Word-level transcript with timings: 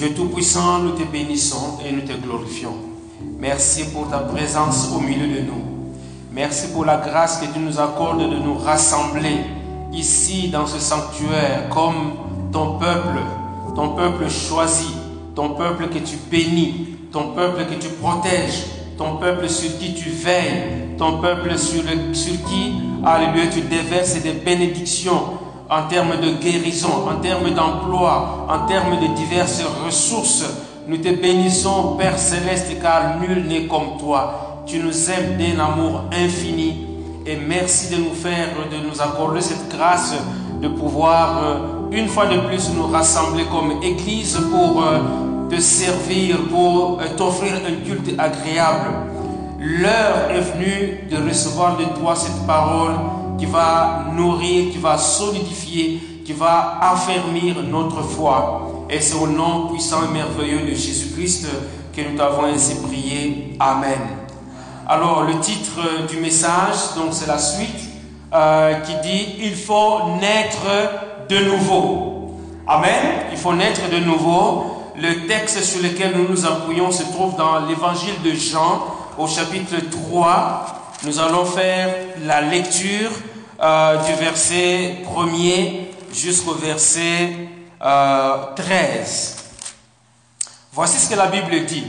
Dieu 0.00 0.14
Tout-Puissant, 0.14 0.78
nous 0.78 0.92
te 0.92 1.02
bénissons 1.02 1.78
et 1.84 1.92
nous 1.92 2.00
te 2.00 2.14
glorifions. 2.14 2.72
Merci 3.38 3.84
pour 3.92 4.08
ta 4.08 4.20
présence 4.20 4.88
au 4.96 4.98
milieu 4.98 5.26
de 5.26 5.40
nous. 5.42 5.62
Merci 6.32 6.68
pour 6.68 6.86
la 6.86 6.96
grâce 6.96 7.36
que 7.36 7.44
tu 7.52 7.58
nous 7.58 7.78
accordes 7.78 8.22
de 8.22 8.38
nous 8.38 8.54
rassembler 8.54 9.40
ici 9.92 10.48
dans 10.48 10.66
ce 10.66 10.78
sanctuaire 10.78 11.68
comme 11.68 12.14
ton 12.50 12.78
peuple, 12.78 13.20
ton 13.76 13.90
peuple 13.90 14.30
choisi, 14.30 14.88
ton 15.34 15.50
peuple 15.50 15.88
que 15.88 15.98
tu 15.98 16.16
bénis, 16.30 16.96
ton 17.12 17.34
peuple 17.34 17.66
que 17.66 17.74
tu 17.74 17.90
protèges, 17.90 18.64
ton 18.96 19.16
peuple 19.18 19.50
sur 19.50 19.78
qui 19.78 19.92
tu 19.92 20.08
veilles, 20.08 20.96
ton 20.96 21.20
peuple 21.20 21.58
sur, 21.58 21.82
sur 22.14 22.44
qui, 22.46 22.72
alléluia, 23.04 23.48
tu 23.48 23.60
déverses 23.60 24.14
des 24.22 24.32
bénédictions 24.32 25.24
en 25.70 25.86
termes 25.88 26.20
de 26.20 26.32
guérison, 26.42 27.08
en 27.08 27.20
termes 27.20 27.50
d'emploi, 27.50 28.46
en 28.48 28.66
termes 28.66 28.98
de 29.00 29.14
diverses 29.14 29.62
ressources. 29.86 30.44
Nous 30.88 30.96
te 30.96 31.10
bénissons, 31.10 31.96
Père 31.96 32.18
céleste, 32.18 32.80
car 32.82 33.20
nul 33.20 33.46
n'est 33.46 33.66
comme 33.66 33.96
toi. 33.98 34.64
Tu 34.66 34.78
nous 34.80 35.10
aimes 35.10 35.38
d'un 35.38 35.64
amour 35.64 36.04
infini. 36.12 36.86
Et 37.24 37.36
merci 37.36 37.94
de 37.94 38.00
nous 38.00 38.14
faire, 38.14 38.48
de 38.70 38.88
nous 38.88 39.00
accorder 39.00 39.40
cette 39.40 39.68
grâce 39.70 40.14
de 40.60 40.68
pouvoir 40.68 41.38
euh, 41.42 41.56
une 41.92 42.08
fois 42.08 42.26
de 42.26 42.38
plus 42.40 42.70
nous 42.74 42.86
rassembler 42.86 43.44
comme 43.44 43.82
Église 43.82 44.38
pour 44.50 44.82
euh, 44.82 44.98
te 45.48 45.60
servir, 45.60 46.38
pour 46.50 46.98
euh, 47.00 47.04
t'offrir 47.16 47.52
un 47.54 47.86
culte 47.86 48.18
agréable. 48.18 48.90
L'heure 49.60 50.30
est 50.30 50.40
venue 50.40 51.00
de 51.10 51.28
recevoir 51.28 51.76
de 51.76 51.84
toi 52.00 52.16
cette 52.16 52.46
parole 52.46 52.94
qui 53.40 53.46
va 53.46 54.04
nourrir, 54.12 54.70
qui 54.70 54.76
va 54.76 54.98
solidifier, 54.98 55.98
qui 56.26 56.34
va 56.34 56.78
affermir 56.82 57.56
notre 57.62 58.02
foi. 58.02 58.86
Et 58.90 59.00
c'est 59.00 59.16
au 59.16 59.26
nom 59.26 59.68
puissant 59.68 60.00
et 60.04 60.12
merveilleux 60.12 60.60
de 60.60 60.74
Jésus-Christ 60.74 61.48
que 61.96 62.02
nous 62.02 62.18
t'avons 62.18 62.44
ainsi 62.44 62.76
prié. 62.82 63.56
Amen. 63.58 63.98
Alors 64.86 65.22
le 65.22 65.40
titre 65.40 66.06
du 66.06 66.18
message, 66.18 66.94
donc 66.96 67.12
c'est 67.12 67.28
la 67.28 67.38
suite, 67.38 67.80
euh, 68.34 68.74
qui 68.80 68.92
dit 69.02 69.36
il 69.40 69.54
faut 69.54 70.16
naître 70.20 71.26
de 71.30 71.38
nouveau. 71.38 72.36
Amen. 72.66 73.24
Il 73.32 73.38
faut 73.38 73.54
naître 73.54 73.88
de 73.90 74.04
nouveau. 74.04 74.66
Le 75.00 75.26
texte 75.26 75.62
sur 75.62 75.82
lequel 75.82 76.12
nous 76.14 76.28
nous 76.28 76.44
appuyons 76.44 76.90
se 76.90 77.04
trouve 77.04 77.36
dans 77.36 77.66
l'évangile 77.66 78.20
de 78.22 78.32
Jean 78.32 78.84
au 79.16 79.26
chapitre 79.26 79.76
3. 79.90 80.66
Nous 81.04 81.18
allons 81.18 81.46
faire 81.46 81.94
la 82.26 82.42
lecture 82.42 83.10
euh, 83.62 83.96
du 84.04 84.12
verset 84.14 84.96
1er 85.14 85.72
jusqu'au 86.14 86.54
verset 86.54 87.30
euh, 87.82 88.36
13. 88.56 89.36
Voici 90.72 90.98
ce 90.98 91.10
que 91.10 91.16
la 91.16 91.26
Bible 91.26 91.64
dit. 91.66 91.84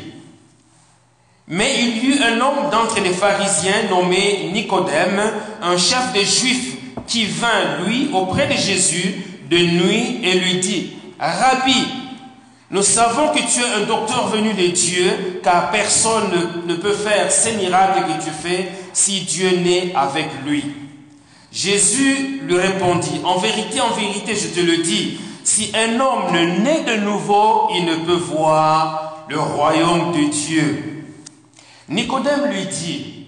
Mais 1.48 1.76
il 1.80 1.98
y 1.98 2.08
eut 2.08 2.24
un 2.24 2.40
homme 2.40 2.70
d'entre 2.72 3.00
les 3.02 3.14
pharisiens 3.14 3.90
nommé 3.90 4.50
Nicodème, 4.54 5.22
un 5.62 5.78
chef 5.78 6.12
des 6.14 6.26
Juifs, 6.26 6.78
qui 7.08 7.26
vint, 7.26 7.80
lui, 7.86 8.10
auprès 8.14 8.48
de 8.48 8.54
Jésus 8.54 9.24
de 9.50 9.58
nuit 9.58 10.20
et 10.24 10.40
lui 10.40 10.60
dit, 10.60 10.94
Rabbi, 11.20 11.88
nous 12.70 12.84
savons 12.84 13.30
que 13.30 13.40
tu 13.40 13.60
es 13.60 13.84
un 13.84 13.86
docteur 13.86 14.28
venu 14.30 14.54
de 14.54 14.68
Dieu, 14.68 15.42
car 15.44 15.72
personne 15.72 16.32
ne, 16.66 16.74
ne 16.74 16.80
peut 16.80 16.94
faire 16.94 17.30
ces 17.32 17.54
miracles 17.54 18.04
que 18.08 18.24
tu 18.24 18.32
fais 18.32 18.72
si 18.94 19.22
Dieu 19.22 19.58
n'est 19.58 19.94
avec 19.94 20.28
lui. 20.46 20.81
Jésus 21.52 22.42
lui 22.44 22.58
répondit, 22.58 23.22
En 23.24 23.38
vérité, 23.38 23.82
en 23.82 23.92
vérité, 23.92 24.36
je 24.36 24.48
te 24.48 24.66
le 24.66 24.78
dis, 24.78 25.20
si 25.44 25.72
un 25.76 26.00
homme 26.00 26.32
ne 26.34 26.60
naît 26.62 26.84
de 26.84 26.96
nouveau, 27.02 27.68
il 27.76 27.86
ne 27.86 27.96
peut 27.96 28.14
voir 28.14 29.26
le 29.28 29.40
royaume 29.40 30.14
de 30.14 30.30
Dieu. 30.30 31.06
Nicodème 31.90 32.46
lui 32.52 32.66
dit, 32.68 33.26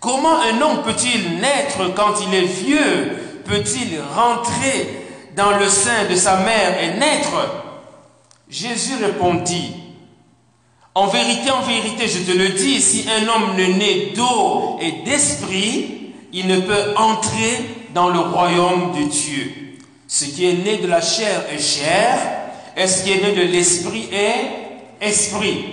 Comment 0.00 0.38
un 0.40 0.60
homme 0.60 0.82
peut-il 0.84 1.38
naître 1.40 1.94
quand 1.94 2.14
il 2.26 2.34
est 2.34 2.46
vieux? 2.46 3.42
Peut-il 3.44 4.00
rentrer 4.14 5.06
dans 5.36 5.58
le 5.58 5.68
sein 5.68 6.06
de 6.10 6.14
sa 6.14 6.36
mère 6.36 6.82
et 6.82 6.98
naître? 6.98 7.64
Jésus 8.48 8.94
répondit, 9.02 9.74
En 10.94 11.08
vérité, 11.08 11.50
en 11.50 11.62
vérité, 11.62 12.08
je 12.08 12.30
te 12.30 12.36
le 12.36 12.50
dis, 12.50 12.80
si 12.80 13.04
un 13.08 13.28
homme 13.28 13.56
ne 13.56 13.66
naît 13.66 14.12
d'eau 14.14 14.78
et 14.80 15.04
d'esprit, 15.04 16.05
il 16.32 16.46
ne 16.46 16.60
peut 16.60 16.94
entrer 16.96 17.64
dans 17.94 18.08
le 18.08 18.18
royaume 18.18 18.92
de 18.92 19.08
Dieu. 19.08 19.52
Ce 20.08 20.24
qui 20.24 20.46
est 20.46 20.64
né 20.64 20.76
de 20.78 20.86
la 20.86 21.00
chair 21.00 21.44
est 21.50 21.58
chair, 21.58 22.18
et 22.76 22.86
ce 22.86 23.04
qui 23.04 23.12
est 23.12 23.22
né 23.22 23.32
de 23.32 23.50
l'esprit 23.50 24.08
est 24.12 25.04
esprit. 25.06 25.64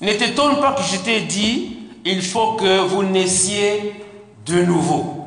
Ne 0.00 0.12
t'étonne 0.12 0.60
pas 0.60 0.72
que 0.72 0.82
je 0.82 0.98
t'ai 0.98 1.20
dit, 1.20 1.76
il 2.04 2.22
faut 2.22 2.52
que 2.52 2.80
vous 2.80 3.02
naissiez 3.02 3.94
de 4.46 4.62
nouveau. 4.62 5.26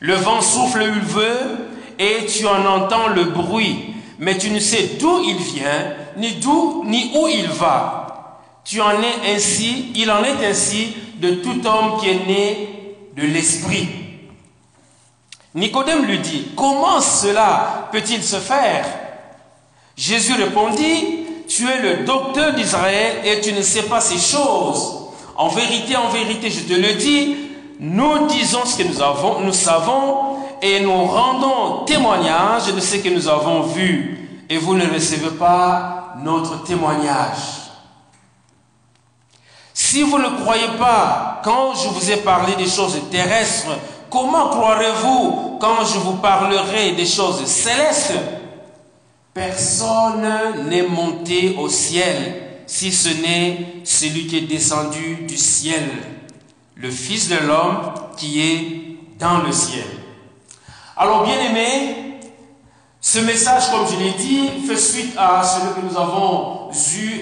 Le 0.00 0.14
vent 0.14 0.40
souffle 0.40 0.82
où 0.82 0.86
il 0.86 1.00
veut 1.00 1.68
et 1.98 2.26
tu 2.26 2.46
en 2.46 2.64
entends 2.64 3.08
le 3.08 3.24
bruit, 3.24 3.94
mais 4.18 4.38
tu 4.38 4.50
ne 4.50 4.58
sais 4.58 4.96
d'où 4.98 5.22
il 5.24 5.36
vient, 5.36 5.94
ni 6.16 6.32
d'où 6.32 6.84
ni 6.84 7.12
où 7.14 7.28
il 7.28 7.48
va. 7.48 8.40
Tu 8.64 8.80
en 8.80 8.90
es 9.02 9.34
ainsi, 9.34 9.92
il 9.94 10.10
en 10.10 10.22
est 10.24 10.44
ainsi 10.46 10.94
de 11.16 11.30
tout 11.36 11.66
homme 11.66 12.00
qui 12.00 12.08
est 12.08 12.26
né 12.26 12.77
l'esprit. 13.26 13.88
Nicodème 15.54 16.04
lui 16.04 16.18
dit, 16.18 16.48
comment 16.56 17.00
cela 17.00 17.88
peut-il 17.90 18.22
se 18.22 18.36
faire? 18.36 18.86
Jésus 19.96 20.34
répondit, 20.34 21.26
tu 21.48 21.68
es 21.68 21.80
le 21.80 22.04
docteur 22.04 22.54
d'Israël 22.54 23.16
et 23.24 23.40
tu 23.40 23.52
ne 23.52 23.62
sais 23.62 23.82
pas 23.82 24.00
ces 24.00 24.18
choses. 24.18 24.98
En 25.36 25.48
vérité, 25.48 25.96
en 25.96 26.08
vérité, 26.08 26.50
je 26.50 26.60
te 26.60 26.74
le 26.74 26.94
dis, 26.94 27.36
nous 27.80 28.26
disons 28.26 28.64
ce 28.64 28.76
que 28.76 28.88
nous 28.88 29.00
avons, 29.00 29.40
nous 29.40 29.52
savons 29.52 30.36
et 30.60 30.80
nous 30.80 31.04
rendons 31.04 31.84
témoignage 31.84 32.72
de 32.72 32.80
ce 32.80 32.96
que 32.96 33.08
nous 33.08 33.28
avons 33.28 33.62
vu 33.62 34.28
et 34.48 34.58
vous 34.58 34.74
ne 34.74 34.86
recevez 34.92 35.30
pas 35.30 36.14
notre 36.22 36.64
témoignage. 36.64 37.67
Si 39.90 40.02
vous 40.02 40.18
ne 40.18 40.28
croyez 40.42 40.68
pas 40.78 41.40
quand 41.42 41.74
je 41.74 41.88
vous 41.88 42.10
ai 42.10 42.18
parlé 42.18 42.54
des 42.56 42.68
choses 42.68 43.00
terrestres, 43.10 43.70
comment 44.10 44.50
croirez-vous 44.50 45.56
quand 45.58 45.82
je 45.82 45.98
vous 46.00 46.16
parlerai 46.16 46.92
des 46.92 47.06
choses 47.06 47.42
célestes? 47.46 48.12
Personne 49.32 50.66
n'est 50.68 50.82
monté 50.82 51.56
au 51.58 51.70
ciel 51.70 52.60
si 52.66 52.92
ce 52.92 53.08
n'est 53.08 53.80
celui 53.82 54.26
qui 54.26 54.36
est 54.36 54.40
descendu 54.42 55.24
du 55.26 55.38
ciel, 55.38 55.88
le 56.74 56.90
Fils 56.90 57.30
de 57.30 57.38
l'homme 57.46 57.94
qui 58.18 58.42
est 58.42 59.18
dans 59.18 59.38
le 59.38 59.52
ciel. 59.52 59.86
Alors 60.98 61.24
bien 61.24 61.40
aimé, 61.40 62.20
ce 63.00 63.20
message, 63.20 63.70
comme 63.70 63.86
je 63.90 64.04
l'ai 64.04 64.10
dit, 64.10 64.50
fait 64.66 64.76
suite 64.76 65.14
à 65.16 65.42
celui 65.42 65.80
que 65.80 65.90
nous 65.90 65.98
avons 65.98 66.68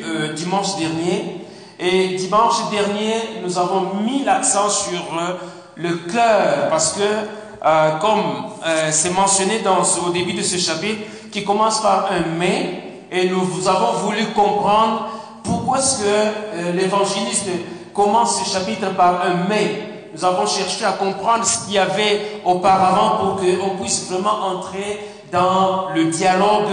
euh, 0.02 0.32
dimanche 0.32 0.74
dernier. 0.78 1.45
Et 1.78 2.14
dimanche 2.14 2.70
dernier, 2.70 3.40
nous 3.42 3.58
avons 3.58 3.96
mis 4.02 4.24
l'accent 4.24 4.70
sur 4.70 4.98
euh, 5.18 5.34
le 5.74 5.94
cœur, 6.10 6.70
parce 6.70 6.92
que, 6.92 7.02
euh, 7.02 7.98
comme 7.98 8.46
euh, 8.66 8.88
c'est 8.90 9.10
mentionné 9.10 9.58
dans, 9.58 9.82
au 10.06 10.10
début 10.10 10.32
de 10.32 10.42
ce 10.42 10.56
chapitre, 10.56 11.02
qui 11.30 11.44
commence 11.44 11.82
par 11.82 12.06
un 12.10 12.38
mais, 12.38 12.82
et 13.12 13.28
nous 13.28 13.68
avons 13.68 13.92
voulu 13.98 14.24
comprendre 14.34 15.08
pourquoi 15.44 15.78
est-ce 15.78 16.02
que 16.02 16.72
l'évangéliste 16.72 17.46
commence 17.92 18.42
ce 18.42 18.50
chapitre 18.50 18.94
par 18.94 19.20
un 19.20 19.46
mais. 19.48 20.08
Nous 20.14 20.24
avons 20.24 20.46
cherché 20.46 20.84
à 20.86 20.92
comprendre 20.92 21.44
ce 21.44 21.66
qu'il 21.66 21.74
y 21.74 21.78
avait 21.78 22.40
auparavant 22.44 23.18
pour 23.18 23.36
qu'on 23.36 23.76
puisse 23.76 24.10
vraiment 24.10 24.46
entrer 24.46 24.98
dans 25.30 25.90
le 25.94 26.06
dialogue 26.06 26.72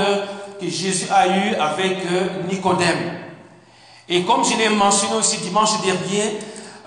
que 0.60 0.68
Jésus 0.68 1.08
a 1.12 1.28
eu 1.28 1.56
avec 1.56 1.98
Nicodème. 2.50 3.23
Et 4.10 4.24
comme 4.24 4.44
je 4.44 4.58
l'ai 4.58 4.70
mentionné 4.70 5.16
aussi 5.16 5.38
dimanche 5.38 5.82
dernier, 5.82 6.40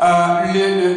euh, 0.03 0.53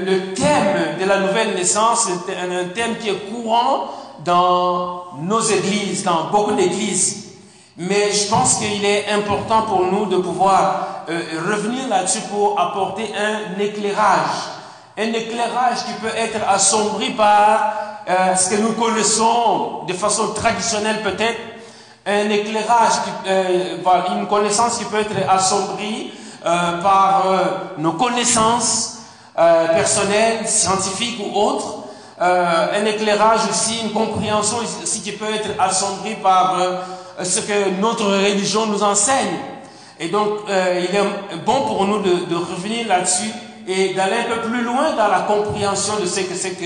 le, 0.05 0.33
thème 0.33 0.97
de 0.99 1.05
la 1.05 1.19
nouvelle 1.21 1.55
naissance 1.55 2.07
est 2.09 2.35
un, 2.35 2.51
un, 2.51 2.65
thème 2.65 2.97
qui 2.97 3.09
est 3.09 3.31
courant 3.31 3.85
dans 4.25 5.05
nos 5.21 5.39
églises, 5.39 6.03
dans 6.03 6.25
beaucoup 6.31 6.51
d'églises. 6.51 7.29
Mais 7.77 8.11
je 8.11 8.27
pense 8.27 8.55
qu'il 8.55 8.83
est 8.83 9.09
important 9.09 9.61
pour 9.61 9.85
nous 9.85 10.05
de 10.05 10.17
pouvoir 10.17 11.05
euh, 11.09 11.21
revenir 11.49 11.87
là-dessus 11.87 12.19
pour 12.29 12.59
apporter 12.59 13.09
un 13.17 13.57
éclairage. 13.57 14.49
Un 14.97 15.13
éclairage 15.13 15.85
qui 15.85 15.93
peut 16.01 16.13
être 16.13 16.45
assombri 16.49 17.11
par 17.11 17.73
euh, 18.09 18.35
ce 18.35 18.49
que 18.49 18.55
nous 18.61 18.73
connaissons 18.73 19.85
de 19.87 19.93
façon 19.93 20.33
traditionnelle 20.33 21.01
peut-être, 21.03 21.39
un 22.09 22.29
éclairage, 22.29 22.93
euh, 23.27 23.77
une 24.17 24.27
connaissance 24.27 24.77
qui 24.77 24.85
peut 24.85 24.99
être 24.99 25.15
assombrie 25.29 26.11
euh, 26.45 26.81
par 26.81 27.23
euh, 27.27 27.37
nos 27.77 27.93
connaissances 27.93 28.95
personnelles, 29.35 30.45
scientifiques 30.47 31.17
ou 31.21 31.39
autres, 31.39 31.75
un 32.19 32.83
éclairage 32.83 33.39
aussi, 33.49 33.79
une 33.85 33.93
compréhension 33.93 34.57
aussi 34.83 34.99
qui 34.99 35.13
peut 35.13 35.33
être 35.33 35.51
assombrie 35.57 36.15
par 36.15 36.57
ce 37.23 37.39
que 37.39 37.79
notre 37.79 38.03
religion 38.03 38.65
nous 38.65 38.83
enseigne. 38.83 39.37
Et 39.97 40.09
donc, 40.09 40.39
il 40.49 40.93
est 40.93 41.37
bon 41.45 41.61
pour 41.61 41.85
nous 41.85 41.99
de 41.99 42.35
revenir 42.35 42.85
là-dessus 42.89 43.31
et 43.65 43.93
d'aller 43.93 44.17
un 44.17 44.35
peu 44.35 44.49
plus 44.49 44.61
loin 44.61 44.91
dans 44.97 45.07
la 45.07 45.21
compréhension 45.21 45.93
de 46.01 46.05
ce 46.05 46.19
que 46.19 46.35
c'est 46.35 46.59
que 46.59 46.65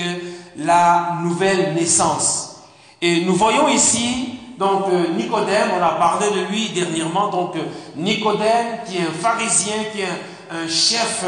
la 0.57 1.17
nouvelle 1.21 1.75
naissance. 1.75 2.55
Et 3.03 3.21
nous 3.21 3.35
voyons 3.35 3.67
ici, 3.67 4.32
donc, 4.57 4.85
Nicodème, 5.17 5.69
on 5.79 5.83
a 5.83 5.93
parlé 5.93 6.27
de 6.29 6.51
lui 6.51 6.69
dernièrement, 6.69 7.29
donc, 7.29 7.55
Nicodème, 7.95 8.79
qui 8.87 8.97
est 8.97 9.01
un 9.01 9.11
pharisien, 9.11 9.73
qui 9.91 10.01
est 10.01 10.05
un, 10.51 10.67
chef 10.67 11.25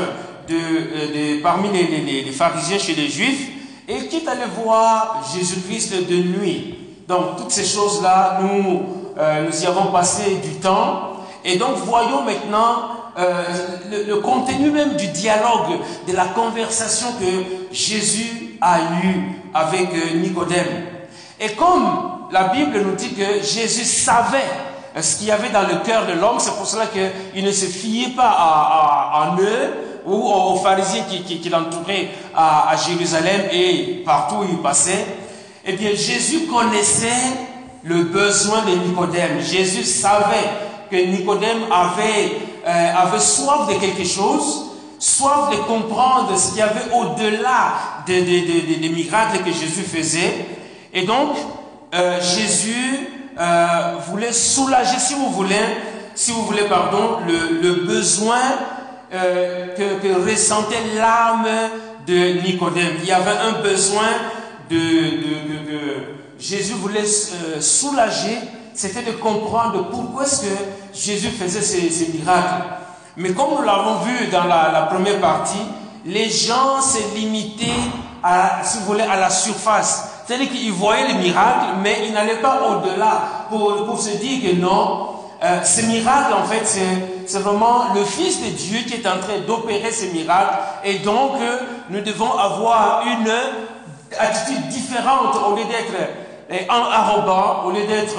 de, 0.47 0.53
de, 0.53 1.41
parmi 1.41 1.69
les, 1.69 2.31
pharisiens 2.31 2.77
chez 2.77 2.93
les 2.93 3.09
juifs, 3.09 3.49
et 3.87 4.07
qui 4.07 4.17
est 4.17 4.27
allé 4.27 4.43
voir 4.63 5.23
Jésus-Christ 5.35 6.07
de 6.07 6.15
nuit. 6.15 6.75
Donc 7.07 7.37
toutes 7.37 7.51
ces 7.51 7.65
choses-là, 7.65 8.39
nous, 8.41 8.83
euh, 9.17 9.45
nous 9.45 9.63
y 9.63 9.65
avons 9.65 9.91
passé 9.91 10.39
du 10.43 10.55
temps. 10.55 11.17
Et 11.43 11.57
donc 11.57 11.75
voyons 11.85 12.23
maintenant 12.23 12.89
euh, 13.17 13.43
le, 14.07 14.15
contenu 14.17 14.71
même 14.71 14.95
du 14.95 15.07
dialogue, 15.07 15.79
de 16.07 16.13
la 16.13 16.25
conversation 16.25 17.07
que 17.19 17.73
Jésus 17.75 18.57
a 18.59 18.79
eu 19.03 19.39
avec 19.53 19.89
euh, 19.93 20.17
Nicodème. 20.17 20.85
Et 21.39 21.51
comme 21.51 22.14
la 22.31 22.49
Bible 22.49 22.81
nous 22.81 22.95
dit 22.95 23.13
que 23.13 23.41
Jésus 23.43 23.85
savait 23.85 24.49
ce 25.01 25.17
qu'il 25.17 25.27
y 25.27 25.31
avait 25.31 25.49
dans 25.49 25.67
le 25.67 25.83
cœur 25.85 26.05
de 26.05 26.13
l'homme, 26.13 26.39
c'est 26.39 26.55
pour 26.55 26.65
cela 26.65 26.85
qu'il 26.87 27.43
ne 27.43 27.51
se 27.51 27.65
fiait 27.65 28.09
pas 28.15 28.29
à, 28.29 29.35
eux, 29.39 29.73
ou 30.05 30.31
aux 30.31 30.55
pharisiens 30.57 31.03
qui, 31.03 31.49
l'entouraient 31.49 32.09
à, 32.33 32.73
Jérusalem 32.87 33.41
et 33.51 34.03
partout 34.05 34.35
où 34.35 34.45
il 34.49 34.59
passait, 34.59 35.05
eh 35.65 35.73
bien 35.73 35.89
Jésus 35.95 36.45
connaissait 36.45 37.09
le 37.83 38.03
besoin 38.03 38.63
de 38.65 38.87
Nicodème. 38.87 39.41
Jésus 39.41 39.83
savait 39.83 40.49
que 40.89 40.95
Nicodème 40.95 41.63
avait, 41.71 42.37
euh, 42.67 43.19
soif 43.19 43.67
de 43.67 43.73
quelque 43.73 44.05
chose, 44.05 44.71
soif 44.99 45.49
de 45.51 45.57
comprendre 45.57 46.37
ce 46.37 46.49
qu'il 46.49 46.59
y 46.59 46.61
avait 46.61 46.91
au-delà 46.93 47.73
des, 48.05 48.21
des, 48.21 48.41
des, 48.77 48.89
miracles 48.89 49.39
que 49.39 49.51
Jésus 49.51 49.83
faisait. 49.83 50.45
Et 50.93 51.03
donc, 51.03 51.35
euh, 51.95 52.19
Jésus 52.19 53.07
euh, 53.39 53.93
voulait 54.09 54.33
soulager, 54.33 54.99
si 54.99 55.13
vous 55.13 55.29
voulez, 55.29 55.55
si 56.13 56.31
vous 56.31 56.41
voulez, 56.43 56.63
pardon, 56.63 57.19
le, 57.25 57.85
besoin 57.85 58.41
euh, 59.13 59.67
que, 59.77 60.29
ressentait 60.29 60.75
l'âme 60.97 61.47
de 62.05 62.41
Nicodème. 62.41 62.95
Il 63.01 63.07
y 63.07 63.13
avait 63.13 63.37
un 63.37 63.61
besoin 63.61 64.09
de, 64.69 64.77
Jésus 66.37 66.73
voulait 66.73 67.05
soulager, 67.61 68.39
c'était 68.73 69.03
de 69.03 69.11
comprendre 69.11 69.89
pourquoi 69.89 70.23
est-ce 70.23 70.41
que 70.41 70.55
Jésus 70.93 71.29
faisait 71.29 71.61
ces, 71.61 72.11
miracles. 72.13 72.65
Mais 73.15 73.31
comme 73.31 73.51
nous 73.57 73.61
l'avons 73.61 73.99
vu 73.99 74.27
dans 74.27 74.43
la, 74.43 74.69
la, 74.73 74.81
première 74.81 75.21
partie, 75.21 75.63
les 76.05 76.29
gens 76.29 76.81
se 76.81 77.15
limitaient 77.15 77.71
à, 78.21 78.59
si 78.63 78.79
vous 78.79 78.85
voulez, 78.85 79.03
à 79.03 79.17
la 79.17 79.29
surface. 79.29 80.14
C'est-à-dire 80.25 80.49
qu'ils 80.49 80.71
voyaient 80.71 81.07
les 81.07 81.13
miracles, 81.15 81.75
mais 81.83 82.03
ils 82.07 82.13
n'allaient 82.13 82.41
pas 82.41 82.59
au-delà 82.69 83.47
pour, 83.49 83.99
se 83.99 84.17
dire 84.17 84.41
que 84.41 84.55
non, 84.55 85.09
euh, 85.43 85.61
ce 85.63 85.81
miracle, 85.85 86.33
en 86.33 86.45
fait, 86.45 86.65
c'est 87.27 87.39
vraiment 87.39 87.93
le 87.93 88.03
Fils 88.03 88.41
de 88.41 88.49
Dieu 88.49 88.79
qui 88.87 88.95
est 88.95 89.07
en 89.07 89.19
train 89.19 89.39
d'opérer 89.45 89.91
ces 89.91 90.07
miracles. 90.07 90.57
Et 90.83 90.99
donc, 90.99 91.33
euh, 91.39 91.59
nous 91.91 92.01
devons 92.01 92.31
avoir 92.31 93.03
une 93.05 93.31
attitude 94.17 94.67
différente 94.69 95.35
au 95.47 95.55
lieu 95.55 95.65
d'être 95.65 95.93
euh, 96.51 96.57
arrogant, 96.69 97.67
au 97.67 97.71
lieu 97.71 97.85
d'être 97.85 98.17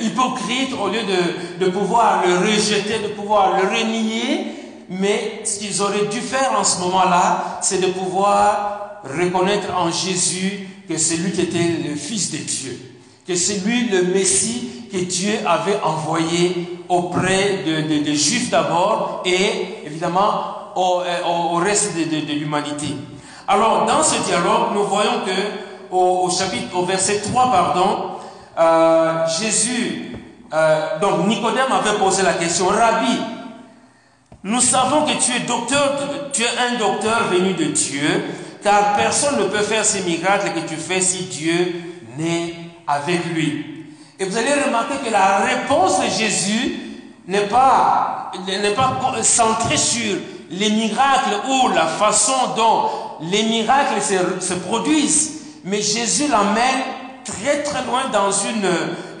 hypocrite, 0.00 0.70
au 0.82 0.88
lieu 0.88 1.02
de, 1.02 1.64
de 1.64 1.70
pouvoir 1.70 2.22
le 2.26 2.38
rejeter, 2.38 3.00
de 3.00 3.08
pouvoir 3.08 3.58
le 3.60 3.68
renier. 3.68 4.46
Mais 4.88 5.42
ce 5.44 5.58
qu'ils 5.58 5.82
auraient 5.82 6.06
dû 6.10 6.20
faire 6.20 6.52
en 6.58 6.64
ce 6.64 6.80
moment-là, 6.80 7.58
c'est 7.60 7.80
de 7.80 7.88
pouvoir 7.88 9.00
reconnaître 9.04 9.68
en 9.76 9.90
Jésus 9.90 10.68
que 10.88 10.96
c'est 10.96 11.16
lui 11.16 11.32
qui 11.32 11.42
était 11.42 11.88
le 11.88 11.94
Fils 11.96 12.30
de 12.30 12.38
Dieu, 12.38 12.78
que 13.26 13.34
c'est 13.34 13.64
lui 13.66 13.88
le 13.88 14.04
Messie 14.04 14.70
que 14.90 14.98
Dieu 14.98 15.32
avait 15.46 15.80
envoyé 15.82 16.80
auprès 16.88 17.64
des 17.64 18.00
de, 18.00 18.12
Juifs 18.12 18.50
d'abord 18.50 19.22
et 19.24 19.84
évidemment 19.84 20.72
au, 20.76 21.00
euh, 21.00 21.52
au 21.52 21.56
reste 21.56 21.96
de, 21.96 22.32
l'humanité. 22.32 22.94
Alors 23.48 23.86
dans 23.86 24.02
ce 24.02 24.22
dialogue, 24.24 24.74
nous 24.74 24.84
voyons 24.84 25.20
que 25.24 25.94
au, 25.94 26.30
chapitre, 26.30 26.76
au 26.76 26.84
verset 26.84 27.20
3, 27.20 27.50
pardon, 27.50 28.10
euh, 28.58 29.26
Jésus, 29.40 30.12
euh, 30.52 30.98
donc 31.00 31.26
Nicodème 31.26 31.72
avait 31.72 31.98
posé 31.98 32.22
la 32.22 32.34
question, 32.34 32.66
Rabbi, 32.68 33.20
nous 34.44 34.60
savons 34.60 35.04
que 35.04 35.12
tu 35.12 35.32
es 35.32 35.40
docteur, 35.40 35.98
tu 36.32 36.42
es 36.42 36.46
un 36.46 36.78
docteur 36.78 37.24
venu 37.32 37.54
de 37.54 37.64
Dieu, 37.64 38.24
car 38.62 38.96
personne 38.96 39.38
ne 39.38 39.44
peut 39.44 39.62
faire 39.62 39.84
ces 39.84 40.00
miracles 40.02 40.52
que 40.54 40.68
tu 40.68 40.76
fais 40.76 41.00
si 41.00 41.24
Dieu 41.24 41.74
n'est 42.18 42.54
avec 42.86 43.24
lui. 43.34 43.86
Et 44.18 44.24
vous 44.24 44.36
allez 44.36 44.52
remarquer 44.64 44.94
que 45.04 45.12
la 45.12 45.38
réponse 45.38 46.00
de 46.00 46.06
Jésus 46.06 46.76
n'est 47.26 47.46
pas, 47.46 48.32
n'est 48.46 48.70
pas 48.70 49.00
centrée 49.22 49.76
sur 49.76 50.16
les 50.50 50.70
miracles 50.70 51.40
ou 51.48 51.68
la 51.68 51.86
façon 51.86 52.54
dont 52.56 52.88
les 53.20 53.42
miracles 53.42 54.00
se, 54.00 54.46
se 54.46 54.54
produisent, 54.54 55.40
mais 55.64 55.82
Jésus 55.82 56.28
l'amène 56.28 56.82
très 57.24 57.62
très 57.62 57.84
loin 57.84 58.02
dans 58.12 58.30
une, 58.30 58.70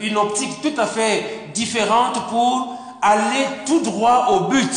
une 0.00 0.16
optique 0.16 0.62
tout 0.62 0.80
à 0.80 0.86
fait 0.86 1.50
différente 1.52 2.28
pour 2.28 2.78
aller 3.02 3.44
tout 3.66 3.80
droit 3.80 4.28
au 4.30 4.40
but. 4.48 4.70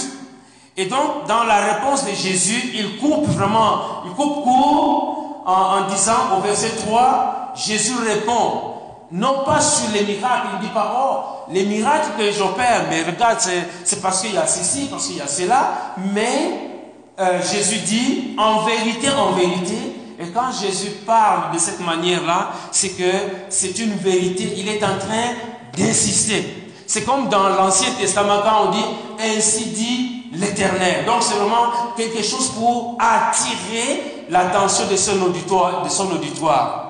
Et 0.80 0.86
donc, 0.86 1.28
dans 1.28 1.44
la 1.44 1.58
réponse 1.58 2.06
de 2.06 2.12
Jésus, 2.12 2.72
il 2.74 3.00
coupe 3.00 3.28
vraiment, 3.28 4.02
il 4.06 4.12
coupe 4.12 4.46
court 4.46 5.44
en, 5.46 5.90
disant 5.90 6.38
au 6.38 6.42
verset 6.42 6.70
3, 6.70 7.52
Jésus 7.54 7.96
répond, 7.98 8.76
non 9.12 9.44
pas 9.46 9.60
sur 9.60 9.90
les 9.94 10.04
miracles. 10.06 10.48
Il 10.54 10.60
ne 10.60 10.64
dit 10.64 10.74
pas, 10.74 10.96
oh, 10.98 11.52
les 11.52 11.66
miracles 11.66 12.12
que 12.18 12.31
j'opère, 12.31 12.86
mais 12.90 13.04
regarde, 13.04 13.40
c'est 13.84 14.02
parce 14.02 14.22
qu'il 14.22 14.34
y 14.34 14.38
a 14.38 14.48
ceci, 14.48 14.88
parce 14.90 15.08
qu'il 15.08 15.18
y 15.18 15.22
a 15.22 15.28
cela. 15.28 15.96
Mais 16.14 16.72
euh, 17.20 17.42
Jésus 17.42 17.80
dit, 17.80 18.36
en 18.38 18.62
vérité, 18.62 19.10
en 19.10 19.34
vérité, 19.34 19.75
et 20.18 20.30
quand 20.30 20.54
Jésus 20.62 20.92
parle 21.06 21.54
de 21.54 21.60
cette 21.60 21.82
manière-là, 21.82 22.52
c'est 22.72 22.92
que 22.98 23.12
c'est 23.50 23.78
une 23.80 23.96
vérité. 23.96 24.54
Il 24.56 24.70
est 24.70 24.82
en 24.86 24.98
train 24.98 25.34
d'insister. 25.78 26.72
C'est 26.88 27.04
comme 27.04 27.28
dans 27.28 27.50
l'Ancien 27.50 27.90
Testament 28.00 28.40
quand 28.44 28.68
on 28.68 28.72
dit, 28.72 28.86
ainsi 29.20 29.65
dit 29.65 30.19
l'Éternel. 30.33 31.05
Donc 31.05 31.21
c'est 31.21 31.36
vraiment 31.36 31.71
quelque 31.98 32.24
chose 32.24 32.50
pour 32.50 32.98
attirer 33.00 34.25
l'attention 34.29 34.88
de 34.89 34.95
son 34.95 35.21
auditoire. 35.21 35.83
De 35.83 35.89
son 35.89 36.12
auditoire. 36.12 36.89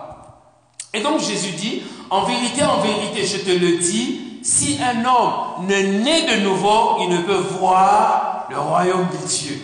Et 0.93 1.01
donc 1.01 1.19
Jésus 1.19 1.51
dit, 1.51 1.83
en 2.09 2.23
vérité, 2.23 2.63
en 2.63 2.79
vérité, 2.79 3.25
je 3.25 3.37
te 3.37 3.51
le 3.51 3.77
dis, 3.77 4.39
si 4.43 4.79
un 4.81 5.05
homme 5.05 5.67
ne 5.67 6.03
naît 6.03 6.37
de 6.37 6.41
nouveau, 6.43 6.97
il 7.01 7.09
ne 7.09 7.21
peut 7.21 7.43
voir 7.59 8.47
le 8.49 8.57
royaume 8.57 9.07
de 9.11 9.27
Dieu. 9.27 9.59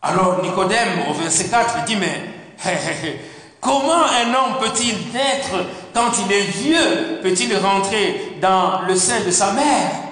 Alors 0.00 0.42
Nicodème, 0.42 1.08
au 1.10 1.14
verset 1.14 1.48
4, 1.48 1.84
dit, 1.84 1.96
mais 1.96 2.32
comment 3.60 4.04
un 4.04 4.28
homme 4.28 4.58
peut-il 4.60 4.94
naître 5.12 5.64
quand 5.94 6.10
il 6.26 6.32
est 6.32 6.42
vieux? 6.42 7.20
Peut-il 7.22 7.56
rentrer 7.56 8.36
dans 8.40 8.82
le 8.86 8.94
sein 8.94 9.24
de 9.24 9.30
sa 9.30 9.52
mère? 9.52 10.11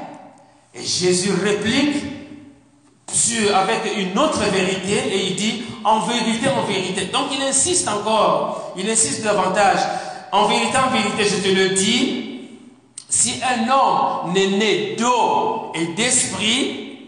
Et 0.75 0.85
Jésus 0.85 1.33
réplique 1.33 2.11
avec 3.55 3.97
une 3.97 4.19
autre 4.19 4.41
vérité 4.51 4.97
et 5.13 5.27
il 5.29 5.37
dit, 5.37 5.63
en 5.85 6.01
vérité, 6.01 6.49
en 6.49 6.63
vérité. 6.63 7.07
Donc 7.07 7.29
il 7.33 7.43
insiste 7.43 7.89
encore, 7.89 8.73
il 8.77 8.89
insiste 8.89 9.23
davantage. 9.23 9.79
En 10.33 10.47
vérité, 10.47 10.79
en 10.79 10.91
vérité, 10.91 11.25
je 11.25 11.43
te 11.43 11.49
le 11.49 11.71
dis, 11.71 12.49
si 13.09 13.41
un 13.43 13.69
homme 13.69 14.33
n'est 14.33 14.47
né 14.47 14.97
d'eau 14.97 15.73
et 15.75 15.87
d'esprit, 15.89 16.99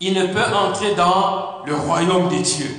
il 0.00 0.14
ne 0.14 0.26
peut 0.26 0.54
entrer 0.54 0.94
dans 0.94 1.64
le 1.64 1.76
royaume 1.76 2.28
des 2.28 2.40
dieux. 2.40 2.74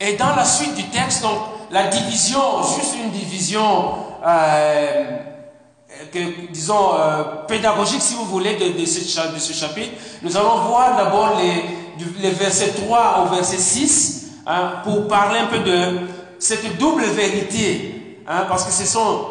Et 0.00 0.16
dans 0.16 0.34
la 0.34 0.44
suite 0.44 0.74
du 0.74 0.84
texte, 0.84 1.22
donc, 1.22 1.38
la 1.70 1.86
division, 1.86 2.40
juste 2.76 2.96
une 3.02 3.10
division, 3.10 3.94
euh, 4.26 5.16
que, 6.12 6.50
disons, 6.52 6.94
euh, 6.94 7.22
pédagogique, 7.46 8.02
si 8.02 8.14
vous 8.14 8.24
voulez, 8.24 8.56
de, 8.56 8.86
ce, 8.86 9.52
chapitre, 9.52 9.92
nous 10.22 10.36
allons 10.36 10.60
voir 10.68 10.96
d'abord 10.96 11.38
les, 11.38 12.22
les 12.22 12.30
versets 12.30 12.72
3 12.86 13.24
au 13.26 13.34
verset 13.34 13.58
6, 13.58 14.26
hein, 14.46 14.72
pour 14.84 15.08
parler 15.08 15.40
un 15.40 15.46
peu 15.46 15.58
de 15.58 15.98
cette 16.38 16.78
double 16.78 17.04
vérité, 17.04 18.20
hein, 18.28 18.44
parce 18.48 18.64
que 18.64 18.72
ce 18.72 18.84
sont, 18.84 19.26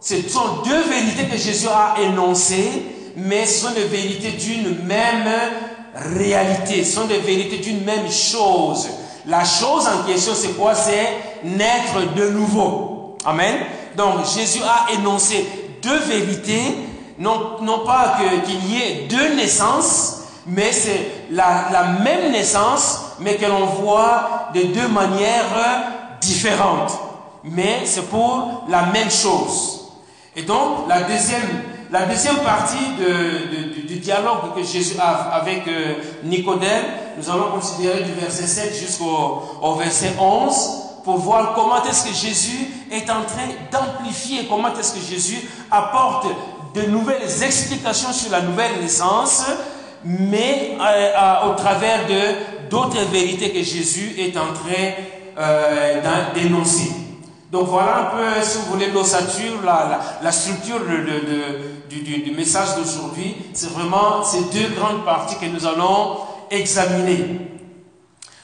ce 0.00 0.16
sont 0.28 0.62
deux 0.64 0.82
vérités 0.88 1.26
que 1.26 1.36
Jésus 1.36 1.68
a 1.68 2.00
énoncées, 2.00 2.82
mais 3.16 3.46
ce 3.46 3.66
sont 3.66 3.74
des 3.74 3.84
vérités 3.84 4.32
d'une 4.32 4.84
même 4.84 5.28
réalité, 5.94 6.84
ce 6.84 6.96
sont 6.96 7.06
des 7.06 7.18
vérités 7.18 7.58
d'une 7.58 7.84
même 7.84 8.10
chose. 8.10 8.88
La 9.26 9.44
chose 9.44 9.88
en 9.88 10.06
question, 10.06 10.32
c'est 10.34 10.56
quoi? 10.56 10.74
C'est 10.74 11.44
naître 11.44 12.14
de 12.14 12.30
nouveau. 12.30 13.16
Amen. 13.24 13.56
Donc 13.96 14.26
Jésus 14.36 14.62
a 14.62 14.92
énoncé 14.92 15.44
deux 15.82 15.98
vérités, 15.98 16.76
non, 17.18 17.62
non 17.62 17.84
pas 17.84 18.18
qu'il 18.44 18.70
y 18.70 18.82
ait 18.82 19.06
deux 19.08 19.34
naissances, 19.34 20.22
mais 20.46 20.72
c'est 20.72 21.26
la, 21.30 21.98
même 22.02 22.30
naissance, 22.32 23.16
mais 23.20 23.36
que 23.36 23.46
l'on 23.46 23.66
voit 23.66 24.50
de 24.54 24.62
deux 24.62 24.88
manières 24.88 26.14
différentes. 26.20 26.92
Mais 27.44 27.82
c'est 27.84 28.08
pour 28.08 28.64
la 28.68 28.86
même 28.86 29.10
chose. 29.10 29.92
Et 30.34 30.42
donc, 30.42 30.88
la 30.88 31.02
deuxième, 31.02 31.62
la 31.90 32.06
deuxième 32.06 32.36
partie 32.38 32.76
du 33.88 33.96
dialogue 33.96 34.54
que 34.54 34.62
Jésus 34.62 34.96
a 35.00 35.34
avec 35.34 35.66
euh, 35.66 35.94
Nicodème, 36.24 36.84
nous 37.16 37.30
allons 37.30 37.50
considérer 37.52 38.02
du 38.02 38.12
verset 38.12 38.46
7 38.46 38.76
jusqu'au 38.76 39.42
au 39.62 39.74
verset 39.74 40.12
11 40.18 40.85
pour 41.06 41.18
voir 41.18 41.54
comment 41.54 41.84
est-ce 41.84 42.08
que 42.08 42.12
Jésus 42.12 42.66
est 42.90 43.08
en 43.08 43.22
train 43.22 43.46
d'amplifier, 43.70 44.46
comment 44.50 44.74
est-ce 44.76 44.92
que 44.92 45.00
Jésus 45.00 45.38
apporte 45.70 46.26
de 46.74 46.82
nouvelles 46.82 47.44
explications 47.44 48.12
sur 48.12 48.32
la 48.32 48.40
nouvelle 48.40 48.80
naissance, 48.80 49.44
mais 50.04 50.76
euh, 50.80 51.48
au 51.48 51.54
travers 51.54 52.08
de 52.08 52.68
d'autres 52.68 53.04
vérités 53.12 53.50
que 53.52 53.62
Jésus 53.62 54.16
est 54.18 54.36
en 54.36 54.52
train 54.52 54.90
euh, 55.38 56.00
d'énoncer. 56.34 56.90
Donc 57.52 57.68
voilà 57.68 57.98
un 57.98 58.04
peu, 58.16 58.42
si 58.42 58.58
vous 58.58 58.72
voulez, 58.72 58.88
l'ossature, 58.90 59.62
la, 59.64 60.00
la, 60.20 60.32
structure 60.32 60.80
du, 61.88 62.00
du, 62.18 62.30
message 62.32 62.74
d'aujourd'hui. 62.74 63.36
C'est 63.52 63.70
vraiment 63.70 64.24
ces 64.24 64.40
deux 64.52 64.74
grandes 64.74 65.04
parties 65.04 65.36
que 65.36 65.46
nous 65.46 65.64
allons 65.64 66.16
examiner. 66.50 67.55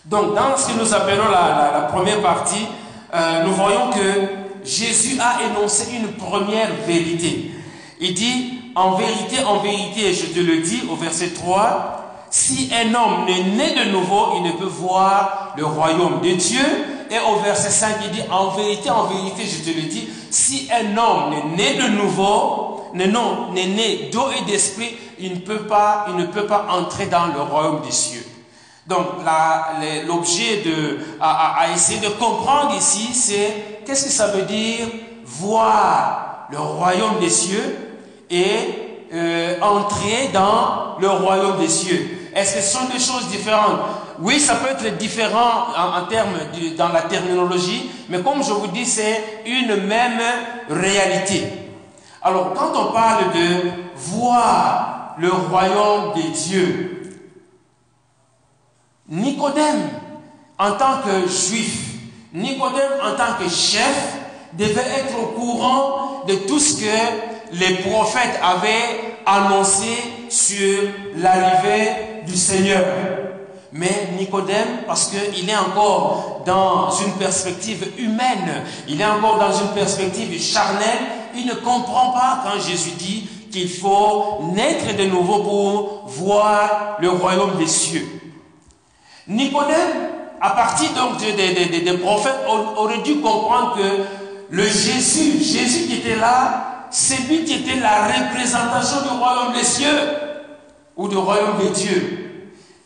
Donc, 0.04 0.34
dans 0.34 0.56
ce 0.56 0.68
que 0.72 0.78
nous 0.78 0.94
appelons 0.94 1.28
la, 1.30 1.88
première 1.92 2.20
partie, 2.20 2.66
euh, 3.14 3.44
nous 3.44 3.52
voyons 3.52 3.90
que 3.90 4.64
Jésus 4.64 5.16
a 5.20 5.44
énoncé 5.44 5.92
une 5.94 6.12
première 6.14 6.70
vérité. 6.86 7.52
Il 8.00 8.14
dit, 8.14 8.58
en 8.74 8.92
vérité, 8.92 9.44
en 9.44 9.58
vérité, 9.58 10.12
je 10.12 10.26
te 10.26 10.40
le 10.40 10.58
dis 10.58 10.82
au 10.90 10.96
verset 10.96 11.30
3, 11.30 12.26
si 12.30 12.70
un 12.74 12.94
homme 12.94 13.26
n'est 13.26 13.44
né 13.44 13.74
de 13.74 13.90
nouveau, 13.90 14.32
il 14.36 14.42
ne 14.42 14.52
peut 14.52 14.64
voir 14.64 15.54
le 15.56 15.64
royaume 15.66 16.20
de 16.20 16.32
Dieu. 16.32 16.64
Et 17.10 17.18
au 17.30 17.40
verset 17.40 17.70
5, 17.70 17.96
il 18.04 18.10
dit, 18.10 18.22
en 18.30 18.48
vérité, 18.48 18.90
en 18.90 19.04
vérité, 19.04 19.44
je 19.44 19.70
te 19.70 19.76
le 19.76 19.82
dis, 19.82 20.08
si 20.30 20.68
un 20.72 20.96
homme 20.96 21.30
n'est 21.30 21.56
né 21.56 21.74
de 21.74 21.88
nouveau, 21.88 22.90
non, 22.94 23.52
n'est 23.52 23.66
né 23.66 24.10
d'eau 24.12 24.30
et 24.36 24.50
d'esprit, 24.50 24.96
il 25.20 25.34
ne 25.34 25.38
peut 25.38 25.66
pas, 25.66 26.06
il 26.08 26.16
ne 26.16 26.26
peut 26.26 26.46
pas 26.46 26.66
entrer 26.70 27.06
dans 27.06 27.26
le 27.26 27.40
royaume 27.40 27.82
des 27.82 27.92
cieux. 27.92 28.26
Donc 28.86 29.06
l'objet 30.06 30.62
de 30.64 30.98
à, 31.20 31.66
essayer 31.74 32.00
de 32.00 32.08
comprendre 32.08 32.74
ici, 32.76 33.14
c'est 33.14 33.84
qu'est-ce 33.86 34.04
que 34.04 34.10
ça 34.10 34.28
veut 34.28 34.42
dire 34.42 34.86
voir 35.24 36.48
le 36.50 36.58
royaume 36.58 37.18
des 37.20 37.30
cieux 37.30 37.76
et 38.28 39.08
euh, 39.14 39.60
entrer 39.60 40.30
dans 40.32 40.98
le 41.00 41.08
royaume 41.08 41.58
des 41.58 41.68
cieux. 41.68 42.30
Est-ce 42.34 42.56
que 42.56 42.60
ce 42.60 42.78
sont 42.78 42.84
deux 42.86 42.98
choses 42.98 43.28
différentes? 43.28 43.80
Oui, 44.20 44.40
ça 44.40 44.56
peut 44.56 44.68
être 44.70 44.96
différent 44.98 45.66
en, 45.76 46.06
termes 46.06 46.32
dans 46.76 46.88
la 46.88 47.02
terminologie, 47.02 47.90
mais 48.08 48.20
comme 48.20 48.42
je 48.42 48.52
vous 48.52 48.68
dis, 48.68 48.86
c'est 48.86 49.42
une 49.46 49.76
même 49.86 50.20
réalité. 50.68 51.44
Alors, 52.22 52.52
quand 52.54 52.70
on 52.74 52.92
parle 52.92 53.32
de 53.32 53.70
voir 53.96 55.14
le 55.18 55.30
royaume 55.30 56.14
des 56.14 56.28
dieux, 56.28 57.01
Nicodème, 59.12 59.90
en 60.58 60.72
tant 60.72 61.02
que 61.04 61.28
juif, 61.28 61.98
Nicodème, 62.32 62.92
en 63.04 63.14
tant 63.14 63.34
que 63.38 63.46
chef, 63.46 64.14
devait 64.54 64.80
être 64.80 65.18
au 65.22 65.38
courant 65.38 66.22
de 66.26 66.34
tout 66.34 66.58
ce 66.58 66.80
que 66.80 67.52
les 67.52 67.74
prophètes 67.74 68.40
avaient 68.42 69.18
annoncé 69.26 69.98
sur 70.30 70.84
l'arrivée 71.16 72.22
du 72.26 72.34
Seigneur. 72.34 72.86
Mais 73.70 74.08
Nicodème, 74.18 74.78
parce 74.86 75.10
qu'il 75.10 75.48
est 75.48 75.56
encore 75.56 76.42
dans 76.46 76.90
une 76.90 77.12
perspective 77.12 77.92
humaine, 77.98 78.64
il 78.88 78.98
est 78.98 79.04
encore 79.04 79.38
dans 79.38 79.52
une 79.52 79.74
perspective 79.74 80.40
charnelle, 80.40 81.00
il 81.34 81.44
ne 81.44 81.54
comprend 81.54 82.12
pas 82.12 82.44
quand 82.44 82.58
Jésus 82.58 82.92
dit 82.96 83.28
qu'il 83.50 83.68
faut 83.68 84.52
naître 84.54 84.96
de 84.96 85.04
nouveau 85.04 85.42
pour 85.42 86.04
voir 86.06 86.96
le 86.98 87.10
royaume 87.10 87.58
des 87.58 87.66
cieux. 87.66 88.21
Nicodème, 89.28 90.10
à 90.40 90.50
partir 90.50 90.90
donc 90.94 91.18
des, 91.18 91.98
prophètes, 91.98 92.40
aurait 92.76 92.98
dû 92.98 93.20
comprendre 93.20 93.76
que 93.76 94.04
le 94.50 94.64
Jésus, 94.64 95.42
Jésus 95.42 95.86
qui 95.86 95.96
était 95.96 96.16
là, 96.16 96.86
c'est 96.90 97.28
lui 97.28 97.44
qui 97.44 97.54
était 97.54 97.80
la 97.80 98.06
représentation 98.06 99.02
du 99.02 99.18
royaume 99.18 99.52
des 99.54 99.64
cieux 99.64 100.00
ou 100.96 101.08
du 101.08 101.16
royaume 101.16 101.58
des 101.62 101.70
dieux. 101.70 102.18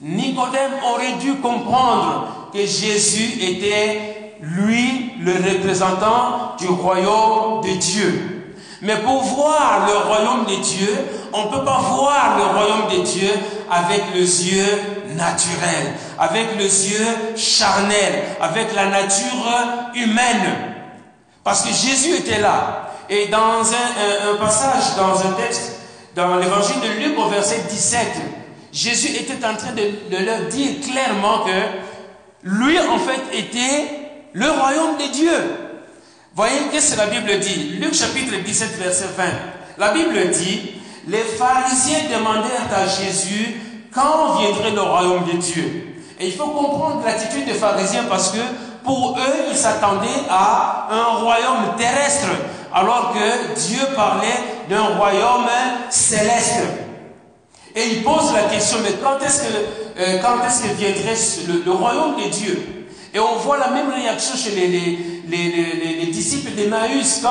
Nicodème 0.00 0.72
aurait 0.84 1.14
dû 1.14 1.36
comprendre 1.36 2.50
que 2.52 2.60
Jésus 2.60 3.42
était 3.42 4.34
lui 4.40 5.12
le 5.20 5.32
représentant 5.32 6.56
du 6.58 6.68
royaume 6.68 7.62
de 7.62 7.70
Dieu. 7.78 8.54
Mais 8.82 8.96
pour 8.98 9.22
voir 9.22 9.86
le 9.86 10.08
royaume 10.08 10.44
des 10.44 10.58
dieux, 10.58 10.96
on 11.32 11.46
ne 11.46 11.50
peut 11.50 11.64
pas 11.64 11.80
voir 11.80 12.36
le 12.36 12.44
royaume 12.44 12.88
des 12.90 13.10
dieux 13.10 13.32
avec 13.70 14.02
les 14.14 14.54
yeux 14.54 14.95
naturels, 15.16 15.94
avec 16.18 16.56
les 16.58 16.90
yeux 16.90 17.36
charnels, 17.36 18.22
avec 18.40 18.74
la 18.74 18.86
nature 18.86 19.92
humaine. 19.94 20.74
Parce 21.42 21.62
que 21.62 21.68
Jésus 21.68 22.16
était 22.16 22.40
là. 22.40 22.92
Et 23.08 23.28
dans 23.28 23.60
un, 23.60 24.36
passage, 24.38 24.96
dans 24.96 25.18
un 25.26 25.32
texte, 25.32 25.76
dans 26.14 26.36
l'évangile 26.36 26.80
de 26.80 27.04
Luc 27.04 27.18
au 27.18 27.28
verset 27.28 27.62
17, 27.68 28.00
Jésus 28.72 29.08
était 29.16 29.44
en 29.46 29.54
train 29.54 29.72
de, 29.72 30.24
leur 30.24 30.48
dire 30.48 30.80
clairement 30.80 31.44
que 31.44 32.48
lui, 32.48 32.78
en 32.78 32.98
fait, 32.98 33.38
était 33.38 33.88
le 34.32 34.50
royaume 34.50 34.96
de 34.98 35.12
Dieu. 35.12 35.56
Voyez, 36.34 36.58
qu'est-ce 36.70 36.94
que 36.94 36.98
la 36.98 37.06
Bible 37.06 37.38
dit? 37.38 37.78
Luc 37.80 37.94
chapitre 37.94 38.34
17, 38.44 38.78
verset 38.78 39.06
20. 39.16 39.24
La 39.78 39.92
Bible 39.92 40.30
dit, 40.30 40.72
les 41.06 41.22
pharisiens 41.22 42.10
demandèrent 42.12 42.68
à 42.74 42.86
Jésus 42.86 43.56
quand 43.96 44.38
viendrait 44.38 44.70
le 44.70 44.82
royaume 44.82 45.24
de 45.24 45.38
Dieu? 45.38 45.96
Et 46.20 46.26
il 46.26 46.32
faut 46.32 46.48
comprendre 46.48 47.02
l'attitude 47.04 47.46
des 47.46 47.54
pharisiens 47.54 48.04
parce 48.08 48.30
que 48.30 48.38
pour 48.84 49.18
eux, 49.18 49.46
ils 49.50 49.56
s'attendaient 49.56 50.24
à 50.30 50.86
un 50.90 51.18
royaume 51.18 51.74
terrestre, 51.76 52.28
alors 52.72 53.12
que 53.12 53.54
Dieu 53.58 53.80
parlait 53.96 54.38
d'un 54.68 54.96
royaume 54.96 55.48
céleste. 55.90 56.62
Et 57.74 57.88
ils 57.88 58.04
posent 58.04 58.32
la 58.32 58.44
question, 58.44 58.78
mais 58.82 58.92
quand 59.02 59.18
est-ce 59.24 59.42
que, 59.42 59.54
euh, 59.98 60.20
est-ce 60.46 60.62
que 60.62 60.74
viendrait 60.76 61.64
le, 61.64 61.72
royaume 61.72 62.16
de 62.16 62.28
Dieu? 62.30 62.88
Et 63.12 63.18
on 63.18 63.36
voit 63.36 63.58
la 63.58 63.70
même 63.70 63.90
réaction 63.90 64.36
chez 64.36 64.50
les, 64.50 65.15
les, 65.28 66.06
disciples 66.06 66.52
d'Emmaüs 66.52 67.20
quand, 67.22 67.30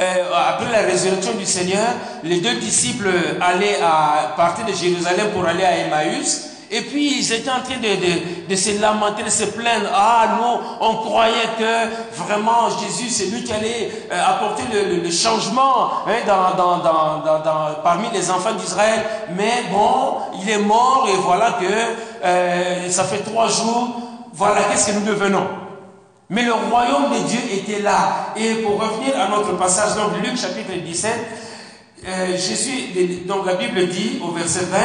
euh, 0.00 0.04
après 0.48 0.70
la 0.72 0.82
résurrection 0.82 1.34
du 1.34 1.44
Seigneur, 1.44 1.86
les 2.22 2.40
deux 2.40 2.54
disciples 2.54 3.08
allaient 3.40 3.78
à 3.82 4.34
partir 4.36 4.64
de 4.64 4.72
Jérusalem 4.72 5.28
pour 5.32 5.46
aller 5.46 5.64
à 5.64 5.76
Emmaüs. 5.78 6.50
Et 6.70 6.80
puis 6.80 7.18
ils 7.18 7.32
étaient 7.32 7.50
en 7.50 7.60
train 7.60 7.76
de, 7.76 8.48
de, 8.48 8.56
se 8.56 8.80
lamenter, 8.80 9.22
de 9.22 9.30
se 9.30 9.44
plaindre. 9.44 9.88
Ah, 9.94 10.38
nous, 10.38 10.86
on 10.86 10.94
croyait 10.94 11.50
que 11.58 12.22
vraiment 12.22 12.68
Jésus, 12.80 13.10
c'est 13.10 13.26
lui 13.26 13.44
qui 13.44 13.52
allait 13.52 13.92
euh, 14.10 14.20
apporter 14.26 14.62
le, 14.72 14.96
le, 14.96 15.10
changement 15.10 16.04
hein, 16.06 16.24
dans, 16.26 16.56
dans, 16.56 16.78
dans, 16.78 17.74
parmi 17.82 18.08
les 18.12 18.30
enfants 18.30 18.54
d'Israël. 18.54 19.04
Mais 19.36 19.64
bon, 19.70 20.16
il 20.42 20.50
est 20.50 20.58
mort 20.58 21.06
et 21.12 21.16
voilà 21.18 21.58
que 21.60 22.24
euh, 22.24 22.90
ça 22.90 23.04
fait 23.04 23.18
trois 23.18 23.46
jours. 23.46 24.00
Voilà 24.32 24.62
qu'est-ce 24.64 24.88
que 24.88 24.98
nous 24.98 25.06
devenons? 25.06 25.63
Mais 26.30 26.44
le 26.44 26.52
royaume 26.52 27.10
de 27.12 27.28
Dieu 27.28 27.40
était 27.52 27.82
là. 27.82 28.32
Et 28.36 28.54
pour 28.62 28.80
revenir 28.80 29.20
à 29.20 29.28
notre 29.28 29.56
passage, 29.56 29.94
donc 29.96 30.12
Luc 30.22 30.36
chapitre 30.36 30.72
17, 30.84 31.12
euh, 32.06 32.36
Jésus, 32.36 33.22
donc 33.26 33.46
la 33.46 33.54
Bible 33.54 33.88
dit 33.88 34.20
au 34.22 34.30
verset 34.32 34.64
20, 34.64 34.78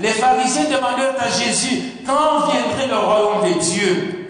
les 0.00 0.08
pharisiens 0.08 0.64
demandèrent 0.64 1.14
à 1.18 1.28
Jésus, 1.28 1.82
quand 2.06 2.50
viendrait 2.50 2.88
le 2.88 2.96
royaume 2.96 3.54
de 3.54 3.60
Dieu 3.60 4.20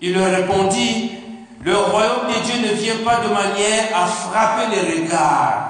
Il 0.00 0.14
leur 0.14 0.30
répondit, 0.30 1.12
le 1.60 1.76
royaume 1.76 2.26
de 2.28 2.44
Dieu 2.44 2.68
ne 2.68 2.74
vient 2.74 3.04
pas 3.04 3.20
de 3.20 3.28
manière 3.28 3.96
à 3.96 4.06
frapper 4.06 4.74
les 4.74 5.02
regards. 5.02 5.68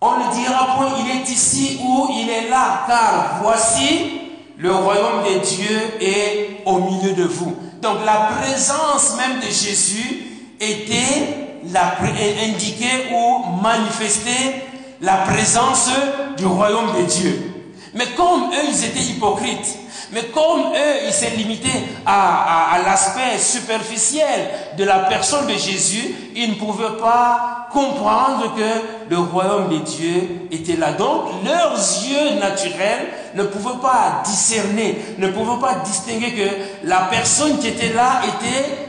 On 0.00 0.16
ne 0.16 0.32
dira 0.32 0.76
point, 0.76 0.92
il 1.00 1.20
est 1.20 1.28
ici 1.28 1.80
ou 1.82 2.08
il 2.10 2.30
est 2.30 2.48
là, 2.48 2.84
car 2.86 3.40
voici, 3.42 4.27
le 4.58 4.74
royaume 4.74 5.22
de 5.24 5.38
Dieu 5.38 5.80
est 6.00 6.62
au 6.66 6.78
milieu 6.80 7.12
de 7.12 7.22
vous. 7.22 7.56
Donc 7.80 7.98
la 8.04 8.28
présence 8.40 9.16
même 9.16 9.38
de 9.38 9.46
Jésus 9.46 10.26
était 10.60 11.62
la, 11.72 11.96
indiquée 12.02 13.14
ou 13.14 13.62
manifestait 13.62 14.64
la 15.00 15.18
présence 15.18 15.90
du 16.36 16.44
royaume 16.44 16.92
de 16.98 17.06
Dieu. 17.06 17.54
Mais 17.94 18.06
comme 18.16 18.50
eux, 18.52 18.68
ils 18.68 18.84
étaient 18.84 19.12
hypocrites, 19.12 19.78
Mais 20.12 20.24
comme 20.24 20.72
eux, 20.74 21.06
ils 21.06 21.12
s'est 21.12 21.36
limité 21.36 21.70
à, 22.06 22.72
à 22.74 22.82
l'aspect 22.82 23.38
superficiel 23.38 24.48
de 24.76 24.84
la 24.84 25.00
personne 25.00 25.46
de 25.46 25.52
Jésus, 25.52 26.14
ils 26.34 26.50
ne 26.50 26.54
pouvaient 26.54 26.96
pas 26.98 27.68
comprendre 27.70 28.54
que 28.56 29.10
le 29.10 29.18
royaume 29.18 29.68
de 29.68 29.78
Dieu 29.78 30.48
était 30.50 30.76
là. 30.76 30.92
Donc, 30.92 31.24
leurs 31.44 31.74
yeux 31.74 32.38
naturels 32.40 33.08
ne 33.38 33.44
pouvaient 33.44 33.80
pas 33.80 34.22
discerner, 34.24 34.98
ne 35.18 35.28
pouvaient 35.28 35.60
pas 35.60 35.76
distinguer 35.84 36.32
que 36.32 36.86
la 36.86 37.02
personne 37.10 37.58
qui 37.58 37.68
était 37.68 37.92
là 37.92 38.20
était 38.24 38.88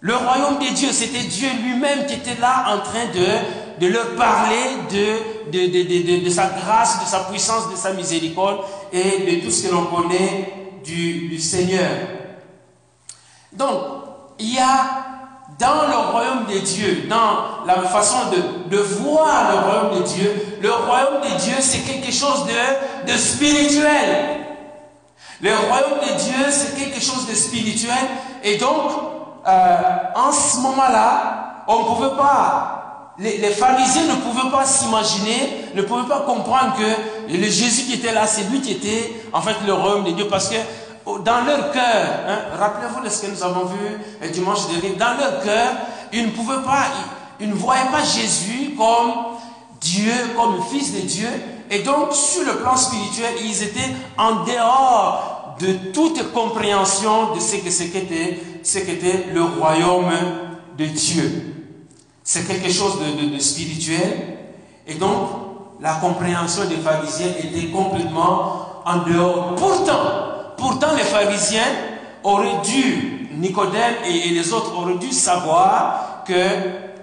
le 0.00 0.16
royaume 0.16 0.58
de 0.58 0.74
Dieu, 0.74 0.92
c'était 0.92 1.24
Dieu 1.24 1.48
lui-même 1.62 2.06
qui 2.06 2.14
était 2.14 2.40
là 2.40 2.74
en 2.74 2.78
train 2.78 3.06
de, 3.14 3.86
de 3.86 3.92
leur 3.92 4.14
parler 4.16 4.76
de, 4.90 5.50
de, 5.50 6.20
de, 6.20 6.24
de, 6.24 6.30
sa 6.30 6.46
grâce, 6.46 7.02
de 7.02 7.06
sa 7.06 7.20
puissance, 7.20 7.70
de 7.70 7.76
sa 7.76 7.92
miséricorde 7.92 8.60
et 8.92 9.18
de 9.30 9.44
tout 9.44 9.50
ce 9.50 9.66
que 9.66 9.72
l'on 9.72 9.86
connaît 9.86 10.52
du, 10.84 11.28
du 11.28 11.38
Seigneur. 11.38 11.90
Donc, 13.52 13.78
il 14.38 14.54
y 14.54 14.58
a 14.58 14.99
dans 15.60 15.86
le 15.88 16.10
royaume 16.10 16.46
de 16.46 16.58
Dieu, 16.58 17.06
dans 17.08 17.66
la 17.66 17.82
façon 17.88 18.30
de, 18.30 18.74
de 18.74 18.82
voir 18.82 19.52
le 19.52 19.58
royaume 19.58 20.00
de 20.00 20.08
Dieu, 20.08 20.58
le 20.62 20.72
royaume 20.72 21.20
de 21.22 21.38
Dieu, 21.38 21.54
c'est 21.60 21.80
quelque 21.80 22.10
chose 22.10 22.46
de, 22.46 23.12
de 23.12 23.16
spirituel. 23.16 24.40
Le 25.42 25.50
royaume 25.50 26.00
de 26.00 26.18
Dieu, 26.18 26.46
c'est 26.50 26.76
quelque 26.76 27.00
chose 27.00 27.26
de 27.28 27.34
spirituel. 27.34 27.94
Et 28.42 28.56
donc, 28.56 28.90
euh, 29.46 29.76
en 30.14 30.32
ce 30.32 30.58
moment-là, 30.58 31.64
on 31.66 31.80
ne 31.80 31.84
pouvait 31.84 32.16
pas, 32.16 33.14
les, 33.18 33.38
pharisiens 33.50 34.04
ne 34.04 34.14
pouvaient 34.16 34.50
pas 34.50 34.64
s'imaginer, 34.64 35.66
ne 35.74 35.82
pouvaient 35.82 36.08
pas 36.08 36.20
comprendre 36.20 36.74
que 36.76 37.32
le 37.32 37.44
Jésus 37.44 37.84
qui 37.84 37.94
était 37.94 38.12
là, 38.12 38.26
c'est 38.26 38.50
lui 38.50 38.60
qui 38.60 38.72
était 38.72 39.24
en 39.32 39.40
fait 39.40 39.56
le 39.66 39.74
royaume 39.74 40.04
de 40.04 40.10
Dieu. 40.12 40.26
Parce 40.28 40.48
que 40.48 40.56
dans 41.18 41.44
leur 41.44 41.72
cœur, 41.72 42.06
hein, 42.28 42.38
rappelez-vous 42.58 43.04
de 43.04 43.08
ce 43.08 43.22
que 43.22 43.30
nous 43.30 43.42
avons 43.42 43.66
vu 43.66 44.28
dimanche 44.30 44.68
dernier, 44.68 44.96
dans 44.96 45.16
leur 45.18 45.42
cœur, 45.42 45.72
ils 46.12 46.26
ne 46.26 46.30
pouvaient 46.30 46.62
pas, 46.64 46.86
ils, 47.40 47.44
ils 47.44 47.50
ne 47.50 47.54
voyaient 47.54 47.90
pas 47.90 48.02
Jésus 48.02 48.74
comme 48.76 49.12
Dieu, 49.80 50.12
comme 50.36 50.62
fils 50.70 50.94
de 50.94 51.00
Dieu. 51.00 51.28
Et 51.70 51.80
donc, 51.82 52.12
sur 52.12 52.44
le 52.44 52.58
plan 52.58 52.76
spirituel, 52.76 53.34
ils 53.44 53.62
étaient 53.62 53.94
en 54.18 54.44
dehors 54.44 55.56
de 55.60 55.92
toute 55.92 56.32
compréhension 56.32 57.34
de 57.34 57.40
ce 57.40 57.56
que 57.56 57.70
c'était, 57.70 58.40
ce 58.62 58.78
qu'était 58.78 59.26
le 59.32 59.42
royaume 59.42 60.10
de 60.76 60.86
Dieu. 60.86 61.54
C'est 62.24 62.46
quelque 62.46 62.72
chose 62.72 62.98
de, 63.00 63.38
spirituel. 63.38 64.38
Et 64.86 64.94
donc, 64.94 65.28
la 65.80 65.94
compréhension 65.94 66.64
des 66.66 66.76
pharisiens 66.76 67.32
était 67.38 67.68
complètement 67.68 68.82
en 68.84 68.98
dehors. 68.98 69.54
Pourtant, 69.56 70.00
pourtant 70.60 70.94
les 70.96 71.02
pharisiens 71.02 71.72
auraient 72.22 72.60
dû, 72.62 73.28
Nicodème 73.32 73.94
et 74.06 74.28
les 74.28 74.52
autres 74.52 74.76
auraient 74.76 74.98
dû 74.98 75.10
savoir 75.10 76.22
que, 76.26 76.34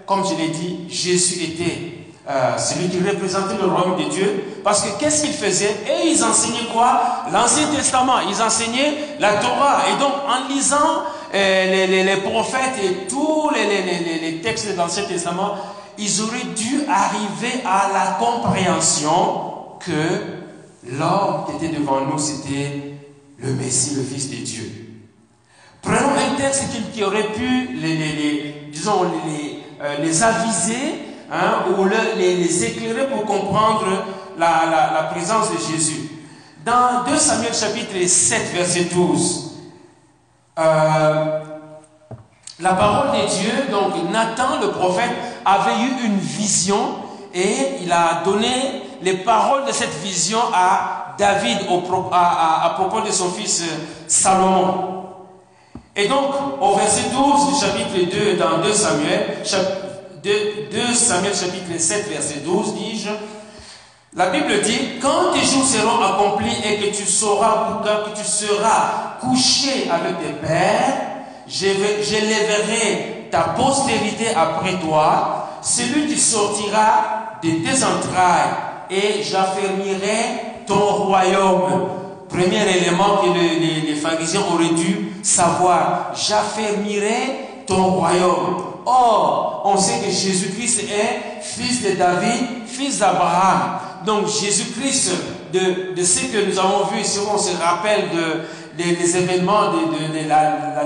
comme 0.05 0.23
je 0.25 0.35
l'ai 0.35 0.49
dit, 0.49 0.85
Jésus 0.87 1.43
était 1.43 1.97
euh, 2.29 2.57
celui 2.57 2.89
qui 2.89 2.99
représentait 2.99 3.55
le 3.59 3.67
royaume 3.67 3.97
de 3.97 4.09
Dieu. 4.09 4.59
Parce 4.63 4.81
que 4.81 4.99
qu'est-ce 4.99 5.23
qu'ils 5.23 5.33
faisaient 5.33 5.75
Et 5.87 6.09
ils 6.09 6.23
enseignaient 6.23 6.67
quoi? 6.73 7.01
L'Ancien 7.31 7.67
Testament. 7.73 8.19
Ils 8.29 8.41
enseignaient 8.41 9.15
la 9.19 9.35
Torah. 9.35 9.83
Et 9.89 9.99
donc, 9.99 10.11
en 10.27 10.47
lisant 10.53 11.03
euh, 11.33 12.03
les, 12.03 12.17
prophètes 12.17 12.83
et 12.83 13.07
tous 13.07 13.49
les, 13.51 14.41
textes 14.41 14.71
de 14.71 14.77
l'Ancien 14.77 15.03
Testament, 15.03 15.55
ils 15.97 16.21
auraient 16.21 16.53
dû 16.55 16.81
arriver 16.89 17.63
à 17.65 17.89
la 17.93 18.17
compréhension 18.19 19.77
que 19.79 20.91
l'homme 20.91 21.45
qui 21.47 21.65
était 21.65 21.75
devant 21.75 22.01
nous, 22.01 22.19
c'était 22.19 22.96
le 23.39 23.53
Messie, 23.53 23.95
le 23.95 24.03
Fils 24.03 24.29
de 24.29 24.35
Dieu. 24.37 24.87
Prenons 25.81 26.13
un 26.15 26.35
texte 26.35 26.65
qui, 26.93 27.03
aurait 27.03 27.31
pu 27.33 27.69
les, 27.75 28.63
aviser 30.23 30.99
ou 31.77 31.85
les, 32.17 32.65
éclairer 32.65 33.07
pour 33.07 33.25
comprendre 33.25 33.85
la, 34.37 35.09
présence 35.11 35.51
de 35.51 35.57
Jésus. 35.57 36.09
Dans 36.65 37.05
2 37.07 37.15
Samuel 37.15 37.53
chapitre 37.53 38.05
7, 38.05 38.53
verset 38.53 38.85
12, 38.93 39.53
euh, 40.59 41.39
la 42.59 42.73
parole 42.73 43.11
de 43.11 43.27
Dieu, 43.27 43.51
donc 43.71 44.11
Nathan 44.11 44.59
le 44.59 44.71
prophète, 44.71 45.11
avait 45.45 45.83
eu 45.83 46.05
une 46.05 46.17
vision 46.17 46.95
et 47.33 47.83
il 47.83 47.91
a 47.91 48.23
donné 48.25 48.81
les 49.01 49.17
paroles 49.17 49.65
de 49.65 49.71
cette 49.71 49.93
vision 50.03 50.39
à 50.53 51.06
David 51.17 51.59
à, 52.11 52.73
propos 52.75 53.01
de 53.01 53.11
son 53.11 53.31
fils 53.31 53.63
Salomon. 54.07 54.95
Et 55.95 56.07
donc, 56.07 56.31
au 56.61 56.75
verset 56.75 57.09
12 57.11 57.53
du 57.53 57.59
chapitre 57.59 58.15
2 58.15 58.37
dans 58.37 58.59
2 58.59 58.71
Samuel, 58.71 59.37
chapitre 59.43 59.87
2 60.23 60.93
Samuel 60.93 61.33
chapitre 61.35 61.79
7 61.79 62.09
verset 62.09 62.41
12 62.45 62.75
dis-je, 62.75 63.09
la 64.15 64.29
Bible 64.29 64.61
dit, 64.61 64.99
quand 65.01 65.33
tes 65.33 65.45
jours 65.45 65.65
seront 65.65 66.01
accomplis 66.03 66.57
et 66.65 66.77
que 66.77 66.95
tu 66.95 67.03
sauras, 67.03 67.81
tu 68.15 68.23
seras 68.23 69.17
couché 69.21 69.89
avec 69.91 70.19
tes 70.19 70.47
pères, 70.47 70.97
j'élèverai 71.47 73.27
ta 73.31 73.41
postérité 73.41 74.29
après 74.35 74.79
toi, 74.79 75.49
celui 75.61 76.07
qui 76.07 76.19
sortira 76.19 77.39
de 77.43 77.49
tes 77.49 77.83
entrailles, 77.83 78.55
et 78.89 79.21
j'affermirai 79.21 80.56
ton 80.67 81.05
royaume. 81.05 81.89
Premier 82.29 82.61
élément 82.77 83.21
que 83.23 83.39
les, 83.39 83.95
pharisiens 83.95 84.41
auraient 84.53 84.75
dû 84.75 85.13
savoir, 85.23 86.11
j'affermirai 86.13 87.63
ton 87.65 87.83
royaume. 87.83 88.63
Or, 88.85 89.63
on 89.65 89.77
sait 89.77 89.99
que 89.99 90.11
Jésus-Christ 90.11 90.83
est 90.83 91.41
fils 91.41 91.83
de 91.83 91.95
David, 91.97 92.67
fils 92.67 92.99
d'Abraham. 92.99 93.79
Donc 94.05 94.27
Jésus-Christ, 94.27 95.11
de, 95.51 95.95
de, 95.95 96.03
ce 96.03 96.25
que 96.25 96.49
nous 96.49 96.59
avons 96.59 96.85
vu, 96.85 97.03
si 97.03 97.19
on 97.19 97.37
se 97.37 97.57
rappelle 97.57 98.09
de, 98.77 98.83
des 98.83 99.17
événements 99.17 99.71
de, 99.71 100.21
de, 100.23 100.27
la, 100.27 100.81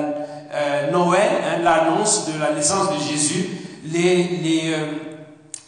euh, 0.53 0.91
Noël, 0.91 1.29
hein, 1.43 1.61
l'annonce 1.63 2.27
de 2.27 2.39
la 2.39 2.53
naissance 2.53 2.87
de 2.89 3.11
Jésus, 3.11 3.49
les, 3.91 4.15
les, 4.41 4.73
euh, 4.73 4.91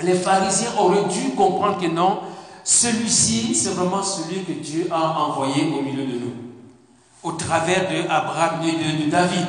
les 0.02 0.14
pharisiens 0.14 0.70
auraient 0.80 1.06
dû 1.10 1.36
comprendre 1.36 1.80
que 1.80 1.88
non, 1.88 2.20
celui-ci, 2.64 3.56
c'est 3.56 3.72
vraiment 3.72 4.02
celui 4.02 4.44
que 4.44 4.54
Dieu 4.54 4.88
a 4.92 5.20
envoyé 5.20 5.74
au 5.78 5.82
milieu 5.82 6.06
de 6.06 6.20
nous, 6.20 6.34
au 7.22 7.34
travers 7.34 7.90
de 7.90 8.10
Abraham 8.10 8.62
et 8.64 9.04
de 9.06 9.12
David. 9.12 9.48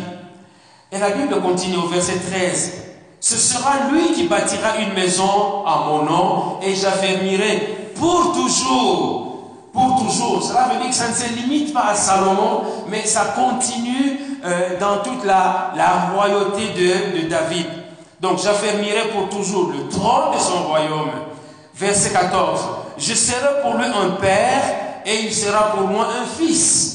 Et 0.90 0.98
la 0.98 1.10
Bible 1.10 1.40
continue 1.40 1.76
au 1.76 1.86
verset 1.88 2.18
13. 2.18 2.72
Ce 3.20 3.36
sera 3.36 3.90
lui 3.90 4.12
qui 4.12 4.24
bâtira 4.26 4.76
une 4.78 4.92
maison 4.92 5.64
à 5.66 5.86
mon 5.86 6.02
nom 6.02 6.60
et 6.62 6.74
j'affermirai 6.74 7.92
pour 7.94 8.32
toujours. 8.32 9.22
Pour 9.72 9.96
toujours. 10.04 10.42
Cela 10.42 10.68
veut 10.68 10.80
dire 10.80 10.90
que 10.90 10.94
ça 10.94 11.08
ne 11.08 11.14
se 11.14 11.32
limite 11.34 11.72
pas 11.72 11.86
à 11.88 11.94
Salomon, 11.94 12.62
mais 12.88 13.04
ça 13.06 13.34
continue 13.36 14.20
euh, 14.44 14.78
dans 14.78 14.98
toute 14.98 15.24
la, 15.24 15.72
royauté 16.14 16.68
de, 16.76 17.22
de 17.22 17.28
David. 17.28 17.66
Donc 18.20 18.38
j'affermirai 18.38 19.08
pour 19.08 19.28
toujours 19.28 19.70
le 19.70 19.88
trône 19.88 20.34
de 20.34 20.38
son 20.38 20.64
royaume. 20.68 21.10
Verset 21.74 22.10
14. 22.12 22.60
Je 22.98 23.14
serai 23.14 23.62
pour 23.62 23.74
lui 23.74 23.84
un 23.84 24.10
père 24.20 24.62
et 25.04 25.20
il 25.24 25.32
sera 25.32 25.72
pour 25.72 25.88
moi 25.88 26.08
un 26.20 26.26
fils. 26.26 26.94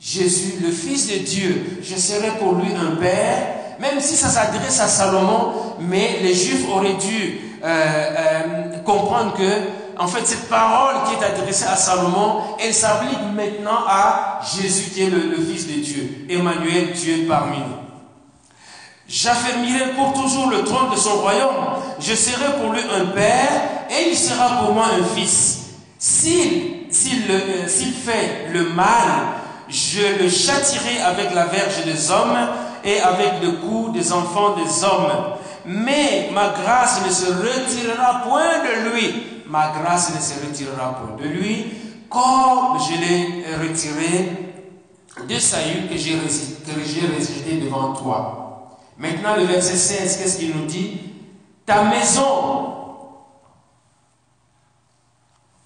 Jésus, 0.00 0.56
le 0.62 0.70
Fils 0.70 1.08
de 1.08 1.24
Dieu, 1.24 1.80
je 1.82 1.96
serai 1.96 2.32
pour 2.38 2.56
lui 2.56 2.68
un 2.74 2.96
père, 2.96 3.54
même 3.80 4.00
si 4.00 4.16
ça 4.16 4.28
s'adresse 4.28 4.78
à 4.80 4.86
Salomon, 4.86 5.52
mais 5.80 6.18
les 6.22 6.34
Juifs 6.34 6.68
auraient 6.70 6.94
dû 6.94 7.40
euh, 7.64 7.66
euh, 7.66 8.78
comprendre 8.84 9.32
que, 9.32 9.98
en 9.98 10.06
fait, 10.06 10.26
cette 10.26 10.50
parole 10.50 10.96
qui 11.06 11.14
est 11.14 11.26
adressée 11.26 11.64
à 11.64 11.76
Salomon, 11.76 12.40
elle 12.62 12.74
s'applique 12.74 13.18
maintenant 13.34 13.86
à 13.88 14.40
Jésus 14.54 14.90
qui 14.90 15.04
est 15.04 15.10
le, 15.10 15.20
le 15.20 15.42
Fils 15.42 15.66
de 15.66 15.80
Dieu, 15.80 16.26
Emmanuel, 16.28 16.92
Dieu 16.92 17.24
parmi 17.26 17.58
nous. 17.60 17.83
J'affermirai 19.14 19.92
pour 19.92 20.12
toujours 20.12 20.50
le 20.50 20.64
trône 20.64 20.90
de 20.90 20.96
son 20.96 21.20
royaume. 21.20 21.54
Je 22.00 22.16
serai 22.16 22.52
pour 22.60 22.72
lui 22.72 22.80
un 22.80 23.06
père 23.12 23.62
et 23.88 24.10
il 24.10 24.16
sera 24.16 24.58
pour 24.58 24.74
moi 24.74 24.86
un 24.86 25.04
fils. 25.14 25.66
S'il 26.00 26.90
s'il 26.90 27.30
euh, 27.30 27.68
fait 27.68 28.48
le 28.52 28.70
mal, 28.70 29.36
je 29.68 30.20
le 30.20 30.28
châtirai 30.28 31.00
avec 31.00 31.32
la 31.32 31.46
verge 31.46 31.84
des 31.84 32.10
hommes 32.10 32.36
et 32.84 32.98
avec 32.98 33.34
le 33.40 33.52
cou 33.52 33.92
des 33.94 34.12
enfants 34.12 34.56
des 34.56 34.82
hommes. 34.82 35.36
Mais 35.64 36.30
ma 36.32 36.48
grâce 36.48 37.00
ne 37.06 37.12
se 37.12 37.26
retirera 37.26 38.24
point 38.24 38.64
de 38.64 38.90
lui. 38.90 39.26
Ma 39.46 39.72
grâce 39.80 40.12
ne 40.12 40.20
se 40.20 40.44
retirera 40.44 41.00
point 41.00 41.24
de 41.24 41.28
lui, 41.28 41.66
comme 42.10 42.80
je 42.80 43.00
l'ai 43.00 43.44
retiré 43.62 44.50
de 45.28 45.38
Saül 45.38 45.88
que 45.88 45.96
j'ai 45.96 46.16
rejeté 46.16 47.64
devant 47.64 47.92
toi. 47.92 48.43
Maintenant, 48.98 49.36
le 49.36 49.44
verset 49.44 49.76
16, 49.76 50.16
qu'est-ce 50.18 50.38
qu'il 50.38 50.56
nous 50.56 50.66
dit? 50.66 51.00
Ta 51.66 51.84
maison. 51.84 52.74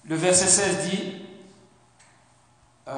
Le 0.05 0.15
verset 0.15 0.47
16 0.47 0.89
dit, 0.89 1.13
euh, 2.87 2.91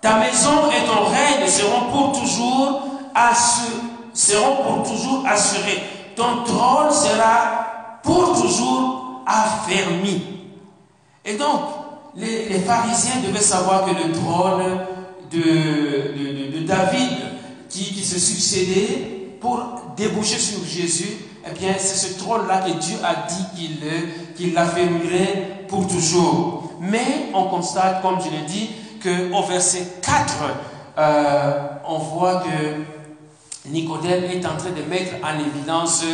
Ta 0.00 0.18
maison 0.18 0.70
et 0.70 0.86
ton 0.86 1.04
règne 1.04 1.48
seront 1.48 1.90
pour 1.90 2.20
toujours 2.20 2.82
assurés. 3.14 3.82
Seront 4.12 4.56
pour 4.62 4.90
toujours 4.90 5.26
assurés. 5.26 5.82
Ton 6.16 6.44
trône 6.44 6.90
sera 6.90 8.00
pour 8.02 8.40
toujours 8.40 9.22
affermi. 9.26 10.22
Et 11.24 11.36
donc, 11.36 11.60
les, 12.14 12.60
pharisiens 12.60 13.20
devaient 13.26 13.40
savoir 13.40 13.84
que 13.84 13.90
le 13.90 14.12
trône 14.12 14.80
de, 15.30 16.64
David 16.66 17.35
qui, 17.84 18.04
se 18.04 18.18
succédait 18.18 19.36
pour 19.40 19.60
déboucher 19.96 20.38
sur 20.38 20.64
Jésus, 20.64 21.18
eh 21.48 21.58
bien, 21.58 21.74
c'est 21.78 21.94
ce 21.94 22.18
trône-là 22.18 22.62
que 22.62 22.72
Dieu 22.78 22.96
a 23.04 23.26
dit 23.28 23.44
qu'il 23.56 23.78
qu'il 24.36 24.54
l'affermirait 24.54 25.64
pour 25.68 25.86
toujours. 25.86 26.72
Mais 26.80 27.30
on 27.32 27.44
constate, 27.44 28.02
comme 28.02 28.18
je 28.20 28.30
l'ai 28.30 28.44
dit, 28.46 28.70
qu'au 29.02 29.42
verset 29.42 29.86
4, 30.02 30.34
euh, 30.98 31.68
on 31.88 31.98
voit 31.98 32.42
que 32.42 33.68
Nicodème 33.68 34.24
est 34.24 34.44
en 34.46 34.56
train 34.56 34.70
de 34.70 34.82
mettre 34.88 35.14
en 35.22 35.38
évidence 35.38 36.04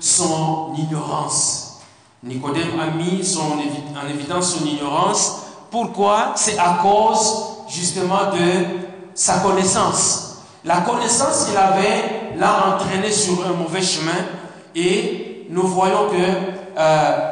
son 0.00 0.74
ignorance. 0.76 1.80
Nicodème 2.22 2.78
a 2.80 2.90
mis 2.90 3.36
en 3.36 4.08
évidence 4.08 4.56
son 4.56 4.64
ignorance. 4.64 5.42
Pourquoi? 5.70 6.32
C'est 6.36 6.58
à 6.58 6.78
cause 6.82 7.52
justement 7.68 8.30
de 8.32 8.64
sa 9.14 9.38
connaissance. 9.40 10.31
La 10.64 10.76
connaissance 10.82 11.46
qu'il 11.46 11.56
avait 11.56 12.36
l'a 12.36 12.74
entraîné 12.74 13.10
sur 13.10 13.44
un 13.46 13.52
mauvais 13.52 13.82
chemin 13.82 14.12
et 14.74 15.46
nous 15.50 15.66
voyons 15.66 16.08
que 16.08 16.16
euh, 16.78 17.30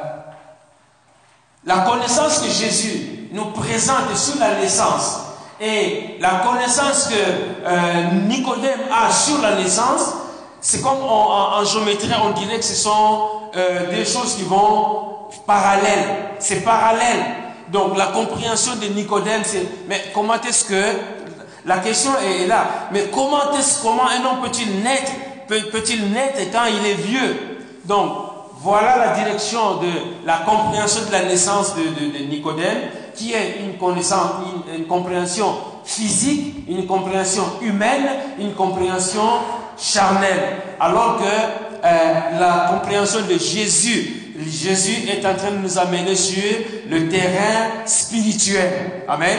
la 1.65 1.79
connaissance 1.79 2.41
que 2.41 2.51
Jésus 2.51 3.29
nous 3.33 3.47
présente 3.53 4.17
sur 4.17 4.39
la 4.41 4.57
naissance 4.57 5.21
et 5.61 6.17
la 6.21 6.43
connaissance 6.47 7.09
que 7.09 7.15
euh, 7.67 8.11
Nicodème 8.27 8.81
a 8.91 9.13
sur 9.13 9.41
la 9.41 9.55
naissance, 9.57 10.15
c'est 10.61 10.83
comme 10.83 11.03
en, 11.03 11.65
géométrie, 11.65 12.11
on 12.25 12.31
dirait 12.31 12.57
que 12.59 12.65
ce 12.65 12.75
sont 12.75 13.29
euh, 13.57 13.91
des 13.91 14.05
choses 14.05 14.37
qui 14.37 14.43
vont 14.43 15.11
parallèles. 15.47 16.31
C'est 16.39 16.65
parallèle. 16.65 17.25
Donc 17.69 17.97
la 17.97 18.07
compréhension 18.07 18.75
de 18.77 18.87
Nicodème, 18.87 19.43
c'est 19.45 19.65
mais 19.87 20.03
comment 20.13 20.35
est-ce 20.41 20.65
que 20.65 20.83
la 21.67 21.79
question 21.79 22.11
est 22.19 22.47
là. 22.47 22.89
Mais 22.93 23.07
comment 23.13 23.41
comment 23.83 24.09
un 24.09 24.25
homme 24.25 24.41
peut-il 24.43 24.83
naître 24.83 25.13
quand 26.53 26.65
il 26.67 26.87
est 26.87 26.95
vieux? 26.95 27.37
Donc 27.85 28.13
voilà 28.63 28.99
la 28.99 29.15
direction 29.15 29.77
de 29.77 30.27
la 30.27 30.39
compréhension 30.39 31.07
de 31.07 31.13
la 31.13 31.25
naissance 31.25 31.75
de, 31.75 32.25
Nicodème, 32.25 32.79
qui 33.15 33.33
est 33.33 33.57
une, 33.65 34.87
compréhension 34.87 35.55
physique, 35.85 36.67
une 36.69 36.87
compréhension 36.87 37.45
humaine, 37.63 38.07
une 38.39 38.53
compréhension 38.53 39.23
charnelle. 39.79 40.59
Alors 40.79 41.19
que 41.19 41.25
euh, 41.25 42.39
la 42.39 42.69
compréhension 42.71 43.21
de 43.23 43.39
Jésus, 43.39 44.35
Jésus 44.47 45.09
est 45.09 45.25
en 45.27 45.35
train 45.35 45.53
de 45.53 45.59
nous 45.59 45.79
amener 45.79 46.15
sur 46.15 46.43
le 46.89 47.09
terrain 47.09 47.87
spirituel. 47.87 49.03
Amen. 49.09 49.39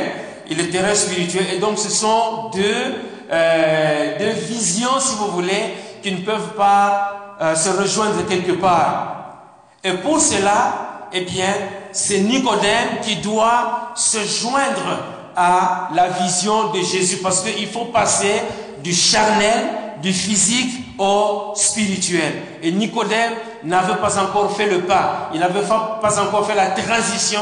Et 0.52 0.54
le 0.54 0.70
terrain 0.70 0.94
spirituel. 0.94 1.46
Et 1.54 1.60
donc 1.60 1.80
ce 1.80 1.90
sont 1.90 2.50
deux, 2.54 2.96
euh, 3.32 4.20
deux 4.20 4.38
visions, 4.54 5.00
si 5.00 5.16
vous 5.16 5.32
voulez, 5.32 5.76
qui 6.04 6.12
ne 6.12 6.18
peuvent 6.18 6.56
pas 6.58 7.38
euh, 7.42 7.56
se 7.56 7.70
rejoindre 7.70 8.28
quelque 8.28 8.52
part. 8.52 9.38
Et 9.82 9.94
pour 9.94 10.20
cela, 10.20 11.08
eh 11.14 11.22
bien, 11.22 11.54
c'est 11.94 12.20
Nicodème 12.20 13.00
qui 13.02 13.16
doit 13.16 13.94
se 13.96 14.18
joindre 14.18 15.00
à 15.38 15.88
la 15.96 16.10
vision 16.10 16.72
de 16.72 16.82
Jésus 16.82 17.20
parce 17.24 17.44
qu'il 17.44 17.68
faut 17.68 17.86
passer 17.86 18.42
du 18.84 18.94
charnel, 18.94 19.70
du 20.02 20.12
physique 20.12 20.84
au 21.00 21.54
spirituel. 21.56 22.34
Et 22.62 22.74
Nicodème 22.74 23.36
n'avait 23.64 23.96
pas 24.02 24.22
encore 24.22 24.54
fait 24.54 24.68
le 24.68 24.82
pas. 24.82 25.30
Il 25.34 25.40
n'avait 25.40 25.62
pas 25.62 26.22
encore 26.22 26.46
fait 26.46 26.56
la 26.56 26.72
transition 26.72 27.40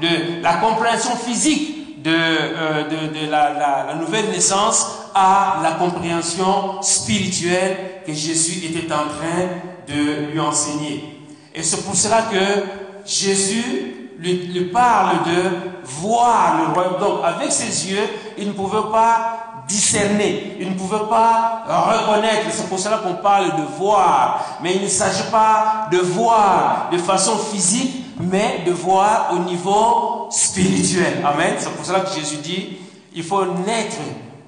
de 0.00 0.40
la 0.40 0.54
compréhension 0.54 1.16
physique 1.16 1.81
de, 2.02 2.10
euh, 2.10 2.84
de, 2.88 3.30
la, 3.30 3.52
la, 3.86 3.94
nouvelle 3.94 4.30
naissance 4.30 4.86
à 5.14 5.60
la 5.62 5.72
compréhension 5.72 6.82
spirituelle 6.82 8.02
que 8.06 8.12
Jésus 8.12 8.66
était 8.66 8.92
en 8.92 9.08
train 9.08 9.48
de 9.86 10.32
lui 10.32 10.40
enseigner. 10.40 11.20
Et 11.54 11.62
c'est 11.62 11.84
pour 11.84 11.94
cela 11.94 12.22
que 12.22 12.64
Jésus 13.04 14.02
lui, 14.18 14.64
parle 14.72 15.24
de 15.24 15.50
voir 15.84 16.58
le 16.58 16.72
royaume. 16.72 17.00
Donc, 17.00 17.24
avec 17.24 17.52
ses 17.52 17.90
yeux, 17.90 18.08
il 18.38 18.48
ne 18.48 18.52
pouvait 18.52 18.90
pas 18.90 19.64
discerner, 19.68 20.56
il 20.60 20.70
ne 20.70 20.74
pouvait 20.74 21.08
pas 21.08 21.64
reconnaître. 21.66 22.46
C'est 22.50 22.68
pour 22.68 22.78
cela 22.78 22.98
qu'on 22.98 23.14
parle 23.14 23.56
de 23.56 23.62
voir. 23.78 24.58
Mais 24.62 24.76
il 24.76 24.82
ne 24.82 24.88
s'agit 24.88 25.30
pas 25.30 25.88
de 25.90 25.98
voir 25.98 26.88
de 26.92 26.98
façon 26.98 27.36
physique, 27.36 28.06
mais 28.20 28.62
de 28.66 28.72
voir 28.72 29.30
au 29.32 29.38
niveau 29.38 30.21
spirituel. 30.32 31.22
Amen. 31.24 31.54
C'est 31.58 31.70
pour 31.70 31.84
cela 31.84 32.00
que 32.00 32.14
Jésus 32.14 32.36
dit, 32.36 32.78
il 33.14 33.22
faut 33.22 33.44
naître 33.44 33.96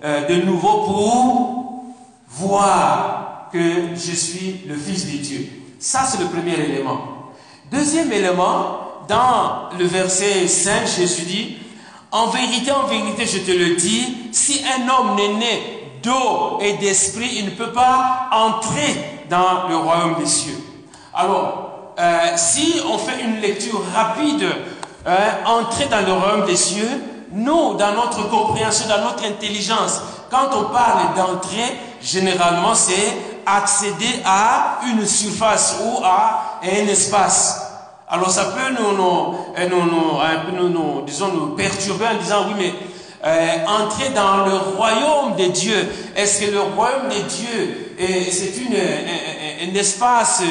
euh, 0.02 0.26
de 0.26 0.44
nouveau 0.44 0.84
pour 0.84 1.84
voir 2.28 3.48
que 3.52 3.94
je 3.94 4.12
suis 4.14 4.62
le 4.66 4.74
Fils 4.74 5.06
de 5.06 5.18
Dieu. 5.18 5.48
Ça, 5.78 6.04
c'est 6.04 6.18
le 6.18 6.26
premier 6.26 6.54
élément. 6.54 7.00
Deuxième 7.70 8.10
élément, 8.12 8.80
dans 9.08 9.68
le 9.78 9.84
verset 9.84 10.48
5, 10.48 10.86
Jésus 10.86 11.22
dit, 11.22 11.56
en 12.10 12.28
vérité, 12.28 12.70
en 12.72 12.86
vérité, 12.86 13.26
je 13.26 13.38
te 13.38 13.50
le 13.50 13.74
dis, 13.76 14.16
si 14.32 14.62
un 14.64 14.88
homme 14.88 15.16
n'est 15.16 15.34
né 15.34 15.84
d'eau 16.02 16.58
et 16.60 16.74
d'esprit, 16.74 17.30
il 17.36 17.46
ne 17.46 17.50
peut 17.50 17.72
pas 17.72 18.28
entrer 18.32 19.22
dans 19.28 19.68
le 19.68 19.76
royaume 19.76 20.16
des 20.18 20.26
cieux. 20.26 20.58
Alors, 21.12 21.92
euh, 21.98 22.18
si 22.36 22.80
on 22.88 22.98
fait 22.98 23.22
une 23.22 23.40
lecture 23.40 23.82
rapide, 23.94 24.46
euh, 25.06 25.30
entrer 25.46 25.86
dans 25.86 26.00
le 26.00 26.12
royaume 26.12 26.46
des 26.46 26.56
cieux, 26.56 26.88
nous, 27.32 27.74
dans 27.74 27.92
notre 27.92 28.28
compréhension, 28.28 28.86
dans 28.88 29.02
notre 29.04 29.24
intelligence, 29.24 30.00
quand 30.30 30.48
on 30.56 30.64
parle 30.72 31.14
d'entrer, 31.16 31.78
généralement, 32.00 32.74
c'est 32.74 33.12
accéder 33.46 34.22
à 34.24 34.80
une 34.86 35.04
surface 35.06 35.76
ou 35.84 36.02
à 36.04 36.60
un 36.62 36.86
espace. 36.88 37.60
Alors 38.08 38.30
ça 38.30 38.44
peut 38.46 38.72
nous, 38.78 38.96
nous, 38.96 39.34
euh, 39.58 39.68
nous, 40.52 40.68
nous, 40.68 41.02
disons, 41.02 41.28
nous 41.28 41.46
perturber 41.56 42.06
en 42.06 42.22
disant, 42.22 42.46
oui, 42.48 42.54
mais 42.58 42.72
euh, 43.26 43.48
entrer 43.66 44.10
dans 44.10 44.44
le 44.46 44.56
royaume 44.76 45.36
de 45.36 45.46
Dieu, 45.46 45.88
est-ce 46.16 46.44
que 46.44 46.50
le 46.50 46.60
royaume 46.60 47.08
de 47.08 47.28
Dieu, 47.28 47.96
c'est 48.30 48.52
un, 48.60 49.74
espace 49.74 50.42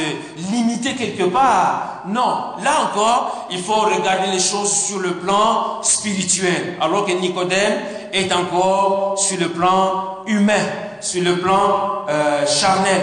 limité 0.51 0.95
quelque 0.95 1.23
part. 1.23 2.03
Non, 2.07 2.61
là 2.63 2.89
encore, 2.89 3.47
il 3.51 3.59
faut 3.59 3.73
regarder 3.73 4.31
les 4.31 4.39
choses 4.39 4.71
sur 4.71 4.99
le 4.99 5.13
plan 5.15 5.81
spirituel, 5.81 6.77
alors 6.81 7.05
que 7.05 7.11
Nicodème 7.11 7.79
est 8.11 8.33
encore 8.33 9.15
sur 9.17 9.39
le 9.39 9.49
plan 9.49 10.23
humain 10.25 10.65
sur 11.03 11.21
le 11.21 11.37
plan 11.37 12.05
euh, 12.09 12.45
charnel. 12.45 13.01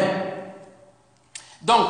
Donc, 1.62 1.87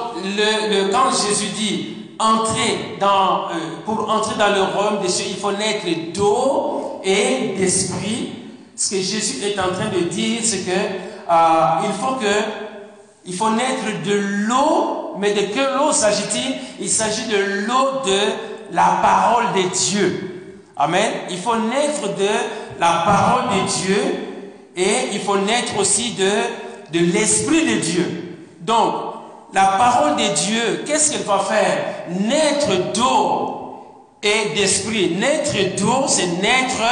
quand 0.91 1.11
Jésus 1.13 1.53
dit 1.57 1.97
entrer 2.19 2.97
dans, 3.01 3.49
euh, 3.49 3.83
pour 3.87 4.11
entrer 4.11 4.35
dans 4.37 4.49
le 4.53 4.63
royaume 4.63 5.01
des 5.01 5.09
cieux, 5.09 5.27
il 5.31 5.37
faut 5.37 5.53
naître 5.53 5.87
d'eau 6.13 6.90
et 7.05 7.55
d'esprit. 7.57 8.33
Ce 8.77 8.91
que 8.91 8.97
Jésus 8.97 9.45
est 9.45 9.59
en 9.59 9.73
train 9.73 9.89
de 9.89 10.09
dire, 10.09 10.41
c'est 10.43 10.65
que 10.65 10.71
euh, 10.71 11.87
il 11.87 11.93
faut 11.93 12.15
que 12.15 12.71
il 13.27 13.35
faut 13.35 13.51
naître 13.51 14.03
de 14.05 14.47
l'eau, 14.47 15.15
mais 15.19 15.33
de 15.33 15.53
quelle 15.53 15.79
eau 15.79 15.93
s'agit-il? 15.93 16.55
Il, 16.81 16.89
s'agit 16.89 17.27
de 17.29 17.67
l'eau 17.67 18.01
de 18.07 18.19
la 18.73 18.99
parole 19.03 19.45
de 19.55 19.69
Dieu. 19.69 20.55
Amen. 20.77 21.11
Il 21.31 21.39
faut 21.39 21.57
naître 21.57 22.09
de 22.17 22.29
la 22.81 23.03
parole 23.05 23.59
de 23.59 23.69
Dieu 23.69 24.03
et 24.75 25.13
il 25.13 25.21
faut 25.21 25.37
naître 25.37 25.79
aussi 25.79 26.13
de, 26.13 26.99
de 26.99 27.13
l'Esprit 27.13 27.67
de 27.67 27.81
Dieu. 27.81 28.39
Donc, 28.63 28.95
la 29.53 29.67
parole 29.79 30.17
de 30.17 30.35
Dieu, 30.35 30.85
qu'est-ce 30.87 31.11
qu'elle 31.11 31.27
va 31.27 31.41
faire? 31.41 32.07
Naître 32.21 32.93
d'eau 32.95 33.60
et 34.23 34.55
d'esprit. 34.55 35.17
Naître 35.17 35.55
d'eau, 35.79 36.05
c'est 36.07 36.27
naître 36.43 36.83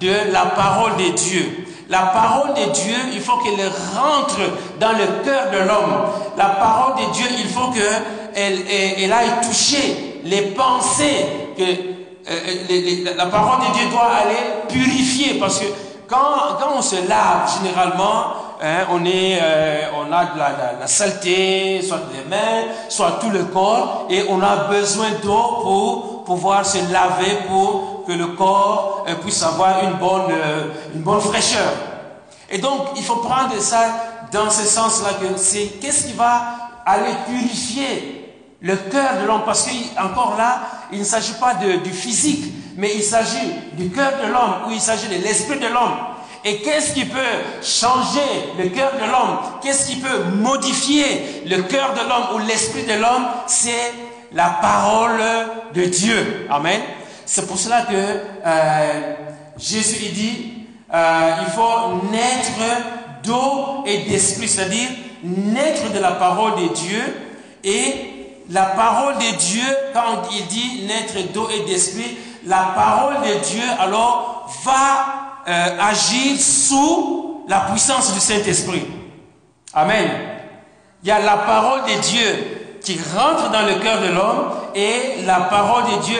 de 0.00 0.32
la 0.32 0.46
parole 0.46 0.96
de 0.96 1.12
Dieu. 1.12 1.66
La 1.88 2.00
parole 2.00 2.54
de 2.54 2.72
Dieu, 2.72 2.96
il 3.12 3.20
faut 3.20 3.36
qu'elle 3.36 3.70
rentre 3.94 4.40
dans 4.80 4.92
le 4.92 5.24
cœur 5.24 5.50
de 5.52 5.58
l'homme. 5.58 6.06
La 6.36 6.46
parole 6.46 7.06
de 7.06 7.12
Dieu, 7.12 7.26
il 7.38 7.46
faut 7.46 7.70
qu'elle 7.70 8.58
elle 8.98 9.12
aille 9.12 9.40
toucher 9.42 10.20
les 10.24 10.42
pensées. 10.42 11.26
Que, 11.56 11.62
euh, 12.28 13.14
la 13.16 13.26
parole 13.26 13.68
de 13.68 13.72
Dieu 13.78 13.88
doit 13.88 14.10
aller 14.20 14.36
purifier 14.68 15.34
parce 15.34 15.60
que 15.60 15.66
quand, 16.08 16.58
quand 16.58 16.76
on 16.76 16.82
se 16.82 16.96
lave, 17.08 17.48
généralement, 17.56 18.34
hein, 18.60 18.86
on, 18.90 19.04
est, 19.04 19.38
euh, 19.40 19.82
on 19.96 20.12
a 20.12 20.24
de 20.24 20.38
la, 20.38 20.50
la, 20.80 20.86
saleté, 20.86 21.80
soit 21.82 22.00
les 22.12 22.28
mains, 22.28 22.64
soit 22.88 23.18
tout 23.20 23.30
le 23.30 23.44
corps, 23.44 24.06
et 24.10 24.24
on 24.28 24.42
a 24.42 24.68
besoin 24.70 25.06
d'eau 25.22 25.60
pour 25.62 26.15
pouvoir 26.26 26.66
se 26.66 26.78
laver, 26.92 27.38
pour 27.48 28.04
que 28.06 28.12
le 28.12 28.26
corps 28.28 29.04
euh, 29.08 29.14
puisse 29.14 29.42
avoir 29.42 29.82
une 29.84 29.94
bonne, 29.94 30.30
euh, 30.30 30.64
une 30.94 31.00
bonne 31.00 31.20
fraîcheur. 31.20 31.72
Et 32.50 32.58
donc, 32.58 32.88
il 32.96 33.02
faut 33.02 33.16
prendre 33.16 33.58
ça 33.60 33.84
dans 34.32 34.50
ce 34.50 34.64
sens-là, 34.64 35.14
que 35.20 35.38
c'est 35.38 35.78
qu'est-ce 35.80 36.08
qui 36.08 36.12
va 36.12 36.42
aller 36.84 37.14
purifier 37.26 38.34
le 38.60 38.76
cœur 38.76 39.20
de 39.20 39.26
l'homme, 39.26 39.42
parce 39.44 39.66
qu'encore 39.66 40.34
là, 40.36 40.60
il 40.92 40.98
ne 40.98 41.04
s'agit 41.04 41.34
pas 41.34 41.54
de, 41.54 41.76
du 41.76 41.90
physique, 41.90 42.52
mais 42.76 42.92
il 42.94 43.02
s'agit 43.02 43.52
du 43.72 43.90
cœur 43.90 44.12
de 44.22 44.32
l'homme, 44.32 44.54
ou 44.66 44.72
il 44.72 44.80
s'agit 44.80 45.08
de 45.08 45.22
l'esprit 45.22 45.58
de 45.58 45.66
l'homme. 45.66 45.96
Et 46.44 46.62
qu'est-ce 46.62 46.92
qui 46.92 47.04
peut 47.04 47.18
changer 47.60 48.52
le 48.56 48.68
cœur 48.68 48.92
de 48.92 49.10
l'homme? 49.10 49.38
Qu'est-ce 49.60 49.88
qui 49.88 49.96
peut 49.96 50.24
modifier 50.32 51.42
le 51.44 51.62
cœur 51.62 51.92
de 51.92 52.08
l'homme 52.08 52.36
ou 52.36 52.38
l'esprit 52.46 52.84
de 52.84 52.92
l'homme? 52.92 53.26
C'est 53.48 53.92
la 54.36 54.50
parole 54.60 55.22
de 55.74 55.84
Dieu. 55.86 56.46
Amen. 56.50 56.80
C'est 57.24 57.46
pour 57.48 57.58
cela 57.58 57.82
que 57.82 57.94
euh, 57.94 59.14
Jésus 59.58 60.12
dit, 60.12 60.52
euh, 60.92 61.30
il 61.40 61.50
faut 61.52 62.10
naître 62.12 62.82
d'eau 63.24 63.82
et 63.86 64.08
d'esprit, 64.10 64.46
c'est-à-dire 64.46 64.90
naître 65.24 65.90
de 65.90 65.98
la 65.98 66.12
parole 66.12 66.52
de 66.56 66.74
Dieu. 66.74 67.02
Et 67.64 68.42
la 68.50 68.66
parole 68.66 69.14
de 69.14 69.36
Dieu, 69.38 69.64
quand 69.94 70.28
il 70.30 70.46
dit 70.46 70.86
naître 70.86 71.32
d'eau 71.32 71.48
et 71.48 71.64
d'esprit, 71.68 72.18
la 72.44 72.72
parole 72.76 73.22
de 73.22 73.42
Dieu 73.42 73.64
alors 73.80 74.54
va 74.64 75.42
euh, 75.48 75.80
agir 75.80 76.38
sous 76.38 77.42
la 77.48 77.60
puissance 77.60 78.12
du 78.12 78.20
Saint-Esprit. 78.20 78.86
Amen. 79.72 80.10
Il 81.02 81.08
y 81.08 81.10
a 81.10 81.20
la 81.20 81.38
parole 81.38 81.84
de 81.84 82.00
Dieu 82.00 82.55
qui 82.86 83.00
rentre 83.16 83.50
dans 83.50 83.66
le 83.66 83.80
cœur 83.80 84.00
de 84.00 84.14
l'homme 84.14 84.48
et 84.72 85.22
la 85.26 85.40
parole 85.40 85.82
de 85.90 86.02
Dieu, 86.04 86.18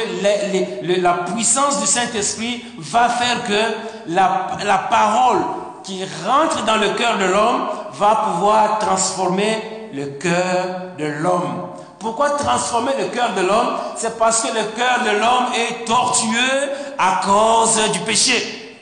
la 1.00 1.12
puissance 1.32 1.80
du 1.80 1.86
Saint-Esprit 1.86 2.64
va 2.76 3.08
faire 3.08 3.44
que 3.44 4.12
la, 4.12 4.88
parole 4.90 5.38
qui 5.84 6.02
rentre 6.26 6.64
dans 6.64 6.74
le 6.74 6.88
cœur 6.94 7.18
de 7.18 7.24
l'homme 7.26 7.68
va 7.92 8.16
pouvoir 8.16 8.80
transformer 8.80 9.90
le 9.94 10.06
cœur 10.06 10.64
de 10.98 11.04
l'homme. 11.04 11.68
Pourquoi 12.00 12.30
transformer 12.30 12.92
le 12.98 13.14
cœur 13.14 13.32
de 13.36 13.42
l'homme? 13.42 13.76
C'est 13.94 14.18
parce 14.18 14.42
que 14.42 14.48
le 14.48 14.64
cœur 14.76 15.04
de 15.04 15.20
l'homme 15.20 15.52
est 15.54 15.84
tortueux 15.84 16.70
à 16.98 17.20
cause 17.24 17.92
du 17.92 18.00
péché. 18.00 18.78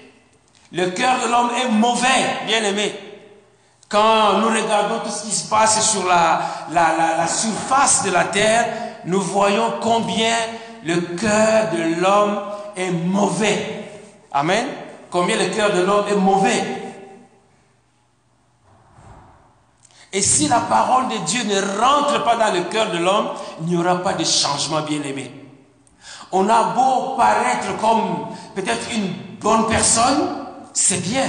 Le 0.72 0.86
cœur 0.86 1.16
de 1.22 1.30
l'homme 1.30 1.50
est 1.62 1.68
mauvais, 1.68 2.46
bien 2.46 2.64
aimé. 2.64 3.03
Quand 3.88 4.38
nous 4.38 4.48
regardons 4.48 5.00
tout 5.04 5.10
ce 5.10 5.24
qui 5.24 5.34
se 5.34 5.48
passe 5.48 5.90
sur 5.90 6.06
la, 6.06 7.26
surface 7.26 8.04
de 8.04 8.10
la 8.10 8.24
terre, 8.24 8.66
nous 9.04 9.20
voyons 9.20 9.74
combien 9.80 10.36
le 10.84 11.00
cœur 11.16 11.70
de 11.72 12.00
l'homme 12.00 12.40
est 12.76 12.90
mauvais. 12.90 13.84
Amen. 14.32 14.66
Combien 15.10 15.36
le 15.36 15.46
cœur 15.54 15.72
de 15.72 15.82
l'homme 15.82 16.06
est 16.08 16.16
mauvais. 16.16 16.84
Et 20.12 20.22
si 20.22 20.48
la 20.48 20.60
parole 20.60 21.08
de 21.08 21.16
Dieu 21.26 21.42
ne 21.44 21.80
rentre 21.80 22.24
pas 22.24 22.36
dans 22.36 22.52
le 22.54 22.62
cœur 22.64 22.90
de 22.90 22.98
l'homme, 22.98 23.30
il 23.60 23.66
n'y 23.66 23.76
aura 23.76 23.96
pas 23.96 24.12
de 24.12 24.24
changement, 24.24 24.82
bien 24.82 25.02
aimé. 25.02 25.30
On 26.30 26.48
a 26.48 26.62
beau 26.74 27.16
paraître 27.16 27.76
comme 27.80 28.28
peut-être 28.54 28.92
une 28.94 29.12
bonne 29.40 29.66
personne, 29.66 30.36
c'est 30.72 31.00
bien. 31.00 31.28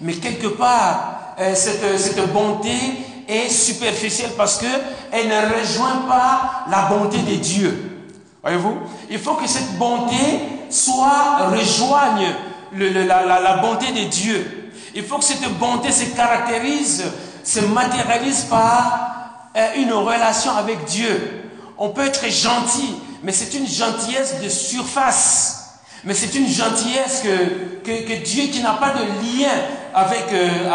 Mais 0.00 0.14
quelque 0.14 0.48
part, 0.48 1.21
euh, 1.38 1.54
cette, 1.54 2.32
bonté 2.32 2.76
est 3.28 3.48
superficielle 3.48 4.32
parce 4.36 4.58
qu'elle 4.58 5.28
ne 5.28 5.58
rejoint 5.58 6.02
pas 6.08 6.64
la 6.70 6.82
bonté 6.82 7.18
de 7.18 7.36
Dieu. 7.36 8.08
Voyez-vous? 8.42 8.76
Il 9.10 9.18
faut 9.18 9.34
que 9.34 9.46
cette 9.46 9.78
bonté 9.78 10.16
soit, 10.68 11.48
rejoigne 11.50 12.34
la, 12.74 13.58
bonté 13.62 13.92
de 13.92 14.08
Dieu. 14.08 14.72
Il 14.94 15.04
faut 15.04 15.18
que 15.18 15.24
cette 15.24 15.48
bonté 15.58 15.92
se 15.92 16.04
caractérise, 16.16 17.04
se 17.44 17.60
matérialise 17.60 18.44
par 18.44 19.50
euh, 19.56 19.66
une 19.76 19.92
relation 19.92 20.52
avec 20.56 20.84
Dieu. 20.84 21.50
On 21.78 21.90
peut 21.90 22.04
être 22.06 22.28
gentil, 22.28 22.96
mais 23.22 23.32
c'est 23.32 23.54
une 23.54 23.66
gentillesse 23.66 24.40
de 24.42 24.48
surface. 24.48 25.62
Mais 26.04 26.14
c'est 26.14 26.34
une 26.34 26.48
gentillesse 26.48 27.22
que, 27.22 28.22
Dieu 28.24 28.44
qui 28.44 28.60
n'a 28.60 28.72
pas 28.72 28.90
de 28.90 29.04
lien 29.04 29.50
avec, 29.94 30.32
euh, 30.32 30.70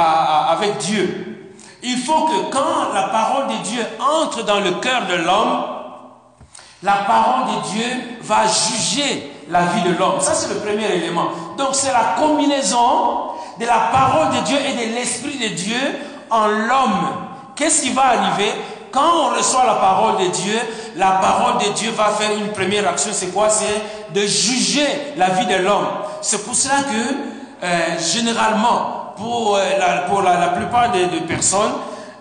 avec 0.50 0.78
Dieu. 0.78 1.52
Il 1.84 1.98
faut 1.98 2.26
que 2.26 2.52
quand 2.52 2.94
la 2.94 3.04
parole 3.04 3.48
de 3.48 3.64
Dieu 3.64 3.86
entre 4.00 4.44
dans 4.44 4.60
le 4.60 4.72
cœur 4.72 5.06
de 5.08 5.16
l'homme, 5.16 5.64
la 6.84 6.94
parole 7.08 7.56
de 7.56 7.70
Dieu 7.70 7.86
va 8.22 8.42
juger 8.46 9.32
la 9.50 9.62
vie 9.62 9.82
de 9.82 9.98
l'homme. 9.98 10.20
Ça, 10.20 10.34
c'est 10.34 10.54
le 10.54 10.60
premier 10.60 10.92
élément. 10.94 11.30
Donc, 11.58 11.70
c'est 11.74 11.92
la 11.92 12.16
combinaison 12.20 13.32
de 13.60 13.66
la 13.66 13.90
parole 13.92 14.30
de 14.36 14.42
Dieu 14.46 14.58
et 14.58 14.88
de 14.88 14.96
l'Esprit 14.96 15.38
de 15.38 15.56
Dieu 15.56 15.80
en 16.30 16.48
l'homme. 16.48 17.08
Qu'est-ce 17.56 17.82
qui 17.84 17.92
va 17.92 18.08
arriver? 18.08 18.52
Quand 18.92 19.12
on 19.16 19.36
reçoit 19.36 19.66
la 19.66 19.76
parole 19.76 20.18
de 20.18 20.28
Dieu, 20.28 20.60
la 20.96 21.12
parole 21.12 21.64
de 21.64 21.72
Dieu 21.74 21.92
va 21.92 22.10
faire 22.10 22.32
une 22.36 22.50
première 22.50 22.88
action. 22.88 23.12
C'est 23.14 23.34
quoi? 23.34 23.50
C'est 23.50 24.14
de 24.14 24.22
juger 24.26 24.88
la 25.18 25.30
vie 25.30 25.46
de 25.46 25.56
l'homme. 25.56 25.88
C'est 26.22 26.46
pour 26.46 26.56
cela 26.56 26.84
que, 26.84 27.66
euh, 27.66 28.00
généralement, 28.00 29.07
pour, 29.18 29.56
euh, 29.56 29.78
la, 29.78 30.02
pour 30.04 30.22
la, 30.22 30.50
plupart 30.50 30.92
des, 30.92 31.08
personnes, 31.28 31.74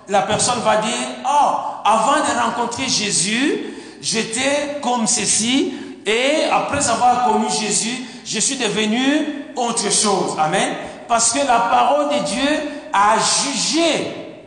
la 0.09 0.23
personne 0.23 0.61
va 0.65 0.79
dire, 0.79 0.93
oh, 1.25 1.57
avant 1.85 2.17
de 2.17 2.41
rencontrer 2.41 2.89
Jésus, 2.89 3.75
j'étais 4.01 4.79
comme 4.83 5.07
ceci, 5.07 5.75
et 6.07 6.45
après 6.51 6.89
avoir 6.89 7.27
connu 7.27 7.47
Jésus, 7.51 8.05
je 8.25 8.39
suis 8.41 8.57
devenu 8.57 9.47
autre 9.57 9.91
chose. 9.91 10.37
Amen. 10.39 10.75
Parce 11.09 11.33
que 11.33 11.39
la 11.39 11.59
parole 11.59 12.09
de 12.09 12.25
Dieu 12.25 12.49
a 12.93 13.17
jugé 13.19 14.43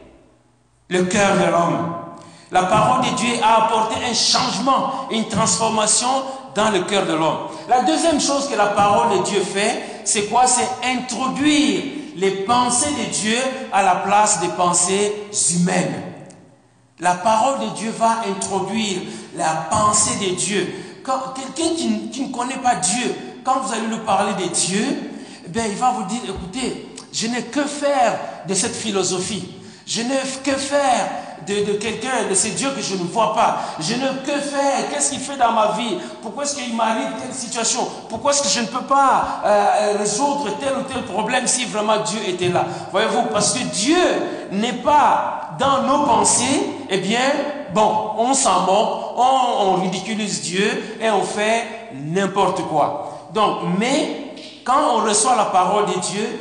le 0.87 1.03
cœur 1.03 1.35
de 1.35 1.51
l'homme. 1.51 1.95
La 2.51 2.63
parole 2.63 3.05
de 3.05 3.15
Dieu 3.15 3.33
a 3.43 3.65
apporté 3.65 3.95
un 4.03 4.13
changement, 4.13 5.07
une 5.11 5.27
transformation 5.27 6.07
dans 6.55 6.71
le 6.71 6.81
cœur 6.81 7.05
de 7.05 7.13
l'homme. 7.13 7.47
La 7.67 7.83
deuxième 7.83 8.19
chose 8.19 8.49
que 8.49 8.55
la 8.55 8.67
parole 8.67 9.19
de 9.19 9.23
Dieu 9.23 9.41
fait, 9.41 10.01
c'est 10.03 10.23
quoi? 10.23 10.47
C'est 10.47 10.67
introduire 10.83 11.98
les 12.19 12.31
pensées 12.31 12.91
de 12.91 13.11
Dieu 13.11 13.37
à 13.71 13.81
la 13.81 13.95
place 13.95 14.41
des 14.41 14.49
pensées 14.49 15.13
humaines. 15.55 16.03
La 16.99 17.15
parole 17.15 17.69
de 17.69 17.75
Dieu 17.75 17.91
va 17.97 18.23
introduire 18.29 19.01
la 19.37 19.67
pensée 19.69 20.29
de 20.29 20.35
Dieu. 20.35 20.73
Quand 21.03 21.33
quelqu'un 21.33 21.75
qui, 21.75 22.21
ne 22.21 22.33
connaît 22.33 22.57
pas 22.57 22.75
Dieu, 22.75 23.15
quand 23.45 23.61
vous 23.61 23.73
allez 23.73 23.87
lui 23.87 23.99
parler 24.05 24.33
de 24.33 24.49
Dieu, 24.49 24.83
eh 25.45 25.59
il 25.69 25.75
va 25.77 25.91
vous 25.91 26.03
dire, 26.03 26.19
écoutez, 26.25 26.87
je 27.13 27.27
n'ai 27.27 27.43
que 27.43 27.63
faire 27.63 28.19
de 28.47 28.53
cette 28.53 28.75
philosophie. 28.75 29.47
Je 29.87 30.01
n'ai 30.01 30.19
que 30.43 30.51
faire 30.51 31.07
de, 31.47 31.73
quelqu'un, 31.73 32.27
de 32.29 32.35
ce 32.35 32.49
Dieu 32.49 32.69
que 32.71 32.81
je 32.81 32.95
ne 32.95 33.03
vois 33.03 33.33
pas. 33.33 33.59
Je 33.79 33.93
ne 33.95 34.07
que 34.25 34.39
faire? 34.39 34.89
Qu'est-ce 34.91 35.11
qu'il 35.11 35.19
fait 35.19 35.37
dans 35.37 35.51
ma 35.51 35.71
vie? 35.73 35.97
Pourquoi 36.21 36.43
est-ce 36.43 36.55
qu'il 36.55 36.75
m'arrive 36.75 37.09
telle 37.21 37.33
situation? 37.33 37.87
Pourquoi 38.09 38.31
est-ce 38.31 38.43
que 38.43 38.49
je 38.49 38.61
ne 38.61 38.67
peux 38.67 38.85
pas 38.85 39.41
euh, 39.45 39.97
résoudre 39.97 40.57
tel 40.59 40.73
ou 40.77 40.83
tel 40.91 41.03
problème 41.03 41.47
si 41.47 41.65
vraiment 41.65 41.97
Dieu 42.05 42.19
était 42.27 42.49
là? 42.49 42.65
Voyez-vous, 42.91 43.23
parce 43.31 43.53
que 43.53 43.63
Dieu 43.63 43.97
n'est 44.51 44.73
pas 44.73 45.51
dans 45.59 45.83
nos 45.83 46.05
pensées, 46.05 46.69
eh 46.89 46.97
bien, 46.97 47.31
bon, 47.73 48.11
on 48.17 48.33
s'en 48.33 48.61
moque, 48.61 49.17
on, 49.17 49.61
on 49.61 49.73
ridiculise 49.81 50.41
Dieu 50.41 50.97
et 51.01 51.09
on 51.09 51.23
fait 51.23 51.65
n'importe 51.93 52.61
quoi. 52.63 53.27
Donc, 53.33 53.59
mais 53.77 54.33
quand 54.63 54.95
on 54.95 55.03
reçoit 55.03 55.35
la 55.35 55.45
parole 55.45 55.85
de 55.87 55.99
Dieu, 55.99 56.39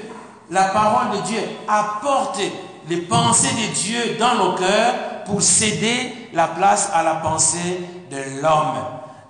la 0.50 0.64
parole 0.64 1.18
de 1.18 1.26
Dieu 1.26 1.40
apporte 1.66 2.40
les 2.88 2.98
pensées 2.98 3.48
de 3.48 3.74
Dieu 3.74 4.16
dans 4.18 4.34
nos 4.34 4.54
cœurs 4.54 5.24
pour 5.26 5.42
céder 5.42 6.12
la 6.32 6.48
place 6.48 6.90
à 6.92 7.02
la 7.02 7.16
pensée 7.16 7.80
de 8.10 8.40
l'homme, 8.40 8.74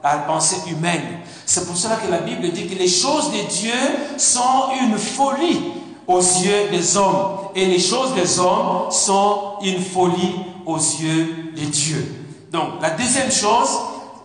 à 0.02 0.16
la 0.16 0.22
pensée 0.22 0.70
humaine. 0.70 1.20
C'est 1.44 1.66
pour 1.66 1.76
cela 1.76 1.96
que 1.96 2.10
la 2.10 2.18
Bible 2.18 2.50
dit 2.52 2.66
que 2.66 2.78
les 2.78 2.88
choses 2.88 3.32
de 3.32 3.48
Dieu 3.48 3.72
sont 4.16 4.70
une 4.80 4.96
folie 4.96 5.60
aux 6.06 6.20
yeux 6.20 6.68
des 6.70 6.96
hommes 6.96 7.50
et 7.54 7.66
les 7.66 7.78
choses 7.78 8.14
des 8.14 8.38
hommes 8.38 8.90
sont 8.90 9.54
une 9.62 9.80
folie 9.80 10.34
aux 10.64 10.76
yeux 10.76 11.52
de 11.56 11.64
Dieu. 11.64 12.26
Donc 12.52 12.80
la 12.80 12.90
deuxième 12.90 13.30
chose, 13.30 13.78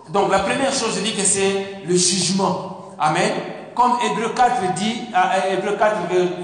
donc 0.10 0.32
la 0.32 0.40
première 0.40 0.74
chose, 0.74 0.96
je 0.96 1.02
dis 1.02 1.14
que 1.14 1.24
c'est 1.24 1.82
le 1.86 1.96
jugement. 1.96 2.94
Amen. 3.00 3.32
Comme 3.74 3.94
Hébreu 4.06 4.34
4 4.36 4.74
dit, 4.76 5.02
Hébreu 5.52 5.76
4 5.78 5.96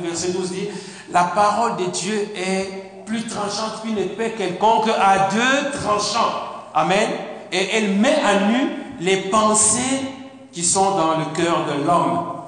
verset 0.03 0.31
12 0.31 0.51
dit, 0.51 0.67
la 1.11 1.23
parole 1.23 1.75
de 1.77 1.85
Dieu 1.85 2.31
est 2.35 3.05
plus 3.05 3.25
tranchante 3.25 3.81
qu'une 3.81 3.97
épée 3.97 4.33
quelconque 4.37 4.89
à 4.89 5.29
deux 5.29 5.71
tranchants. 5.79 6.31
Amen. 6.73 7.09
Et 7.51 7.75
elle 7.75 7.95
met 7.95 8.15
à 8.23 8.47
nu 8.47 8.69
les 9.01 9.17
pensées 9.29 10.01
qui 10.51 10.63
sont 10.63 10.91
dans 10.91 11.17
le 11.17 11.25
cœur 11.35 11.65
de 11.65 11.85
l'homme. 11.85 12.39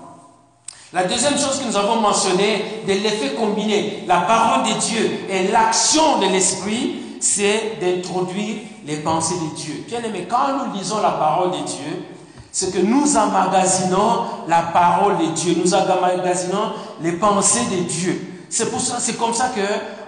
La 0.93 1.05
deuxième 1.05 1.37
chose 1.37 1.59
que 1.59 1.67
nous 1.67 1.77
avons 1.77 2.01
mentionnée 2.01 2.83
de 2.85 2.93
l'effet 2.93 3.33
combiné, 3.33 4.03
la 4.07 4.21
parole 4.21 4.63
de 4.63 4.79
Dieu 4.79 5.09
et 5.29 5.47
l'action 5.47 6.19
de 6.19 6.25
l'Esprit, 6.27 6.97
c'est 7.19 7.79
d'introduire 7.79 8.57
les 8.85 8.97
pensées 8.97 9.35
de 9.35 9.55
Dieu. 9.55 9.85
Bien 9.87 10.03
aimé, 10.03 10.27
quand 10.29 10.49
nous 10.49 10.77
lisons 10.77 11.01
la 11.01 11.11
parole 11.11 11.51
de 11.51 11.65
Dieu, 11.65 12.05
c'est 12.51 12.73
que 12.73 12.79
nous 12.79 13.15
emmagasinons 13.15 14.25
la 14.47 14.63
parole 14.63 15.17
de 15.19 15.27
Dieu, 15.27 15.55
nous 15.63 15.73
emmagasinons 15.73 16.73
les 17.01 17.13
pensées 17.13 17.65
de 17.71 17.83
Dieu. 17.83 18.30
C'est 18.51 18.69
pour 18.69 18.81
ça, 18.81 18.97
c'est 18.99 19.17
comme 19.17 19.33
ça 19.33 19.49
que 19.55 19.61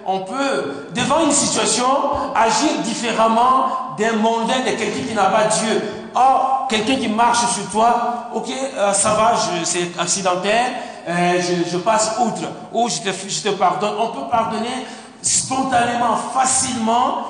on 0.06 0.20
peut, 0.20 0.90
devant 0.94 1.22
une 1.24 1.32
situation, 1.32 1.88
agir 2.36 2.82
différemment 2.84 3.96
d'un 3.98 4.18
mondain, 4.18 4.60
de 4.60 4.72
quelqu'un 4.72 5.08
qui 5.08 5.14
n'a 5.14 5.26
pas 5.26 5.46
Dieu. 5.46 5.82
Or, 6.14 6.68
quelqu'un 6.70 6.98
qui 6.98 7.08
marche 7.08 7.46
sur 7.54 7.70
toi, 7.72 8.30
ok, 8.36 8.50
euh, 8.50 8.92
ça 8.92 9.14
va, 9.14 9.34
c'est 9.64 9.98
accidentel, 9.98 10.74
euh, 11.08 11.42
je, 11.72 11.78
passe 11.78 12.18
outre, 12.20 12.50
ou 12.74 12.90
je 12.90 13.42
te, 13.42 13.50
pardonne. 13.52 13.94
On 13.98 14.08
peut 14.10 14.30
pardonner 14.30 14.86
spontanément, 15.22 16.18
facilement, 16.34 17.28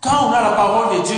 quand 0.00 0.26
on 0.28 0.32
a 0.32 0.40
la 0.40 0.50
parole 0.50 0.98
de 0.98 1.02
Dieu, 1.04 1.16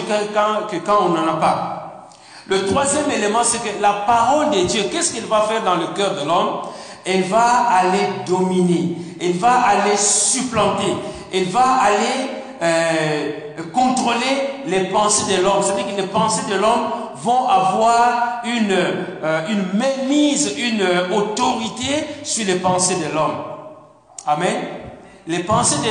que 0.71 0.77
quand 0.77 0.99
on 1.01 1.09
n'en 1.09 1.27
a 1.29 1.37
pas. 1.37 2.11
Le 2.47 2.67
troisième 2.67 3.11
élément, 3.11 3.43
c'est 3.43 3.59
que 3.59 3.81
la 3.81 3.93
parole 4.07 4.51
de 4.51 4.61
Dieu, 4.67 4.83
qu'est-ce 4.93 5.15
qu'il 5.15 5.25
va 5.25 5.41
faire 5.43 5.63
dans 5.63 5.77
le 5.77 5.87
cœur 5.97 6.15
de 6.15 6.29
l'homme? 6.29 6.61
Elle 7.05 7.25
va 7.25 7.69
aller 7.69 8.09
dominer, 8.27 8.97
elle 9.21 9.33
va 9.33 9.61
aller 9.61 9.97
supplanter, 9.97 10.95
elle 11.33 11.45
va 11.45 11.81
aller 11.83 12.31
euh, 12.63 13.31
contrôler 13.73 14.65
les 14.67 14.85
pensées 14.85 15.37
de 15.37 15.43
l'homme. 15.43 15.63
C'est-à-dire 15.63 15.95
que 15.95 16.01
les 16.01 16.07
pensées 16.07 16.51
de 16.51 16.57
l'homme 16.57 16.89
vont 17.17 17.47
avoir 17.49 18.43
une, 18.45 18.73
euh, 18.73 19.49
une 19.49 19.65
une 20.57 21.13
autorité 21.15 22.07
sur 22.23 22.47
les 22.47 22.57
pensées 22.57 22.97
de 22.97 23.15
l'homme. 23.15 23.37
Amen. 24.27 24.57
Les 25.27 25.41
pensées 25.41 25.79
de... 25.79 25.91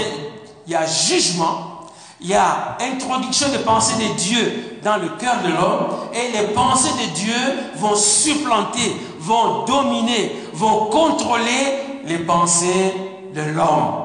Il 0.66 0.72
y 0.72 0.76
a 0.76 0.86
jugement, 0.86 1.82
il 2.22 2.30
y 2.30 2.34
a 2.36 2.78
introduction 2.80 3.50
des 3.50 3.60
pensées 3.60 3.96
de 3.96 4.14
Dieu 4.16 4.80
dans 4.82 4.96
le 4.96 5.10
cœur 5.20 5.42
de 5.44 5.50
l'homme 5.50 5.88
et 6.14 6.32
les 6.32 6.54
pensées 6.54 6.92
de 6.92 7.14
Dieu 7.14 7.34
vont 7.76 7.96
supplanter, 7.96 8.96
vont 9.20 9.66
dominer, 9.66 10.32
vont 10.54 10.86
contrôler 10.86 12.02
les 12.06 12.20
pensées 12.20 12.94
de 13.34 13.42
l'homme. 13.42 14.04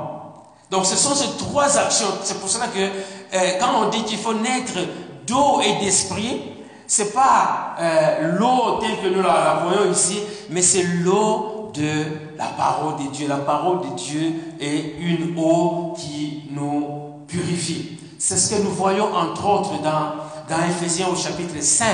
Donc 0.70 0.87
ce 0.87 0.96
sont 0.96 1.14
ces 1.14 1.37
trois 1.38 1.78
actions. 1.78 2.08
C'est 2.22 2.40
pour 2.40 2.48
cela 2.48 2.66
que 2.66 2.78
euh, 2.78 3.50
quand 3.61 3.82
on 3.82 3.88
dit 3.88 4.04
qu'il 4.04 4.18
faut 4.18 4.34
naître 4.34 4.78
d'eau 5.26 5.61
et 5.61 5.84
d'esprit, 5.84 6.42
c'est 6.87 7.12
pas 7.12 7.76
euh, 7.80 8.38
l'eau 8.38 8.78
telle 8.80 8.98
que 9.02 9.14
nous 9.14 9.22
la, 9.22 9.62
voyons 9.64 9.92
ici, 9.92 10.20
mais 10.50 10.62
c'est 10.62 10.84
l'eau 11.04 11.70
de 11.74 12.37
la 12.37 12.46
parole 12.46 13.04
de 13.04 13.11
Dieu. 13.12 13.28
La 13.28 13.37
parole 13.37 13.80
de 13.90 13.96
Dieu 13.96 14.32
est 14.61 14.94
une 15.00 15.38
eau 15.38 15.94
qui 15.96 16.44
nous 16.50 17.24
purifie. 17.26 17.98
C'est 18.18 18.37
ce 18.37 18.54
que 18.54 18.62
nous 18.62 18.70
voyons 18.70 19.14
entre 19.14 19.46
autres 19.46 19.82
dans, 19.82 20.16
dans 20.48 21.12
au 21.12 21.16
chapitre 21.16 21.54
5. 21.61 21.87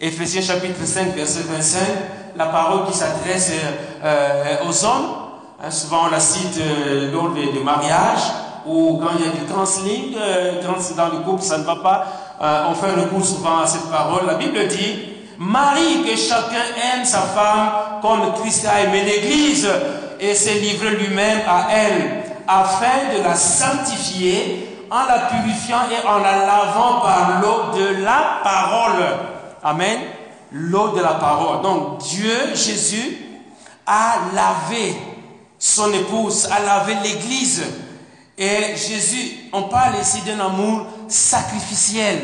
Ephésiens 0.00 0.42
chapitre 0.42 0.84
5, 0.84 1.14
verset 1.16 1.40
25, 1.40 1.80
la 2.38 2.46
parole 2.46 2.86
qui 2.86 2.96
s'adresse 2.96 3.52
euh, 4.02 4.56
aux 4.66 4.84
hommes. 4.84 5.16
Hein, 5.62 5.70
souvent 5.70 6.06
on 6.06 6.10
la 6.10 6.20
cite 6.20 6.60
euh, 6.60 7.12
lors 7.12 7.30
des, 7.30 7.60
mariages 7.64 8.30
ou 8.64 9.00
quand 9.02 9.10
il 9.18 9.24
y 9.24 9.28
a 9.28 9.32
du 9.32 9.52
counseling, 9.52 10.14
euh, 10.16 10.62
dans 10.96 11.08
le 11.08 11.18
couple 11.24 11.42
ça 11.42 11.58
ne 11.58 11.64
va 11.64 11.76
pas, 11.76 12.06
on 12.68 12.74
fait 12.74 12.92
recours 12.92 13.24
souvent 13.24 13.58
à 13.58 13.66
cette 13.66 13.90
parole. 13.90 14.26
La 14.26 14.34
Bible 14.34 14.68
dit, 14.68 15.00
Marie, 15.38 16.04
que 16.04 16.16
chacun 16.16 16.64
aime 16.94 17.04
sa 17.04 17.20
femme 17.20 17.70
comme 18.02 18.32
Christ 18.40 18.66
a 18.66 18.82
aimé 18.82 19.02
l'Église 19.02 19.68
et 20.20 20.34
s'est 20.34 20.54
livré 20.54 20.90
lui-même 20.90 21.40
à 21.48 21.66
elle, 21.72 22.22
afin 22.46 23.16
de 23.16 23.24
la 23.24 23.34
sanctifier 23.34 24.86
en 24.90 25.06
la 25.06 25.18
purifiant 25.26 25.82
et 25.90 26.06
en 26.06 26.18
la 26.18 26.46
lavant 26.46 27.00
par 27.00 27.40
l'eau 27.40 27.76
de 27.76 28.04
la 28.04 28.40
parole. 28.42 29.04
Amen. 29.64 29.98
L'eau 30.52 30.90
de 30.90 31.00
la 31.00 31.14
parole. 31.14 31.62
Donc 31.62 31.98
Dieu, 31.98 32.54
Jésus, 32.54 33.18
a 33.86 34.16
lavé 34.34 34.96
son 35.58 35.92
épouse, 35.92 36.48
a 36.50 36.60
lavé 36.60 36.94
l'Église. 37.02 37.64
Et 38.36 38.76
Jésus, 38.76 39.50
on 39.52 39.64
parle 39.64 39.94
ici 40.00 40.20
d'un 40.22 40.38
amour 40.40 40.86
sacrificiel. 41.08 42.18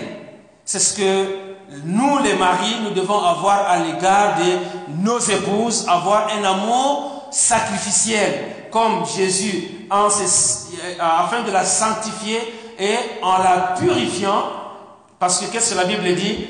C'est 0.65 0.79
ce 0.79 0.95
que 0.95 1.45
nous, 1.85 2.19
les 2.19 2.35
maris, 2.35 2.77
nous 2.83 2.91
devons 2.91 3.19
avoir 3.19 3.67
à 3.67 3.79
l'égard 3.79 4.37
de 4.39 5.03
nos 5.03 5.19
épouses, 5.19 5.87
avoir 5.89 6.29
un 6.29 6.45
amour 6.45 7.29
sacrificiel 7.31 8.69
comme 8.71 9.05
Jésus 9.07 9.87
en 9.91 10.07
euh, 10.07 10.95
afin 11.01 11.43
de 11.43 11.51
la 11.51 11.65
sanctifier 11.65 12.41
et 12.79 12.97
en 13.23 13.39
la 13.39 13.75
purifiant, 13.79 14.45
parce 15.19 15.39
que 15.39 15.47
qu'est-ce 15.47 15.75
que 15.75 15.79
la 15.79 15.85
Bible 15.85 16.15
dit? 16.15 16.47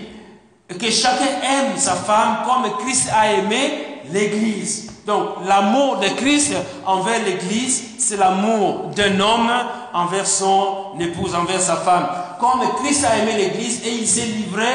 Que 0.79 0.91
chacun 0.91 1.25
aime 1.43 1.77
sa 1.77 1.95
femme 1.95 2.39
comme 2.47 2.71
Christ 2.79 3.11
a 3.15 3.33
aimé 3.33 4.03
l'Église. 4.13 4.91
Donc 5.07 5.29
l'amour 5.47 5.99
de 5.99 6.09
Christ 6.17 6.55
envers 6.87 7.23
l'Église, 7.25 7.83
c'est 7.99 8.17
l'amour 8.17 8.91
d'un 8.97 9.21
homme 9.21 9.51
envers 9.93 10.27
son 10.27 10.99
épouse, 10.99 11.35
envers 11.35 11.61
sa 11.61 11.77
femme. 11.77 12.09
Comme 12.41 12.61
Christ 12.83 13.05
a 13.05 13.19
aimé 13.19 13.33
l'Église 13.37 13.83
et 13.87 13.91
il 13.91 14.07
s'est 14.07 14.27
livré 14.27 14.67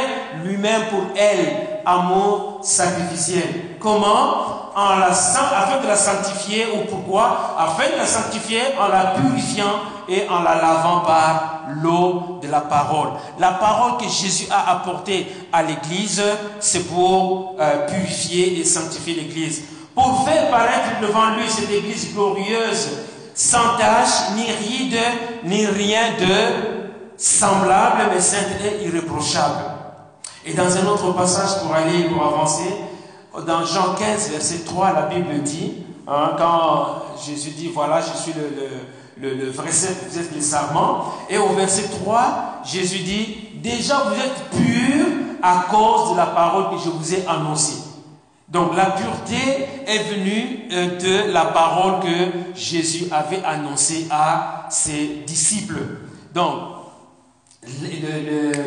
lui-même 0.44 0.84
pour 0.90 1.02
elle, 1.16 1.79
amour 1.94 2.60
sacrificiel. 2.62 3.78
Comment 3.80 4.60
afin 4.76 5.82
de 5.82 5.88
la 5.88 5.96
sanctifier, 5.96 6.68
ou 6.74 6.86
pourquoi 6.90 7.56
Afin 7.58 7.92
de 7.92 7.98
la 7.98 8.06
sanctifier 8.06 8.62
en 8.80 8.88
la 8.88 9.16
purifiant 9.16 9.82
et 10.08 10.28
en 10.30 10.42
la 10.42 10.56
lavant 10.56 11.02
par 11.02 11.62
l'eau 11.82 12.40
de 12.42 12.48
la 12.48 12.62
parole. 12.62 13.10
La 13.40 13.52
parole 13.52 13.98
que 13.98 14.08
Jésus 14.10 14.48
a 14.50 14.72
apportée 14.72 15.28
à 15.52 15.64
l'Église, 15.64 16.24
c'est 16.60 16.88
pour 16.88 17.56
euh, 17.60 17.88
purifier 17.88 18.60
et 18.60 18.64
sanctifier 18.64 19.16
l'Église. 19.16 19.64
Pour 19.94 20.28
faire 20.28 20.50
paraître 20.50 21.02
devant 21.02 21.36
lui 21.36 21.50
cette 21.50 21.70
Église 21.70 22.14
glorieuse, 22.14 22.90
sans 23.36 23.78
tache, 23.78 24.32
ni 24.36 24.44
ride, 24.44 25.00
ni 25.44 25.66
rien 25.66 26.14
de 26.20 27.18
semblable, 27.18 28.04
mais 28.14 28.22
sainte 28.22 28.48
et 28.64 28.86
irréprochable. 28.86 29.69
Et 30.46 30.54
dans 30.54 30.78
un 30.78 30.86
autre 30.88 31.12
passage, 31.14 31.62
pour 31.62 31.74
aller, 31.74 32.04
pour 32.06 32.24
avancer, 32.24 32.74
dans 33.46 33.66
Jean 33.66 33.96
15, 33.96 34.32
verset 34.32 34.60
3, 34.66 34.94
la 34.94 35.02
Bible 35.04 35.42
dit, 35.44 35.84
hein, 36.08 36.32
quand 36.38 37.04
Jésus 37.26 37.52
dit, 37.52 37.70
voilà, 37.74 38.02
je 38.02 38.18
suis 38.18 38.34
le, 39.22 39.50
vrai 39.52 39.70
vous 39.70 40.20
êtes 40.20 40.34
les 40.34 40.42
sarments. 40.42 41.14
Et 41.30 41.38
au 41.38 41.50
verset 41.50 41.90
3, 42.04 42.62
Jésus 42.66 43.00
dit, 43.00 43.38
déjà 43.56 44.04
vous 44.06 44.16
êtes 44.16 44.50
purs 44.52 45.08
à 45.42 45.66
cause 45.70 46.12
de 46.12 46.18
la 46.18 46.28
parole 46.28 46.76
que 46.76 46.84
je 46.84 46.90
vous 46.90 47.14
ai 47.14 47.26
annoncée. 47.28 47.84
Donc 48.48 48.76
la 48.76 48.86
pureté 48.86 49.68
est 49.86 50.04
venue 50.12 50.68
euh, 50.72 50.98
de 50.98 51.32
la 51.32 51.46
parole 51.46 52.00
que 52.00 52.56
Jésus 52.56 53.06
avait 53.12 53.44
annoncée 53.44 54.08
à 54.10 54.66
ses 54.72 55.24
disciples. 55.28 55.84
Donc, 56.34 56.60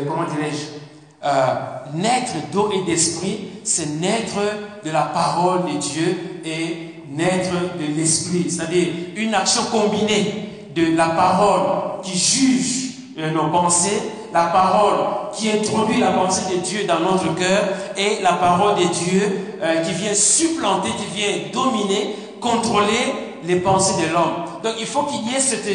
comment 0.06 0.24
dirais-je? 0.24 0.81
Euh, 1.24 1.54
naître 1.94 2.32
d'eau 2.52 2.70
et 2.72 2.82
d'esprit, 2.84 3.48
c'est 3.64 4.00
naître 4.00 4.40
de 4.84 4.90
la 4.90 5.02
parole 5.02 5.72
de 5.72 5.78
Dieu 5.78 6.40
et 6.44 6.94
naître 7.10 7.52
de 7.78 7.96
l'esprit. 7.96 8.50
C'est-à-dire 8.50 8.88
une 9.16 9.34
action 9.34 9.62
combinée 9.70 10.48
de 10.74 10.96
la 10.96 11.10
parole 11.10 12.02
qui 12.02 12.18
juge 12.18 12.92
euh, 13.18 13.30
nos 13.30 13.48
pensées, 13.48 14.02
la 14.32 14.46
parole 14.46 14.96
qui 15.34 15.50
introduit 15.50 16.00
la 16.00 16.12
pensée 16.12 16.56
de 16.56 16.60
Dieu 16.60 16.84
dans 16.88 17.00
notre 17.00 17.34
cœur 17.34 17.68
et 17.96 18.22
la 18.22 18.32
parole 18.32 18.76
de 18.76 18.84
Dieu 18.84 19.56
euh, 19.62 19.82
qui 19.82 19.92
vient 19.92 20.14
supplanter, 20.14 20.88
qui 20.90 21.16
vient 21.16 21.36
dominer, 21.52 22.16
contrôler 22.40 23.14
les 23.44 23.56
pensées 23.56 24.02
de 24.02 24.12
l'homme. 24.12 24.51
Donc 24.62 24.74
il 24.78 24.86
faut 24.86 25.04
qu'il 25.04 25.28
y 25.28 25.34
ait 25.34 25.40
cette, 25.40 25.66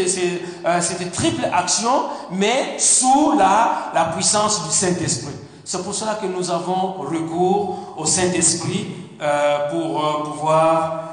euh, 0.66 1.12
triple 1.12 1.46
action, 1.52 2.06
mais 2.32 2.80
sous 2.80 3.34
la, 3.38 3.92
la 3.94 4.06
puissance 4.06 4.68
du 4.68 4.74
Saint-Esprit. 4.74 5.36
C'est 5.64 5.84
pour 5.84 5.94
cela 5.94 6.16
que 6.16 6.26
nous 6.26 6.50
avons 6.50 6.94
recours 6.94 7.96
au 7.98 8.06
Saint-Esprit 8.06 8.88
euh, 9.22 9.70
pour 9.70 10.06
euh, 10.06 10.24
pouvoir 10.24 11.04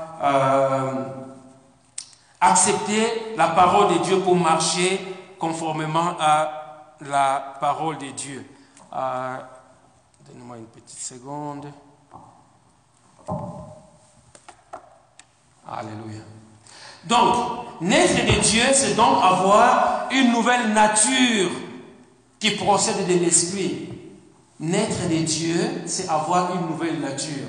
accepter 2.40 3.34
la 3.36 3.48
parole 3.48 3.98
de 3.98 4.04
Dieu 4.04 4.20
pour 4.20 4.36
marcher 4.36 5.00
conformément 5.38 6.12
à 6.18 6.94
la 7.00 7.56
parole 7.60 7.98
de 7.98 8.06
Dieu. 8.06 8.46
Donnez-moi 10.26 10.56
une 10.58 10.66
petite 10.66 10.98
seconde. 10.98 11.66
Alléluia. 15.66 16.20
Donc, 17.06 17.34
naître 17.80 18.24
de 18.24 18.40
Dieu, 18.40 18.62
c'est 18.72 18.94
donc 18.94 19.22
avoir 19.22 20.08
une 20.10 20.32
nouvelle 20.32 20.72
nature 20.72 21.50
qui 22.38 22.52
procède 22.52 23.06
de 23.06 23.14
l'esprit. 23.14 23.88
Naître 24.60 25.08
de 25.08 25.16
Dieu, 25.16 25.82
c'est 25.86 26.08
avoir 26.08 26.54
une 26.54 26.68
nouvelle 26.68 27.00
nature 27.00 27.48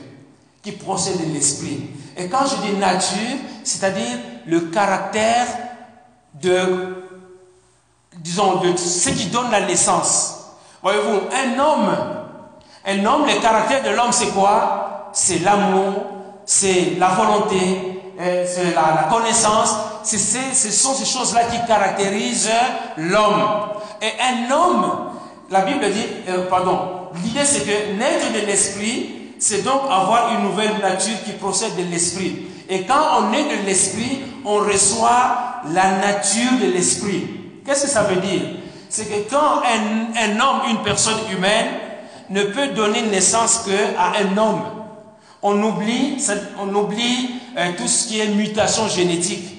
qui 0.62 0.72
procède 0.72 1.20
de 1.28 1.34
l'esprit. 1.34 1.90
Et 2.18 2.28
quand 2.28 2.46
je 2.48 2.68
dis 2.68 2.78
nature, 2.78 3.38
c'est-à-dire 3.64 4.18
le 4.48 4.62
caractère 4.62 5.48
de, 6.34 7.04
disons, 8.18 8.62
de 8.62 8.76
ce 8.76 9.10
qui 9.10 9.28
donne 9.28 9.52
la 9.52 9.66
naissance. 9.66 10.56
Voyez-vous, 10.82 11.22
un 11.32 11.60
homme 11.60 11.96
Un 12.86 13.06
homme, 13.06 13.26
le 13.26 13.42
caractère 13.42 13.84
de 13.84 13.90
l'homme, 13.90 14.12
c'est 14.12 14.30
quoi? 14.30 15.10
C'est 15.14 15.40
l'amour, 15.40 15.94
c'est 16.46 16.96
la 17.00 17.10
volonté, 17.10 17.95
euh, 18.20 18.46
la, 18.76 19.10
connaissance. 19.10 19.76
Ce 20.04 20.72
sont 20.72 20.94
ces 20.94 21.06
choses-là 21.06 21.46
qui 21.46 21.58
caractérisent 21.68 22.50
l'homme. 22.98 23.44
Et 24.02 24.12
un 24.22 24.52
homme, 24.52 25.12
la 25.50 25.62
Bible 25.62 25.92
dit, 25.92 26.06
euh, 26.30 26.48
pardon, 26.50 26.80
l'idée 27.24 27.46
c'est 27.46 27.62
que 27.62 27.94
naître 27.98 28.32
de 28.34 28.46
l'esprit, 28.46 29.34
c'est 29.40 29.64
donc 29.64 29.82
avoir 29.90 30.34
une 30.36 30.44
nouvelle 30.44 30.78
nature 30.82 31.18
qui 31.26 31.32
procède 31.34 31.76
de 31.76 31.84
l'esprit. 31.84 32.48
Et 32.70 32.84
quand 32.84 33.20
on 33.20 33.34
est 33.34 33.44
de 33.44 33.66
l'esprit, 33.66 34.22
on 34.44 34.56
reçoit 34.56 35.62
la 35.74 35.98
nature 35.98 36.60
de 36.62 36.72
l'esprit. 36.72 37.28
Qu'est-ce 37.66 37.84
que 37.84 37.90
ça 37.90 38.04
veut 38.04 38.22
dire? 38.22 38.42
C'est 38.90 39.06
que 39.06 39.30
quand 39.30 39.62
un, 39.64 40.14
un, 40.16 40.40
homme, 40.40 40.62
une 40.70 40.84
personne 40.84 41.18
humaine, 41.32 41.68
ne 42.30 42.44
peut 42.44 42.70
donner 42.70 43.02
naissance 43.04 43.66
qu'à 43.66 44.14
un 44.20 44.38
homme, 44.38 44.64
on 45.42 45.62
oublie, 45.62 46.18
on 46.60 46.74
oublie 46.74 47.36
tout 47.78 47.88
ce 47.88 48.08
qui 48.08 48.20
est 48.20 48.28
mutation 48.28 48.88
génétique. 48.88 49.56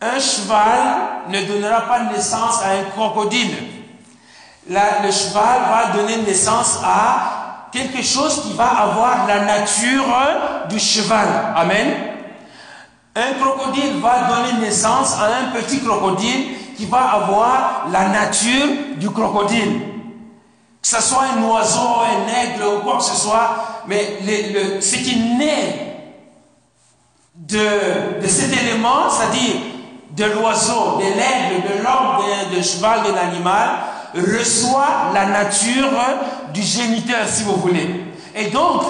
Un 0.00 0.18
cheval 0.18 1.28
ne 1.28 1.42
donnera 1.42 1.82
pas 1.82 2.04
naissance 2.12 2.60
à 2.62 2.72
un 2.72 2.84
crocodile. 2.94 3.54
le 4.68 5.10
cheval 5.10 5.60
va 5.70 5.92
donner 5.96 6.16
naissance 6.18 6.78
à 6.84 7.68
quelque 7.72 8.02
chose 8.02 8.42
qui 8.42 8.52
va 8.54 8.68
avoir 8.68 9.26
la 9.26 9.44
nature 9.44 10.04
du 10.68 10.78
cheval. 10.78 11.28
Amen. 11.56 11.94
Un 13.14 13.32
crocodile 13.40 14.00
va 14.00 14.28
donner 14.28 14.60
naissance 14.60 15.14
à 15.14 15.26
un 15.26 15.60
petit 15.60 15.80
crocodile 15.80 16.56
qui 16.76 16.86
va 16.86 17.12
avoir 17.12 17.86
la 17.90 18.08
nature 18.08 18.66
du 18.96 19.10
crocodile. 19.10 19.80
Que 20.80 20.88
ce 20.88 21.00
soit 21.00 21.24
un 21.36 21.42
oiseau, 21.44 22.00
un 22.00 22.42
aigle 22.42 22.64
ou 22.64 22.80
quoi 22.80 22.96
que 22.96 23.04
ce 23.04 23.14
soit, 23.16 23.82
mais 23.86 24.18
le, 24.24 24.80
ce 24.80 24.96
qui 24.96 25.16
naît 25.16 25.91
de, 27.34 28.20
de 28.22 28.26
cet 28.28 28.52
élément, 28.52 29.10
c'est-à-dire 29.10 29.56
de 30.16 30.24
l'oiseau, 30.24 30.98
de 30.98 31.04
l'aigle, 31.04 31.62
de 31.68 31.82
l'homme, 31.82 32.54
de, 32.54 32.62
cheval, 32.62 33.02
de 33.04 33.14
l'animal, 33.14 33.70
reçoit 34.14 35.10
la 35.14 35.26
nature 35.26 35.88
du 36.52 36.62
géniteur, 36.62 37.26
si 37.26 37.44
vous 37.44 37.56
voulez. 37.56 37.88
Et 38.34 38.46
donc, 38.50 38.82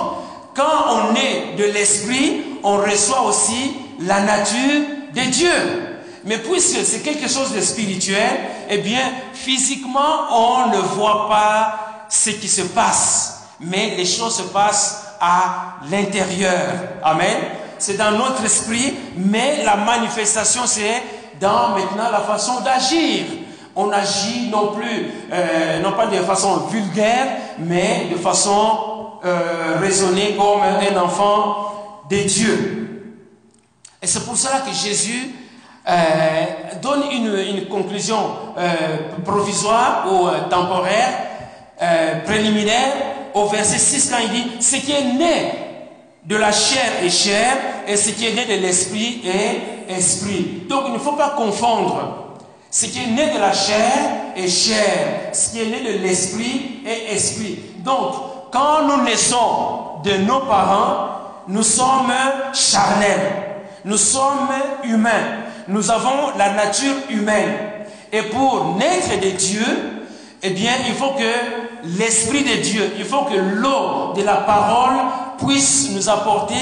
quand 0.55 0.84
on 0.90 1.14
est 1.14 1.57
de 1.57 1.64
l'esprit, 1.72 2.43
on 2.64 2.78
reçoit 2.78 3.22
aussi 3.22 3.74
la 4.01 4.20
nature 4.20 4.82
de 5.14 5.20
Dieu. 5.30 5.93
Mais 6.24 6.38
puisque 6.38 6.84
c'est 6.84 7.01
quelque 7.01 7.28
chose 7.28 7.53
de 7.53 7.61
spirituel, 7.61 8.40
eh 8.68 8.78
bien, 8.78 9.12
physiquement, 9.32 10.28
on 10.30 10.68
ne 10.70 10.78
voit 10.78 11.28
pas 11.28 12.07
ce 12.09 12.30
qui 12.30 12.49
se 12.49 12.62
passe. 12.62 13.43
Mais 13.61 13.95
les 13.97 14.05
choses 14.07 14.36
se 14.36 14.43
passent 14.43 15.05
à 15.20 15.76
l'intérieur. 15.90 16.74
Amen. 17.03 17.36
C'est 17.82 17.96
dans 17.96 18.12
notre 18.12 18.44
esprit, 18.44 18.94
mais 19.16 19.64
la 19.64 19.74
manifestation, 19.74 20.62
c'est 20.66 21.02
dans 21.40 21.70
maintenant 21.70 22.12
la 22.12 22.20
façon 22.20 22.60
d'agir. 22.60 23.24
On 23.74 23.90
agit 23.90 24.50
non 24.50 24.68
plus, 24.68 25.10
euh, 25.32 25.80
non 25.80 25.90
pas 25.90 26.06
de 26.06 26.16
façon 26.18 26.58
vulgaire, 26.70 27.26
mais 27.58 28.06
de 28.12 28.16
façon 28.18 29.18
euh, 29.24 29.78
raisonnée 29.80 30.36
comme 30.36 30.62
un 30.62 31.02
enfant 31.02 32.04
de 32.08 32.18
Dieu. 32.18 33.14
Et 34.00 34.06
c'est 34.06 34.24
pour 34.26 34.36
cela 34.36 34.60
que 34.60 34.72
Jésus 34.72 35.34
euh, 35.88 35.92
donne 36.80 37.02
une, 37.10 37.34
une 37.34 37.66
conclusion 37.66 38.30
provisoire 39.24 40.06
ou 40.08 40.28
temporaire, 40.48 41.18
préliminaire, 42.26 42.92
au 43.34 43.46
verset 43.46 43.78
6 43.78 44.08
quand 44.08 44.22
il 44.22 44.30
dit, 44.30 44.50
ce 44.60 44.76
qui 44.76 44.92
est 44.92 45.14
né 45.14 45.61
de 46.24 46.36
la 46.36 46.52
chair 46.52 47.02
est 47.02 47.10
chair, 47.10 47.56
et 47.86 47.96
ce 47.96 48.10
qui 48.10 48.26
est 48.26 48.34
né 48.34 48.44
de 48.44 48.60
l'esprit 48.60 49.22
est 49.26 49.92
esprit. 49.92 50.64
Donc 50.68 50.84
il 50.86 50.92
ne 50.92 50.98
faut 50.98 51.12
pas 51.12 51.30
confondre. 51.30 52.38
Ce 52.70 52.86
qui 52.86 52.98
est 53.02 53.06
né 53.08 53.34
de 53.34 53.38
la 53.38 53.52
chair 53.52 54.34
est 54.36 54.48
chair, 54.48 55.30
ce 55.32 55.50
qui 55.50 55.60
est 55.60 55.66
né 55.66 55.80
de 55.80 55.98
l'esprit 55.98 56.80
est 56.86 57.14
esprit. 57.14 57.58
Donc, 57.78 58.14
quand 58.50 58.86
nous 58.86 59.02
naissons 59.02 60.00
de 60.04 60.12
nos 60.18 60.40
parents, 60.40 61.08
nous 61.48 61.62
sommes 61.62 62.12
charnels, 62.54 63.32
nous 63.84 63.98
sommes 63.98 64.48
humains 64.84 65.42
nous 65.68 65.90
avons 65.90 66.36
la 66.36 66.52
nature 66.52 66.94
humaine. 67.10 67.54
Et 68.12 68.22
pour 68.22 68.76
naître 68.76 69.20
de 69.20 69.30
Dieu, 69.30 69.64
eh 70.42 70.50
bien, 70.50 70.72
il 70.86 70.94
faut 70.94 71.12
que 71.12 71.61
l'Esprit 71.84 72.44
de 72.44 72.62
Dieu, 72.62 72.92
il 72.98 73.04
faut 73.04 73.22
que 73.22 73.36
l'eau 73.36 74.12
de 74.14 74.22
la 74.22 74.36
parole 74.36 74.96
puisse 75.38 75.90
nous 75.92 76.08
apporter 76.08 76.54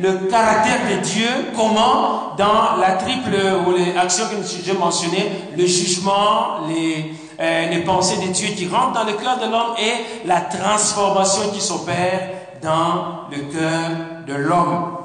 le 0.00 0.28
caractère 0.28 0.80
de 0.90 1.00
Dieu. 1.02 1.28
Comment 1.54 2.34
Dans 2.36 2.76
la 2.80 2.92
triple 2.92 3.36
ou 3.66 3.72
les 3.72 3.96
actions 3.96 4.24
que 4.24 4.36
j'ai 4.64 4.72
mentionnées, 4.72 5.30
le 5.56 5.66
jugement, 5.66 6.66
les, 6.68 7.12
euh, 7.40 7.68
les 7.68 7.80
pensées 7.80 8.26
de 8.26 8.32
Dieu 8.32 8.48
qui 8.56 8.68
rentrent 8.68 8.92
dans 8.92 9.04
le 9.04 9.14
cœur 9.14 9.38
de 9.38 9.50
l'homme 9.50 9.74
et 9.78 10.26
la 10.26 10.40
transformation 10.40 11.50
qui 11.52 11.60
s'opère 11.60 12.30
dans 12.62 13.28
le 13.30 13.38
cœur 13.52 13.90
de 14.26 14.34
l'homme. 14.34 14.96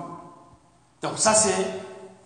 Donc 1.02 1.14
ça, 1.18 1.34
c'est 1.34 1.56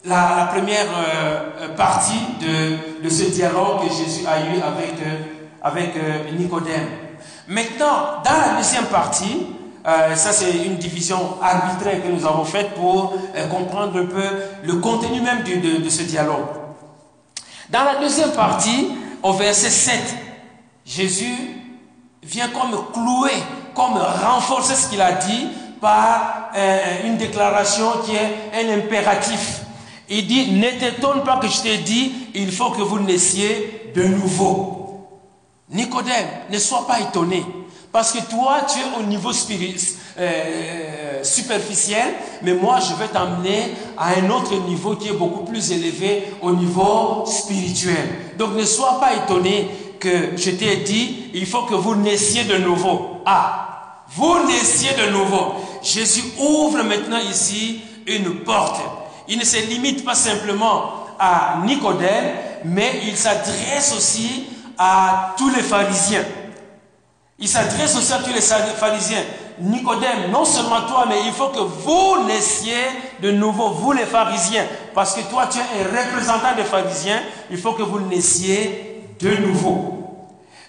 la, 0.06 0.50
première 0.54 0.88
euh, 0.98 1.76
partie 1.76 2.20
de, 2.42 3.10
ce 3.10 3.24
dialogue 3.32 3.88
que 3.88 3.94
Jésus 3.94 4.26
a 4.28 4.40
eu 4.40 4.60
avec, 4.62 4.94
euh, 5.06 5.18
avec 5.62 5.94
Nicodème. 6.38 6.88
Maintenant, 7.48 8.22
dans 8.24 8.32
la 8.32 8.58
deuxième 8.58 8.86
partie, 8.86 9.48
ça 9.84 10.32
c'est 10.32 10.52
une 10.66 10.78
division 10.78 11.38
arbitraire 11.42 12.04
que 12.04 12.08
nous 12.08 12.26
avons 12.26 12.46
faite 12.46 12.76
pour 12.76 13.14
comprendre 13.50 14.00
un 14.00 14.06
peu 14.06 14.24
le 14.64 14.76
contenu 14.76 15.22
même 15.22 15.44
de, 15.44 15.90
ce 15.90 16.04
dialogue. 16.04 16.46
Dans 17.70 17.84
la 17.84 17.96
deuxième 17.96 18.32
partie, 18.32 18.90
au 19.24 19.34
verset 19.34 19.70
7, 19.70 20.00
Jésus 20.86 21.36
vient 22.22 22.50
comme 22.50 22.78
clouer, 22.94 23.32
comme 23.74 23.98
renforcer 23.98 24.76
ce 24.76 24.90
qu'il 24.90 25.02
a 25.02 25.14
dit 25.14 25.48
par 25.80 26.52
une 27.04 27.18
déclaration 27.18 27.88
qui 28.06 28.16
est 28.16 28.64
un 28.64 28.78
impératif. 28.78 29.62
Il 30.10 30.28
dit, 30.28 30.52
ne 30.52 30.70
t'étonne 30.78 31.24
pas 31.24 31.38
que 31.38 31.48
je 31.48 31.62
t'ai 31.62 31.78
dit, 31.78 32.12
il 32.36 32.52
faut 32.52 32.72
que 32.72 32.82
vous 32.82 33.00
naissiez 33.00 33.92
de 33.96 34.04
nouveau. 34.04 34.81
Nicodème, 35.72 36.28
ne 36.50 36.58
sois 36.60 36.86
pas 36.88 37.00
étonné. 37.00 37.46
Parce 37.92 38.12
que 38.12 38.20
toi, 38.30 38.60
tu 38.72 38.80
es 38.80 39.00
au 39.00 39.04
niveau 39.04 39.32
euh, 39.32 41.24
superficiel, 41.24 42.14
mais 42.42 42.54
moi, 42.54 42.80
je 42.80 42.94
vais 42.96 43.10
t'amener 43.10 43.74
à 43.98 44.20
un 44.20 44.30
autre 44.30 44.56
niveau 44.68 44.96
qui 44.96 45.10
est 45.10 45.14
beaucoup 45.14 45.44
plus 45.44 45.72
élevé, 45.72 46.34
au 46.42 46.52
niveau 46.52 47.26
spirituel. 47.26 48.36
Donc, 48.38 48.56
ne 48.56 48.64
sois 48.64 49.00
pas 49.00 49.14
étonné 49.16 49.68
que 50.00 50.38
je 50.38 50.52
t'ai 50.52 50.78
dit, 50.78 51.32
il 51.34 51.46
faut 51.46 51.64
que 51.64 51.76
vous 51.76 51.96
naissiez 51.96 52.46
de 52.46 52.58
nouveau. 52.58 53.22
Ah, 53.26 54.04
vous 54.08 54.48
naissiez 54.48 54.92
de 54.94 55.12
nouveau. 55.12 55.56
Jésus 55.84 56.24
ouvre 56.40 56.84
maintenant 56.84 57.20
ici 57.30 57.82
une 58.08 58.44
porte 58.44 58.80
il 59.32 59.40
ne 59.40 59.46
se 59.46 59.66
limite 59.66 60.04
pas 60.04 60.14
simplement 60.14 61.06
à 61.18 61.62
Nicodème, 61.66 62.36
mais 62.66 63.02
il 63.08 63.16
s'adresse 63.16 63.94
aussi 63.96 64.44
à 64.84 65.36
tous 65.38 65.50
les 65.50 65.62
pharisiens. 65.62 66.24
Il 67.38 67.48
s'adresse 67.48 67.96
aussi 67.96 68.12
à 68.14 68.18
tous 68.18 68.34
les 68.34 68.42
pharisiens. 68.42 69.22
Nicodème, 69.60 70.32
non 70.32 70.44
seulement 70.44 70.82
toi, 70.88 71.06
mais 71.08 71.18
il 71.28 71.32
faut 71.34 71.50
que 71.50 71.60
vous 71.60 72.26
naissiez 72.26 72.82
de 73.22 73.30
nouveau, 73.30 73.70
vous 73.70 73.92
les 73.92 74.08
pharisiens. 74.08 74.66
Parce 74.96 75.14
que 75.14 75.22
toi, 75.30 75.48
tu 75.52 75.60
es 75.60 75.62
un 75.62 76.02
représentant 76.02 76.56
des 76.56 76.64
pharisiens. 76.64 77.22
Il 77.52 77.58
faut 77.58 77.74
que 77.74 77.84
vous 77.84 78.00
naissiez 78.00 79.04
de 79.20 79.36
nouveau. 79.36 80.00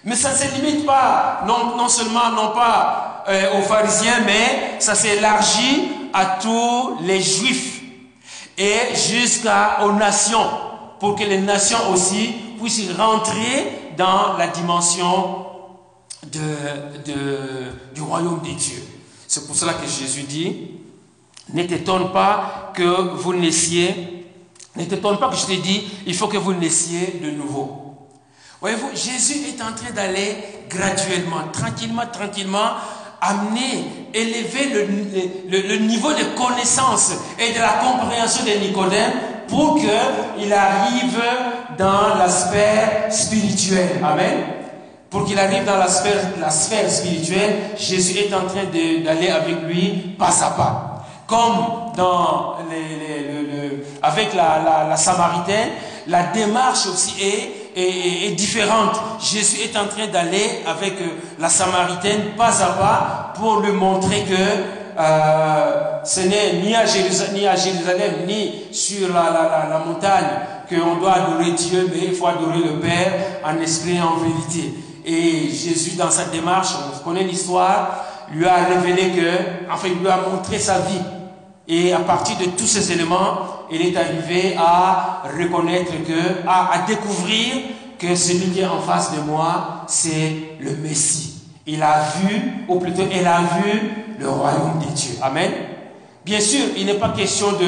Mais 0.03 0.15
ça 0.15 0.31
ne 0.33 0.37
se 0.37 0.61
limite 0.61 0.85
pas, 0.85 1.41
non, 1.47 1.75
non 1.75 1.89
seulement, 1.89 2.29
non 2.35 2.51
pas 2.51 3.23
euh, 3.29 3.57
aux 3.57 3.63
pharisiens, 3.63 4.19
mais 4.25 4.75
ça 4.77 4.93
s'élargit 4.93 5.89
à 6.13 6.37
tous 6.39 6.97
les 7.01 7.19
juifs 7.19 7.81
et 8.59 8.93
jusqu'aux 8.93 9.93
nations, 9.93 10.47
pour 10.99 11.15
que 11.15 11.23
les 11.23 11.39
nations 11.39 11.89
aussi 11.91 12.35
puissent 12.63 12.91
rentrer 12.97 13.91
dans 13.97 14.37
la 14.37 14.47
dimension 14.47 15.45
de, 16.31 17.93
du 17.93 18.01
royaume 18.01 18.39
des 18.41 18.53
dieux. 18.53 18.83
C'est 19.27 19.45
pour 19.45 19.55
cela 19.55 19.73
que 19.73 19.85
Jésus 19.85 20.23
dit, 20.23 20.71
ne 21.53 21.63
t'étonne 21.63 22.11
pas 22.13 22.71
que 22.73 23.15
vous 23.15 23.33
naissiez, 23.33 24.27
ne 24.77 24.85
pas 24.85 25.29
que 25.29 25.35
je 25.35 25.45
t'ai 25.45 25.57
dit, 25.57 25.83
il 26.07 26.15
faut 26.15 26.27
que 26.27 26.37
vous 26.37 26.53
naissiez 26.53 27.19
de 27.21 27.31
nouveau. 27.31 28.09
Voyez-vous, 28.61 28.91
Jésus 28.95 29.39
est 29.49 29.61
en 29.61 29.75
train 29.75 29.91
d'aller 29.93 30.37
graduellement, 30.69 31.49
tranquillement, 31.51 32.03
tranquillement, 32.11 32.71
amener, 33.19 34.07
élever 34.13 34.69
le, 34.69 35.67
le, 35.67 35.77
niveau 35.79 36.13
de 36.13 36.23
connaissance 36.37 37.11
et 37.39 37.53
de 37.53 37.59
la 37.59 37.73
compréhension 37.73 38.45
de 38.45 38.65
Nicodème 38.65 39.11
pour 39.47 39.75
qu'il 39.75 40.53
arrive 40.53 41.21
dans 41.77 42.15
l'aspect 42.17 43.09
spirituel. 43.09 44.01
Amen. 44.03 44.45
pour 45.09 45.25
qu'il 45.25 45.37
arrive 45.37 45.63
dans 45.63 45.77
la 45.77 45.87
sphère, 45.87 46.31
la 46.41 46.49
sphère 46.49 46.89
spirituelle, 46.89 47.55
Jésus 47.77 48.17
est 48.17 48.33
en 48.33 48.47
train 48.47 48.63
d'aller 48.65 49.29
avec 49.29 49.61
lui 49.67 50.15
pas 50.17 50.33
à 50.43 50.49
pas. 50.51 51.05
Comme 51.27 51.93
dans 51.95 52.55
avec 54.01 54.33
la, 54.33 54.85
la, 54.89 54.97
Samaritaine, 54.97 55.69
la 56.07 56.23
démarche 56.23 56.87
aussi 56.87 57.15
est, 57.21 58.27
est, 58.27 58.31
différente. 58.31 58.99
Jésus 59.21 59.61
est 59.63 59.77
en 59.77 59.87
train 59.87 60.07
d'aller 60.07 60.61
avec 60.67 60.93
euh, 60.99 61.07
la 61.39 61.49
Samaritaine 61.49 62.35
pas 62.37 62.61
à 62.61 62.67
pas 62.71 63.33
pour 63.35 63.61
lui 63.61 63.71
montrer 63.71 64.23
que 64.23 64.82
euh, 64.99 66.03
ce 66.03 66.21
n'est 66.21 66.61
ni 66.63 66.75
à, 66.75 66.85
Jérusalem, 66.85 68.25
ni 68.27 68.65
sur 68.71 69.09
la, 69.13 69.23
la, 69.31 69.67
la 69.69 69.79
montagne 69.85 70.25
qu'on 70.69 70.95
doit 70.95 71.13
adorer 71.13 71.51
Dieu, 71.51 71.89
mais 71.91 72.07
il 72.07 72.13
faut 72.13 72.27
adorer 72.27 72.59
le 72.59 72.79
Père 72.79 73.13
en 73.43 73.59
esprit 73.61 73.97
et 73.97 74.01
en 74.01 74.17
vérité. 74.17 74.73
Et 75.05 75.49
Jésus, 75.49 75.95
dans 75.97 76.09
sa 76.09 76.25
démarche, 76.25 76.69
on 76.75 77.03
connaît 77.03 77.23
l'histoire, 77.23 78.05
lui 78.31 78.45
a 78.45 78.63
révélé 78.65 79.11
que, 79.11 79.71
enfin, 79.71 79.89
il 79.89 79.99
lui 79.99 80.07
a 80.07 80.17
montré 80.17 80.59
sa 80.59 80.79
vie. 80.79 81.01
Et 81.67 81.93
à 81.93 81.99
partir 81.99 82.37
de 82.37 82.45
tous 82.45 82.67
ces 82.67 82.91
éléments, 82.91 83.39
il 83.71 83.81
est 83.81 83.97
arrivé 83.97 84.55
à 84.57 85.23
reconnaître 85.37 85.91
que, 86.05 86.47
à 86.47 86.85
découvrir 86.87 87.55
que 87.97 88.15
celui 88.15 88.51
qui 88.51 88.59
est 88.59 88.65
en 88.65 88.81
face 88.81 89.13
de 89.13 89.21
moi, 89.21 89.83
c'est 89.87 90.55
le 90.59 90.75
Messie. 90.77 91.32
Il 91.65 91.81
a 91.81 92.01
vu, 92.17 92.65
ou 92.67 92.79
plutôt, 92.79 93.03
elle 93.11 93.27
a 93.27 93.39
vu 93.39 93.79
le 94.19 94.29
royaume 94.29 94.79
des 94.79 94.93
dieux. 94.93 95.15
Amen. 95.21 95.51
Bien 96.25 96.39
sûr, 96.39 96.61
il 96.77 96.85
n'est 96.85 96.93
pas 96.95 97.09
question 97.09 97.51
de, 97.53 97.65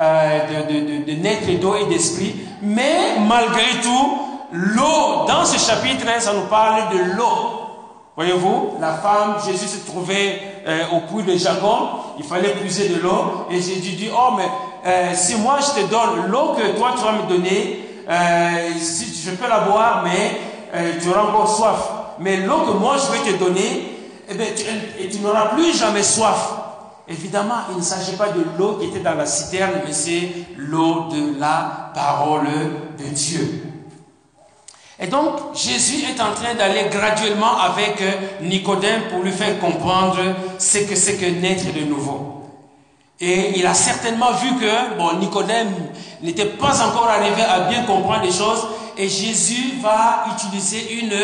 euh, 0.00 0.38
de, 0.46 0.72
de, 0.72 1.04
de, 1.04 1.20
naître 1.20 1.50
d'eau 1.60 1.74
et 1.74 1.86
d'esprit, 1.86 2.34
mais 2.62 3.18
malgré 3.26 3.80
tout, 3.82 4.18
l'eau, 4.52 5.26
dans 5.26 5.44
ce 5.44 5.58
chapitre, 5.58 6.04
ça 6.20 6.32
nous 6.32 6.46
parle 6.46 6.92
de 6.92 7.16
l'eau. 7.16 7.62
Voyez-vous, 8.16 8.76
la 8.80 8.94
femme, 8.94 9.36
Jésus 9.44 9.66
se 9.66 9.86
trouvait 9.86 10.40
euh, 10.66 10.84
au 10.92 11.00
puits 11.00 11.24
de 11.24 11.36
Jacob, 11.36 11.88
il 12.18 12.24
fallait 12.24 12.50
puiser 12.50 12.88
de 12.88 13.00
l'eau, 13.00 13.46
et 13.50 13.56
Jésus 13.56 13.96
dit, 13.96 14.10
oh, 14.12 14.34
mais 14.36 14.48
euh, 14.86 15.10
si 15.14 15.36
moi 15.36 15.58
je 15.60 15.80
te 15.82 15.90
donne 15.90 16.28
l'eau 16.28 16.54
que 16.56 16.76
toi 16.76 16.92
tu 16.96 17.04
vas 17.04 17.12
me 17.12 17.28
donner, 17.28 17.84
si 18.80 19.22
je 19.24 19.30
peux 19.32 19.48
la 19.48 19.60
boire, 19.60 20.04
mais 20.04 20.40
tu 21.00 21.10
auras 21.10 21.22
encore 21.22 21.48
soif. 21.48 21.97
Mais 22.20 22.38
l'eau 22.38 22.60
que 22.66 22.72
moi 22.72 22.96
je 22.96 23.12
vais 23.12 23.32
te 23.32 23.38
donner, 23.38 23.98
eh 24.28 24.34
bien, 24.34 24.46
tu, 24.54 25.08
tu 25.08 25.20
n'auras 25.20 25.54
plus 25.54 25.76
jamais 25.76 26.02
soif. 26.02 26.54
Évidemment, 27.08 27.60
il 27.70 27.78
ne 27.78 27.82
s'agit 27.82 28.16
pas 28.16 28.28
de 28.28 28.44
l'eau 28.58 28.74
qui 28.74 28.88
était 28.88 29.00
dans 29.00 29.14
la 29.14 29.24
citerne, 29.24 29.80
mais 29.86 29.92
c'est 29.92 30.28
l'eau 30.58 31.08
de 31.10 31.40
la 31.40 31.90
parole 31.94 32.48
de 32.98 33.04
Dieu. 33.04 33.64
Et 35.00 35.06
donc, 35.06 35.54
Jésus 35.54 36.04
est 36.04 36.20
en 36.20 36.34
train 36.34 36.54
d'aller 36.54 36.88
graduellement 36.90 37.56
avec 37.58 38.02
euh, 38.02 38.12
Nicodème 38.42 39.02
pour 39.10 39.22
lui 39.22 39.30
faire 39.30 39.58
comprendre 39.60 40.18
ce 40.58 40.78
que 40.78 40.96
c'est 40.96 41.16
que 41.16 41.26
naître 41.26 41.72
de 41.72 41.84
nouveau. 41.84 42.42
Et 43.20 43.58
il 43.58 43.66
a 43.66 43.74
certainement 43.74 44.32
vu 44.32 44.56
que, 44.56 44.96
bon, 44.98 45.18
Nicodème 45.18 45.72
n'était 46.20 46.46
pas 46.46 46.84
encore 46.84 47.08
arrivé 47.08 47.42
à 47.42 47.60
bien 47.60 47.84
comprendre 47.84 48.22
les 48.22 48.32
choses, 48.32 48.66
et 48.98 49.08
Jésus 49.08 49.74
va 49.80 50.26
utiliser 50.34 51.00
une 51.00 51.14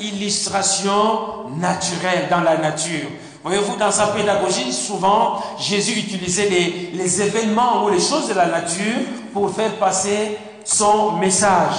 illustration 0.00 1.48
naturelle 1.56 2.26
dans 2.28 2.40
la 2.40 2.58
nature. 2.58 3.08
Voyez-vous, 3.42 3.76
dans 3.76 3.92
sa 3.92 4.08
pédagogie, 4.08 4.72
souvent, 4.72 5.40
Jésus 5.58 5.98
utilisait 5.98 6.48
les, 6.92 7.22
événements 7.22 7.84
ou 7.84 7.88
les 7.88 8.00
choses 8.00 8.28
de 8.28 8.34
la 8.34 8.46
nature 8.46 8.98
pour 9.32 9.54
faire 9.54 9.76
passer 9.76 10.36
son 10.64 11.12
message. 11.12 11.74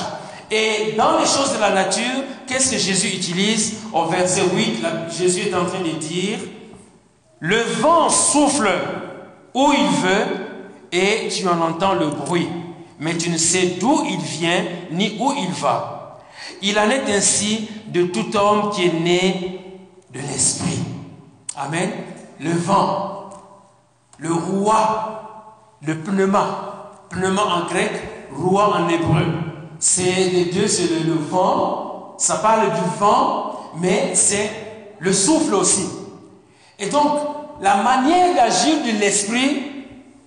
Et 0.50 0.94
dans 0.98 1.20
les 1.20 1.26
choses 1.26 1.54
de 1.54 1.60
la 1.60 1.72
nature, 1.72 2.24
qu'est-ce 2.48 2.72
que 2.72 2.78
Jésus 2.78 3.10
utilise 3.10 3.76
Au 3.94 4.06
verset 4.06 4.44
8, 4.54 4.84
Jésus 5.18 5.50
est 5.50 5.54
en 5.54 5.66
train 5.66 5.82
de 5.82 5.98
dire, 6.00 6.40
le 7.40 7.62
vent 7.80 8.10
souffle 8.10 8.70
où 9.54 9.72
il 9.72 9.88
veut 10.00 10.26
et 10.92 11.28
tu 11.30 11.48
en 11.48 11.62
entends 11.62 11.94
le 11.94 12.08
bruit, 12.08 12.48
mais 13.02 13.18
tu 13.18 13.32
ne 13.32 13.38
sais 13.38 13.78
d'où 13.80 14.04
il 14.08 14.20
vient 14.20 14.64
ni 14.92 15.18
où 15.20 15.34
il 15.36 15.52
va. 15.52 16.20
Il 16.62 16.78
en 16.78 16.88
est 16.88 17.12
ainsi 17.12 17.68
de 17.88 18.04
tout 18.04 18.38
homme 18.38 18.70
qui 18.70 18.86
est 18.86 18.94
né 18.94 19.60
de 20.14 20.20
l'Esprit. 20.20 20.84
Amen. 21.58 21.90
Le 22.40 22.52
vent, 22.52 23.32
le 24.20 24.32
roi, 24.32 25.76
le 25.86 25.98
pneuma, 25.98 26.92
pneuma 27.10 27.42
en 27.44 27.66
grec, 27.66 27.92
roi 28.36 28.76
en 28.78 28.88
hébreu. 28.88 29.26
C'est 29.80 30.30
les 30.30 30.46
deux, 30.46 30.68
c'est 30.68 31.04
le, 31.04 31.14
vent, 31.14 32.14
ça 32.20 32.36
parle 32.36 32.72
du 32.72 33.00
vent, 33.00 33.72
mais 33.78 34.14
c'est 34.14 34.52
le 35.00 35.12
souffle 35.12 35.56
aussi. 35.56 35.88
Et 36.78 36.88
donc, 36.88 37.18
la 37.62 37.78
manière 37.78 38.36
d'agir 38.36 38.76
de 38.86 39.00
l'esprit, 39.00 39.71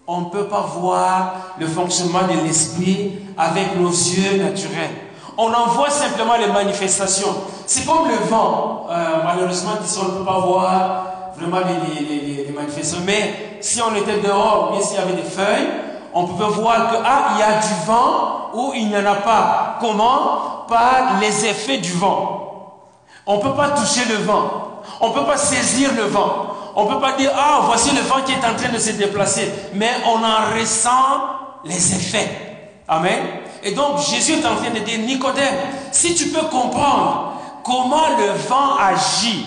on 0.06 0.22
ne 0.22 0.24
peut 0.26 0.44
pas 0.44 0.60
voir 0.60 1.34
le 1.58 1.66
fonctionnement 1.66 2.22
de 2.22 2.46
l'esprit 2.46 3.12
avec 3.38 3.78
nos 3.78 3.90
yeux 3.90 4.42
naturels. 4.42 4.90
On 5.36 5.52
en 5.52 5.66
voit 5.68 5.90
simplement 5.90 6.36
les 6.36 6.46
manifestations. 6.52 7.34
C'est 7.66 7.86
comme 7.86 8.08
le 8.08 8.16
vent. 8.28 8.86
Euh, 8.90 9.22
malheureusement, 9.24 9.72
ici, 9.82 9.98
on 10.00 10.12
ne 10.12 10.18
peut 10.18 10.24
pas 10.24 10.38
voir 10.40 11.06
vraiment 11.36 11.58
les, 11.58 12.52
manifestations. 12.52 13.02
Mais 13.04 13.58
si 13.60 13.80
on 13.82 13.94
était 13.96 14.20
dehors, 14.20 14.72
bien 14.72 14.80
s'il 14.80 14.96
y 14.96 15.00
avait 15.00 15.14
des 15.14 15.28
feuilles, 15.28 15.68
on 16.12 16.24
pouvait 16.24 16.50
voir 16.50 16.90
que 16.90 16.96
ah, 17.04 17.30
il 17.34 17.40
y 17.40 17.42
a 17.42 17.58
du 17.58 17.86
vent 17.86 18.50
ou 18.54 18.72
il 18.76 18.88
n'y 18.88 18.96
en 18.96 19.06
a 19.06 19.16
pas. 19.16 19.78
Comment? 19.80 20.66
Par 20.68 21.18
les 21.20 21.46
effets 21.46 21.78
du 21.78 21.92
vent. 21.92 22.80
On 23.26 23.38
ne 23.38 23.42
peut 23.42 23.54
pas 23.54 23.70
toucher 23.70 24.04
le 24.08 24.16
vent. 24.22 24.73
On 25.00 25.08
ne 25.08 25.14
peut 25.14 25.24
pas 25.24 25.36
saisir 25.36 25.90
le 25.96 26.04
vent. 26.04 26.46
On 26.76 26.84
ne 26.84 26.94
peut 26.94 27.00
pas 27.00 27.12
dire, 27.12 27.30
ah, 27.36 27.60
voici 27.64 27.90
le 27.94 28.02
vent 28.02 28.22
qui 28.24 28.32
est 28.32 28.44
en 28.44 28.54
train 28.56 28.72
de 28.72 28.78
se 28.78 28.90
déplacer. 28.92 29.52
Mais 29.74 29.90
on 30.06 30.22
en 30.24 30.58
ressent 30.58 31.60
les 31.64 31.94
effets. 31.94 32.70
Amen. 32.88 33.18
Et 33.62 33.72
donc 33.72 33.98
Jésus 33.98 34.32
est 34.32 34.46
en 34.46 34.56
train 34.56 34.70
de 34.70 34.80
dire, 34.80 34.98
Nicodème, 34.98 35.54
si 35.90 36.14
tu 36.14 36.28
peux 36.28 36.46
comprendre 36.48 37.32
comment 37.64 38.08
le 38.18 38.32
vent 38.48 38.76
agit, 38.76 39.46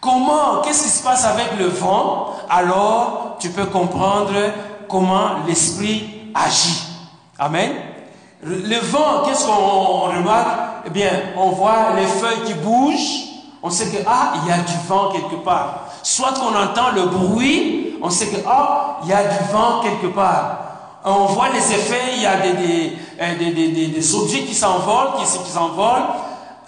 comment, 0.00 0.62
qu'est-ce 0.62 0.84
qui 0.84 0.88
se 0.88 1.02
passe 1.02 1.26
avec 1.26 1.58
le 1.58 1.66
vent, 1.66 2.34
alors 2.48 3.36
tu 3.38 3.50
peux 3.50 3.66
comprendre 3.66 4.32
comment 4.88 5.44
l'esprit 5.46 6.30
agit. 6.34 6.82
Amen. 7.38 7.72
Le 8.42 8.78
vent, 8.78 9.24
qu'est-ce 9.26 9.44
qu'on 9.44 10.08
remarque? 10.16 10.84
Eh 10.86 10.90
bien, 10.90 11.10
on 11.36 11.50
voit 11.50 11.90
les 11.96 12.06
feuilles 12.06 12.44
qui 12.46 12.54
bougent, 12.54 13.28
on 13.62 13.70
sait 13.70 13.86
que, 13.86 14.02
ah, 14.06 14.34
il 14.42 14.48
y 14.48 14.52
a 14.52 14.58
du 14.58 14.72
vent 14.88 15.10
quelque 15.10 15.42
part. 15.44 15.86
Soit 16.02 16.32
qu'on 16.32 16.56
entend 16.56 16.92
le 16.94 17.06
bruit, 17.06 17.98
on 18.02 18.08
sait 18.08 18.28
que, 18.28 18.36
ah, 18.46 19.00
il 19.02 19.10
y 19.10 19.12
a 19.12 19.24
du 19.24 19.52
vent 19.52 19.80
quelque 19.82 20.06
part. 20.14 20.58
On 21.04 21.26
voit 21.26 21.48
les 21.50 21.72
effets, 21.74 22.14
il 22.16 22.22
y 22.22 22.26
a 22.26 22.36
des, 22.36 22.92
euh, 23.20 24.18
objets 24.18 24.40
qui 24.40 24.54
s'envolent, 24.54 25.14
qui, 25.18 25.24
qui 25.24 25.50
s'envolent. 25.50 26.08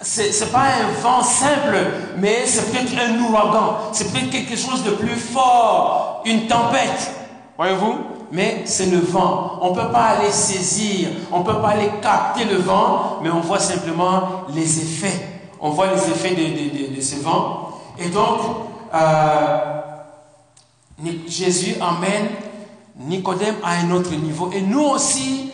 C'est 0.01 0.51
pas 0.51 0.65
un 0.81 1.01
vent 1.01 1.23
simple, 1.23 1.77
mais 2.17 2.45
c'est 2.45 2.71
peut-être 2.71 2.91
un 2.99 3.19
ouragan. 3.23 3.77
C'est 3.91 4.11
peut-être 4.11 4.29
quelque 4.29 4.57
chose 4.57 4.83
de 4.83 4.91
plus 4.91 5.15
fort, 5.15 6.21
une 6.25 6.45
tempête. 6.47 7.11
Voyez-vous? 7.57 7.95
Mais 8.31 8.63
c'est 8.65 8.87
le 8.87 8.99
vent. 8.99 9.59
On 9.61 9.71
ne 9.71 9.75
peut 9.75 9.91
pas 9.91 10.17
aller 10.17 10.31
saisir, 10.31 11.09
on 11.31 11.39
ne 11.39 11.43
peut 11.43 11.61
pas 11.61 11.69
aller 11.69 11.91
capter 12.01 12.45
le 12.45 12.57
vent, 12.57 13.19
mais 13.21 13.29
on 13.29 13.39
voit 13.39 13.59
simplement 13.59 14.43
les 14.53 14.79
effets. 14.79 15.32
On 15.65 15.69
voit 15.69 15.87
les 15.87 16.09
effets 16.09 16.35
de, 16.35 17.01
ce 17.01 17.23
vent. 17.23 17.69
Et 17.97 18.09
donc, 18.09 18.41
euh, 18.93 19.81
Jésus 21.25 21.75
emmène 21.79 22.27
Nicodème 22.99 23.55
à 23.63 23.77
un 23.77 23.91
autre 23.91 24.11
niveau. 24.11 24.51
Et 24.53 24.59
nous 24.59 24.81
aussi, 24.83 25.51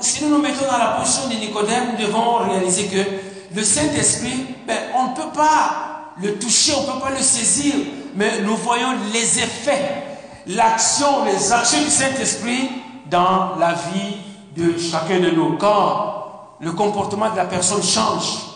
si 0.00 0.24
nous 0.24 0.30
nous 0.30 0.38
mettons 0.40 0.64
dans 0.64 0.78
la 0.78 0.96
position 0.98 1.28
de 1.28 1.34
Nicodème, 1.34 1.90
nous 1.92 2.06
devons 2.06 2.36
réaliser 2.48 2.86
que 2.86 3.54
le 3.54 3.62
Saint-Esprit, 3.62 4.46
ben, 4.66 4.78
on 4.96 5.10
ne 5.10 5.14
peut 5.14 5.30
pas 5.36 6.14
le 6.22 6.38
toucher, 6.38 6.72
on 6.74 6.80
ne 6.80 6.92
peut 6.94 7.00
pas 7.00 7.10
le 7.10 7.22
saisir, 7.22 7.74
mais 8.16 8.40
nous 8.40 8.56
voyons 8.56 8.94
les 9.12 9.40
effets, 9.40 10.04
l'action, 10.46 11.26
les 11.26 11.52
actions 11.52 11.82
du 11.82 11.90
Saint-Esprit 11.90 12.70
dans 13.10 13.56
la 13.58 13.74
vie 13.74 14.16
de 14.56 14.78
chacun 14.78 15.20
de 15.20 15.28
nous. 15.28 15.58
Quand 15.58 16.14
le 16.60 16.72
comportement 16.72 17.30
de 17.30 17.36
la 17.36 17.44
personne 17.44 17.82
change, 17.82 18.51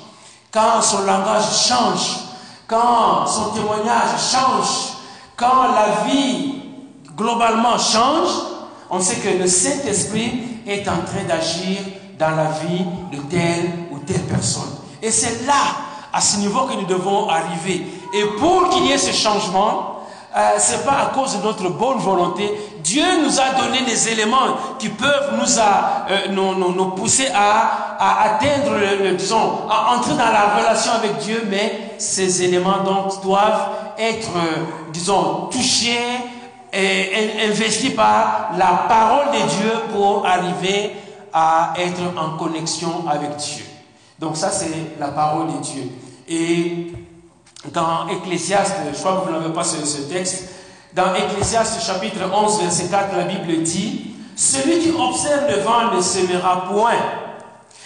quand 0.56 0.80
son 0.80 1.02
langage 1.02 1.68
change, 1.68 2.16
quand 2.66 3.26
son 3.26 3.50
témoignage 3.50 4.18
change, 4.32 4.94
quand 5.36 5.74
la 5.74 6.08
vie 6.08 6.54
globalement 7.14 7.76
change, 7.76 8.30
on 8.88 8.98
sait 8.98 9.16
que 9.16 9.36
le 9.36 9.46
Saint-Esprit 9.46 10.32
est 10.66 10.88
en 10.88 11.02
train 11.04 11.24
d'agir 11.28 11.78
dans 12.18 12.30
la 12.30 12.52
vie 12.52 12.86
de 13.12 13.18
telle 13.28 13.70
ou 13.90 13.98
telle 13.98 14.22
personne. 14.22 14.62
Et 15.02 15.10
c'est 15.10 15.44
là, 15.46 15.62
à 16.10 16.22
ce 16.22 16.38
niveau, 16.38 16.62
que 16.62 16.72
nous 16.72 16.86
devons 16.86 17.28
arriver. 17.28 17.86
Et 18.14 18.24
pour 18.38 18.70
qu'il 18.70 18.86
y 18.86 18.92
ait 18.92 18.98
ce 18.98 19.12
changement, 19.12 19.95
euh, 20.36 20.58
ce 20.58 20.72
n'est 20.72 20.82
pas 20.82 20.98
à 21.02 21.06
cause 21.14 21.38
de 21.38 21.42
notre 21.42 21.70
bonne 21.70 21.96
volonté. 21.98 22.50
Dieu 22.80 23.04
nous 23.22 23.40
a 23.40 23.54
donné 23.58 23.82
des 23.86 24.08
éléments 24.10 24.76
qui 24.78 24.90
peuvent 24.90 25.32
nous, 25.38 25.58
euh, 25.58 26.28
nous, 26.28 26.90
pousser 26.90 27.28
à, 27.34 27.96
atteindre, 28.22 28.76
le, 29.02 29.12
disons, 29.12 29.66
à 29.70 29.94
entrer 29.96 30.12
dans 30.12 30.30
la 30.30 30.56
relation 30.58 30.92
avec 30.92 31.16
Dieu, 31.18 31.42
mais 31.48 31.94
ces 31.96 32.42
éléments 32.42 32.82
donc 32.84 33.22
doivent 33.22 33.70
être, 33.98 34.28
euh, 34.36 34.64
disons, 34.92 35.48
touchés 35.50 36.20
et 36.70 37.48
investis 37.48 37.94
par 37.94 38.50
la 38.58 38.84
parole 38.88 39.32
de 39.32 39.38
Dieu 39.38 39.72
pour 39.94 40.26
arriver 40.26 40.92
à 41.32 41.72
être 41.78 42.02
en 42.18 42.36
connexion 42.36 43.04
avec 43.08 43.36
Dieu. 43.36 43.64
Donc 44.18 44.36
ça, 44.36 44.50
c'est 44.50 44.98
la 45.00 45.08
parole 45.08 45.46
de 45.46 45.62
Dieu. 45.62 45.90
Et 46.28 46.92
dans 47.72 48.08
Ecclésiaste, 48.08 48.76
je 48.92 48.98
crois 48.98 49.20
que 49.20 49.26
vous 49.26 49.32
n'avez 49.32 49.52
pas 49.52 49.64
ce, 49.64 50.02
texte, 50.02 50.50
dans 50.94 51.14
Ecclésiaste 51.14 51.82
chapitre 51.82 52.20
11, 52.32 52.62
verset 52.62 52.86
4, 52.86 53.16
la 53.16 53.24
Bible 53.24 53.62
dit, 53.62 54.14
Celui 54.36 54.80
qui 54.80 54.90
observe 54.90 55.48
le 55.48 55.62
vent 55.62 55.94
ne 55.94 56.00
semera 56.00 56.64
point, 56.72 56.98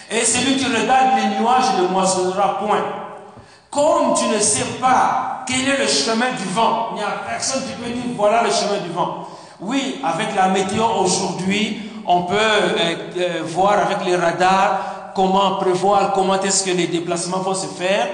et 0.09 0.25
celui 0.25 0.57
qui 0.57 0.65
regarde 0.65 1.17
les 1.17 1.39
nuages 1.39 1.77
ne 1.81 1.87
moissonnera 1.87 2.59
point. 2.59 2.83
Comme 3.69 4.13
tu 4.17 4.25
ne 4.27 4.39
sais 4.39 4.65
pas 4.81 5.43
quel 5.47 5.67
est 5.67 5.77
le 5.77 5.87
chemin 5.87 6.31
du 6.31 6.43
vent, 6.53 6.89
il 6.91 6.97
n'y 6.97 7.03
a 7.03 7.11
personne 7.27 7.63
qui 7.63 7.73
peut 7.73 7.89
dire 7.89 8.03
voilà 8.17 8.43
le 8.43 8.49
chemin 8.49 8.79
du 8.85 8.91
vent. 8.91 9.27
Oui, 9.61 10.01
avec 10.03 10.35
la 10.35 10.49
météo 10.49 10.83
aujourd'hui, 10.99 11.81
on 12.05 12.23
peut 12.23 12.35
euh, 12.35 12.95
euh, 13.17 13.41
voir 13.45 13.73
avec 13.73 14.05
les 14.05 14.15
radars 14.15 15.13
comment 15.15 15.55
prévoir, 15.55 16.13
comment 16.13 16.39
est-ce 16.41 16.65
que 16.65 16.71
les 16.71 16.87
déplacements 16.87 17.39
vont 17.39 17.53
se 17.53 17.67
faire. 17.67 18.07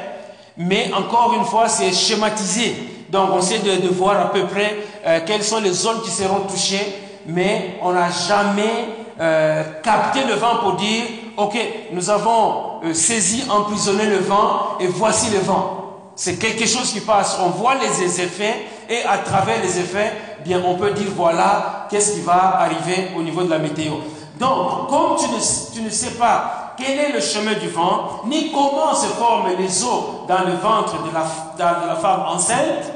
Mais 0.58 0.92
encore 0.94 1.34
une 1.38 1.46
fois, 1.46 1.70
c'est 1.70 1.92
schématisé. 1.92 2.76
Donc 3.10 3.30
on 3.32 3.42
sait 3.42 3.60
de, 3.60 3.88
voir 3.90 4.20
à 4.20 4.32
peu 4.32 4.46
près 4.46 4.76
euh, 5.06 5.20
quelles 5.26 5.44
sont 5.44 5.60
les 5.60 5.72
zones 5.72 6.02
qui 6.02 6.10
seront 6.10 6.42
touchées, 6.42 6.86
mais 7.26 7.78
on 7.82 7.94
n'a 7.94 8.10
jamais 8.10 8.90
euh, 9.20 9.64
capté 9.82 10.20
le 10.28 10.34
vent 10.34 10.58
pour 10.62 10.74
dire, 10.74 11.04
ok, 11.38 11.58
nous 11.94 12.10
avons 12.10 12.82
euh, 12.84 12.94
saisi, 12.94 13.44
emprisonné 13.50 14.08
le 14.08 14.18
vent, 14.18 14.78
et 14.80 14.88
voici 14.88 15.30
le 15.32 15.40
vent. 15.40 15.84
C'est 16.16 16.38
quelque 16.38 16.66
chose 16.66 16.92
qui 16.92 17.02
passe. 17.02 17.38
On 17.42 17.50
voit 17.50 17.76
les 17.76 18.22
effets, 18.22 18.66
et 18.90 19.04
à 19.04 19.20
travers 19.20 19.62
les 19.62 19.80
effets, 19.80 20.14
bien, 20.44 20.62
on 20.66 20.76
peut 20.76 20.92
dire, 20.92 21.08
voilà, 21.16 21.88
qu'est-ce 21.90 22.14
qui 22.14 22.22
va 22.22 22.60
arriver 22.60 23.10
au 23.18 23.22
niveau 23.22 23.44
de 23.44 23.50
la 23.50 23.60
météo. 23.60 23.94
Donc, 24.40 24.90
comme 24.90 25.16
tu 25.18 25.30
ne, 25.30 25.74
tu 25.74 25.82
ne 25.82 25.90
sais 25.90 26.12
pas 26.12 26.67
quel 26.78 27.00
est 27.00 27.12
le 27.12 27.20
chemin 27.20 27.54
du 27.54 27.70
vent, 27.70 28.22
ni 28.26 28.52
comment 28.52 28.94
se 28.94 29.08
forment 29.08 29.50
les 29.58 29.84
eaux 29.84 30.26
dans 30.28 30.44
le 30.46 30.54
ventre 30.54 31.04
de 31.04 31.14
la, 31.14 31.96
femme 31.96 32.22
enceinte, 32.28 32.92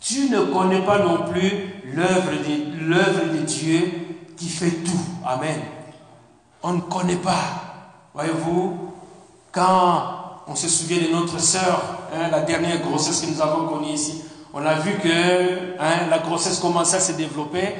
tu 0.00 0.30
ne 0.30 0.40
connais 0.40 0.80
pas 0.80 0.98
non 1.00 1.30
plus 1.30 1.82
l'œuvre 1.94 2.30
de, 2.30 3.38
de 3.38 3.44
Dieu 3.44 3.92
qui 4.36 4.48
fait 4.48 4.70
tout. 4.70 5.00
Amen. 5.26 5.60
On 6.62 6.72
ne 6.72 6.80
connaît 6.80 7.16
pas. 7.16 7.34
Voyez-vous, 8.14 8.92
quand 9.52 10.02
on 10.46 10.54
se 10.54 10.68
souvient 10.68 10.98
de 11.06 11.12
notre 11.12 11.38
sœur, 11.38 11.82
hein, 12.14 12.28
la 12.30 12.40
dernière 12.40 12.80
grossesse 12.80 13.20
que 13.20 13.30
nous 13.30 13.40
avons 13.40 13.66
connue 13.66 13.92
ici, 13.92 14.22
on 14.54 14.64
a 14.64 14.74
vu 14.74 14.92
que 14.98 15.78
hein, 15.78 16.06
la 16.08 16.18
grossesse 16.20 16.58
commençait 16.58 16.96
à 16.96 17.00
se 17.00 17.12
développer, 17.12 17.74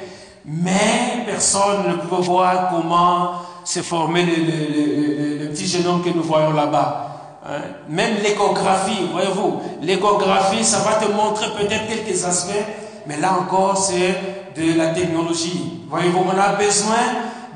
mais 0.45 1.23
personne 1.25 1.87
ne 1.89 1.95
pouvait 1.95 2.21
voir 2.21 2.69
comment 2.69 3.48
c'est 3.71 3.83
formé 3.83 4.25
le, 4.25 5.45
petit 5.49 5.67
jeune 5.67 5.85
homme 5.85 6.03
que 6.03 6.09
nous 6.09 6.23
voyons 6.23 6.53
là-bas. 6.53 7.39
Hein? 7.45 7.61
Même 7.87 8.15
l'échographie, 8.23 9.07
voyez-vous, 9.11 9.61
l'échographie, 9.83 10.63
ça 10.63 10.79
va 10.79 10.93
te 10.93 11.11
montrer 11.11 11.45
peut-être 11.55 11.87
quelques 11.87 12.25
aspects, 12.25 12.65
mais 13.05 13.17
là 13.17 13.37
encore, 13.39 13.77
c'est 13.77 14.15
de 14.59 14.75
la 14.75 14.87
technologie. 14.87 15.83
Voyez-vous, 15.87 16.17
on 16.17 16.39
a 16.39 16.53
besoin 16.53 16.97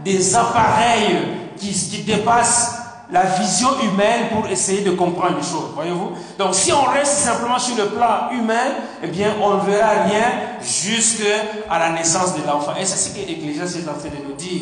des 0.06 0.36
appareils 0.36 1.18
qui, 1.58 1.72
qui 1.72 2.04
dépassent 2.04 2.76
la 3.12 3.24
vision 3.24 3.70
humaine 3.82 4.30
pour 4.34 4.48
essayer 4.52 4.82
de 4.82 4.92
comprendre 4.92 5.38
les 5.38 5.44
choses. 5.44 5.72
Voyez-vous 5.74 6.12
Donc 6.38 6.54
si 6.54 6.72
on 6.72 6.84
reste 6.92 7.14
simplement 7.14 7.58
sur 7.58 7.76
le 7.76 7.86
plan 7.90 8.30
humain, 8.32 8.76
eh 9.02 9.08
bien 9.08 9.34
on 9.42 9.56
ne 9.56 9.62
verra 9.62 10.04
rien 10.04 10.60
jusqu'à 10.62 11.80
la 11.80 11.92
naissance 11.92 12.36
de 12.36 12.46
l'enfant. 12.46 12.74
Et 12.80 12.86
c'est 12.86 12.98
ce 12.98 13.16
que 13.16 13.28
l'Église 13.28 13.60
est 13.60 13.90
en 13.90 13.94
train 13.94 14.10
de 14.10 14.30
nous 14.30 14.36
dire. 14.36 14.62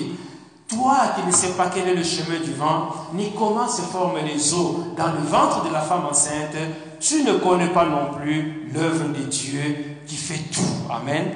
Toi 0.71 0.95
qui 1.15 1.27
ne 1.27 1.31
sais 1.31 1.51
pas 1.51 1.69
quel 1.73 1.89
est 1.89 1.95
le 1.95 2.03
chemin 2.03 2.39
du 2.39 2.53
vent, 2.53 2.87
ni 3.13 3.33
comment 3.37 3.67
se 3.67 3.81
forment 3.81 4.19
les 4.25 4.53
eaux 4.53 4.85
dans 4.95 5.07
le 5.07 5.19
ventre 5.19 5.65
de 5.67 5.73
la 5.73 5.81
femme 5.81 6.05
enceinte, 6.09 6.55
tu 6.99 7.23
ne 7.23 7.33
connais 7.33 7.67
pas 7.67 7.85
non 7.85 8.13
plus 8.13 8.71
l'œuvre 8.73 9.09
de 9.09 9.23
Dieu 9.23 9.97
qui 10.07 10.15
fait 10.15 10.49
tout. 10.49 10.89
Amen. 10.89 11.33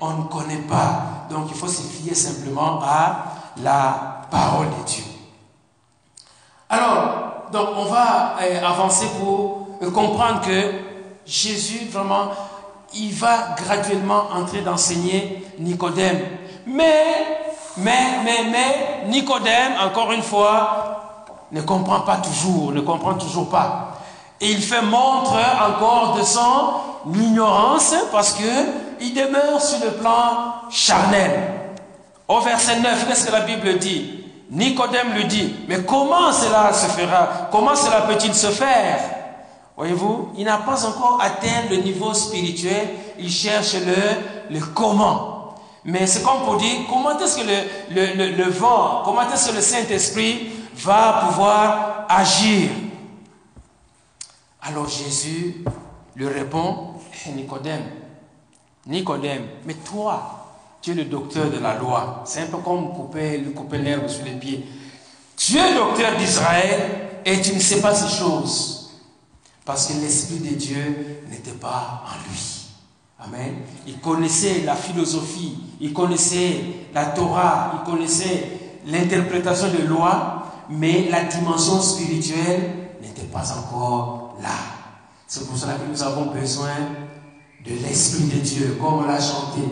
On 0.00 0.12
ne 0.12 0.22
connaît 0.24 0.62
pas. 0.68 1.26
Donc 1.28 1.46
il 1.50 1.56
faut 1.56 1.66
se 1.66 1.82
fier 1.82 2.14
simplement 2.14 2.80
à 2.82 3.24
la 3.60 4.22
parole 4.30 4.66
de 4.66 4.86
Dieu. 4.86 5.04
Alors, 6.68 7.48
donc 7.52 7.68
on 7.76 7.84
va 7.86 8.36
euh, 8.40 8.64
avancer 8.64 9.06
pour 9.18 9.68
euh, 9.82 9.90
comprendre 9.90 10.42
que 10.42 10.72
Jésus, 11.24 11.88
vraiment, 11.90 12.28
il 12.94 13.12
va 13.12 13.56
graduellement 13.56 14.28
entrer 14.32 14.60
d'enseigner 14.60 15.44
Nicodème. 15.58 16.20
Mais 16.66 17.45
mais, 17.78 18.22
mais, 18.24 18.44
mais, 18.50 19.08
Nicodème, 19.08 19.72
encore 19.84 20.12
une 20.12 20.22
fois, 20.22 20.96
ne 21.52 21.60
comprend 21.60 22.00
pas 22.00 22.16
toujours, 22.16 22.72
ne 22.72 22.80
comprend 22.80 23.14
toujours 23.14 23.48
pas. 23.48 23.98
Et 24.40 24.50
il 24.50 24.62
fait 24.62 24.82
montre 24.82 25.34
encore 25.66 26.16
de 26.18 26.22
son 26.22 27.14
ignorance 27.14 27.94
parce 28.12 28.32
que 28.32 28.42
il 29.00 29.14
demeure 29.14 29.60
sur 29.60 29.78
le 29.84 29.92
plan 29.92 30.54
charnel. 30.70 31.52
Au 32.28 32.40
verset 32.40 32.80
9, 32.80 33.06
qu'est-ce 33.06 33.26
que 33.26 33.32
la 33.32 33.40
Bible 33.40 33.78
dit? 33.78 34.24
Nicodème 34.50 35.12
lui 35.14 35.24
dit, 35.24 35.54
mais 35.68 35.82
comment 35.82 36.32
cela 36.32 36.72
se 36.72 36.86
fera? 36.86 37.48
Comment 37.50 37.74
cela 37.74 38.02
peut-il 38.02 38.34
se 38.34 38.48
faire? 38.48 38.98
Voyez-vous, 39.76 40.30
il 40.36 40.44
n'a 40.44 40.58
pas 40.58 40.86
encore 40.86 41.18
atteint 41.20 41.68
le 41.70 41.76
niveau 41.76 42.14
spirituel, 42.14 42.88
il 43.18 43.30
cherche 43.30 43.74
le, 43.74 44.54
le 44.54 44.60
comment. 44.74 45.35
Mais 45.86 46.04
c'est 46.06 46.22
comme 46.24 46.42
pour 46.44 46.56
dire, 46.56 46.80
comment 46.88 47.16
est-ce 47.18 47.38
que 47.38 47.42
le, 47.94 48.36
le, 48.36 48.50
vent, 48.50 49.02
comment 49.04 49.22
est-ce 49.22 49.50
que 49.50 49.54
le 49.54 49.60
Saint-Esprit 49.62 50.48
va 50.74 51.26
pouvoir 51.28 52.06
agir? 52.08 52.70
Alors 54.62 54.88
Jésus 54.88 55.64
lui 56.16 56.26
répond, 56.26 56.94
eh, 57.24 57.30
Nicodème, 57.30 57.84
Nicodème, 58.86 59.46
mais 59.64 59.74
toi, 59.74 60.46
tu 60.82 60.90
es 60.90 60.94
le 60.94 61.04
docteur 61.04 61.50
de 61.50 61.58
la 61.58 61.76
loi. 61.76 62.22
C'est 62.24 62.40
un 62.40 62.46
peu 62.46 62.58
comme 62.58 62.92
couper, 62.92 63.40
couper 63.54 63.78
l'herbe 63.78 64.08
sous 64.08 64.24
les 64.24 64.32
pieds. 64.32 64.66
Tu 65.36 65.56
es 65.56 65.74
docteur 65.74 66.16
d'Israël 66.16 67.20
et 67.24 67.40
tu 67.40 67.54
ne 67.54 67.60
sais 67.60 67.80
pas 67.80 67.94
ces 67.94 68.12
choses. 68.16 68.90
Parce 69.64 69.86
que 69.86 69.92
l'Esprit 70.00 70.38
de 70.38 70.54
Dieu 70.54 71.22
n'était 71.28 71.52
pas 71.52 72.02
en 72.06 72.28
lui. 72.28 72.56
Amen. 73.20 73.56
Il 73.86 73.98
connaissait 74.00 74.62
la 74.64 74.74
philosophie, 74.76 75.58
il 75.80 75.92
connaissait 75.92 76.60
la 76.94 77.06
Torah, 77.06 77.72
il 77.74 77.90
connaissait 77.90 78.50
l'interprétation 78.86 79.68
des 79.68 79.82
lois, 79.82 80.44
mais 80.70 81.08
la 81.10 81.24
dimension 81.24 81.80
spirituelle 81.80 82.88
n'était 83.02 83.26
pas 83.26 83.44
encore 83.58 84.36
là. 84.42 84.48
C'est 85.26 85.46
pour 85.46 85.56
cela 85.56 85.74
que 85.74 85.90
nous 85.90 86.02
avons 86.02 86.26
besoin 86.26 86.74
de 87.64 87.72
l'Esprit 87.82 88.24
de 88.24 88.38
Dieu, 88.38 88.78
comme 88.80 89.00
on 89.00 89.06
l'a 89.06 89.20
chanté. 89.20 89.62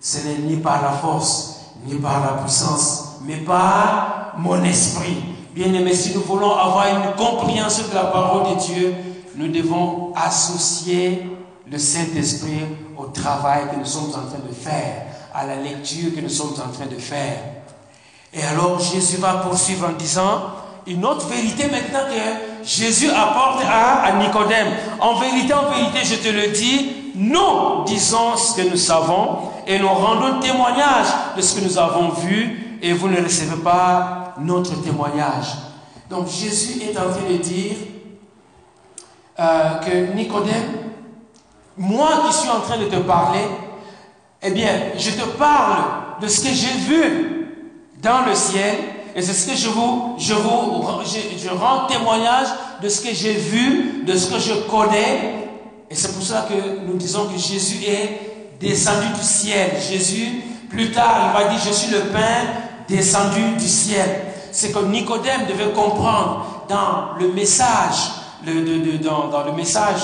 Ce 0.00 0.26
n'est 0.26 0.38
ni 0.38 0.56
par 0.56 0.82
la 0.82 0.92
force, 0.92 1.60
ni 1.86 1.94
par 1.96 2.20
la 2.20 2.42
puissance, 2.42 3.18
mais 3.22 3.36
par 3.36 4.34
mon 4.38 4.62
esprit. 4.64 5.16
Bien 5.54 5.72
aimé, 5.72 5.94
si 5.94 6.14
nous 6.14 6.22
voulons 6.22 6.52
avoir 6.52 6.86
une 6.88 7.14
compréhension 7.14 7.84
de 7.88 7.94
la 7.94 8.04
parole 8.04 8.54
de 8.54 8.60
Dieu, 8.60 8.94
nous 9.36 9.48
devons 9.48 10.12
associer 10.14 11.30
le 11.70 11.78
Saint-Esprit 11.78 12.60
au 12.96 13.06
travail 13.06 13.64
que 13.70 13.78
nous 13.78 13.84
sommes 13.84 14.10
en 14.10 14.26
train 14.28 14.46
de 14.46 14.54
faire, 14.54 15.06
à 15.36 15.46
la 15.46 15.56
lecture 15.56 16.14
que 16.14 16.20
nous 16.20 16.30
sommes 16.30 16.54
en 16.54 16.72
train 16.72 16.86
de 16.86 16.96
faire. 16.96 17.38
Et 18.32 18.42
alors 18.42 18.80
Jésus 18.80 19.18
va 19.18 19.34
poursuivre 19.34 19.88
en 19.88 19.92
disant 19.92 20.42
une 20.86 21.04
autre 21.04 21.26
vérité 21.26 21.64
maintenant 21.64 22.06
que 22.08 22.64
Jésus 22.66 23.10
apporte 23.10 23.62
à, 23.68 24.12
Nicodème. 24.18 24.68
En 25.00 25.18
vérité, 25.18 25.52
en 25.52 25.68
vérité, 25.70 25.98
je 26.04 26.14
te 26.16 26.28
le 26.28 26.52
dis, 26.52 27.12
nous 27.14 27.84
disons 27.86 28.36
ce 28.36 28.56
que 28.56 28.68
nous 28.68 28.76
savons 28.76 29.50
et 29.66 29.78
nous 29.78 29.88
rendons 29.88 30.40
témoignage 30.40 31.06
de 31.36 31.42
ce 31.42 31.60
que 31.60 31.64
nous 31.64 31.76
avons 31.76 32.10
vu 32.10 32.78
et 32.80 32.92
vous 32.92 33.08
ne 33.08 33.22
recevez 33.22 33.56
pas 33.62 34.34
notre 34.38 34.80
témoignage. 34.82 35.48
Donc 36.08 36.28
Jésus 36.28 36.82
est 36.82 36.96
en 36.96 37.10
train 37.10 37.28
de 37.30 37.36
dire 37.36 37.76
euh, 39.38 39.74
que 39.80 40.14
Nicodème 40.14 40.86
moi 41.76 42.08
qui 42.26 42.34
suis 42.34 42.48
en 42.48 42.60
train 42.60 42.78
de 42.78 42.86
te 42.86 42.96
parler, 42.96 43.40
eh 44.42 44.50
bien, 44.50 44.70
je 44.98 45.10
te 45.10 45.26
parle 45.38 46.20
de 46.20 46.28
ce 46.28 46.40
que 46.40 46.52
j'ai 46.52 46.78
vu 46.88 47.48
dans 48.02 48.24
le 48.26 48.34
ciel 48.34 48.74
et 49.14 49.22
c'est 49.22 49.32
ce 49.32 49.50
que 49.50 49.56
je 49.56 49.68
vous, 49.68 50.14
je 50.18 50.34
vous, 50.34 50.84
je, 51.42 51.48
rends 51.48 51.86
témoignage 51.86 52.48
de 52.82 52.88
ce 52.88 53.00
que 53.00 53.14
j'ai 53.14 53.32
vu, 53.32 54.04
de 54.06 54.16
ce 54.16 54.30
que 54.30 54.38
je 54.38 54.52
connais 54.68 55.48
Et 55.90 55.94
c'est 55.94 56.12
pour 56.12 56.22
ça 56.22 56.46
que 56.48 56.80
nous 56.86 56.98
disons 56.98 57.26
que 57.26 57.38
Jésus 57.38 57.84
est 57.86 58.58
descendu 58.60 59.06
du 59.18 59.22
ciel. 59.22 59.70
Jésus, 59.90 60.42
plus 60.68 60.90
tard, 60.90 61.32
il 61.32 61.42
va 61.42 61.48
dire, 61.48 61.58
je 61.64 61.72
suis 61.72 61.92
le 61.92 62.00
pain 62.00 62.44
descendu 62.88 63.56
du 63.58 63.66
ciel. 63.66 64.22
C'est 64.52 64.72
que 64.72 64.80
Nicodème 64.80 65.46
devait 65.48 65.72
comprendre 65.72 66.64
dans 66.68 67.18
le 67.18 67.32
message, 67.32 68.10
le, 68.44 68.98
dans, 68.98 69.44
le 69.46 69.52
message, 69.52 70.00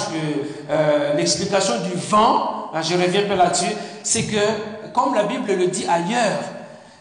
euh, 0.71 1.15
l'explication 1.17 1.75
du 1.83 1.99
vent, 2.09 2.62
je 2.81 2.95
reviens 2.95 3.23
peu 3.29 3.35
là-dessus, 3.35 3.73
c'est 4.03 4.25
que, 4.25 4.93
comme 4.95 5.15
la 5.15 5.25
Bible 5.25 5.53
le 5.53 5.67
dit 5.67 5.87
ailleurs, 5.87 6.39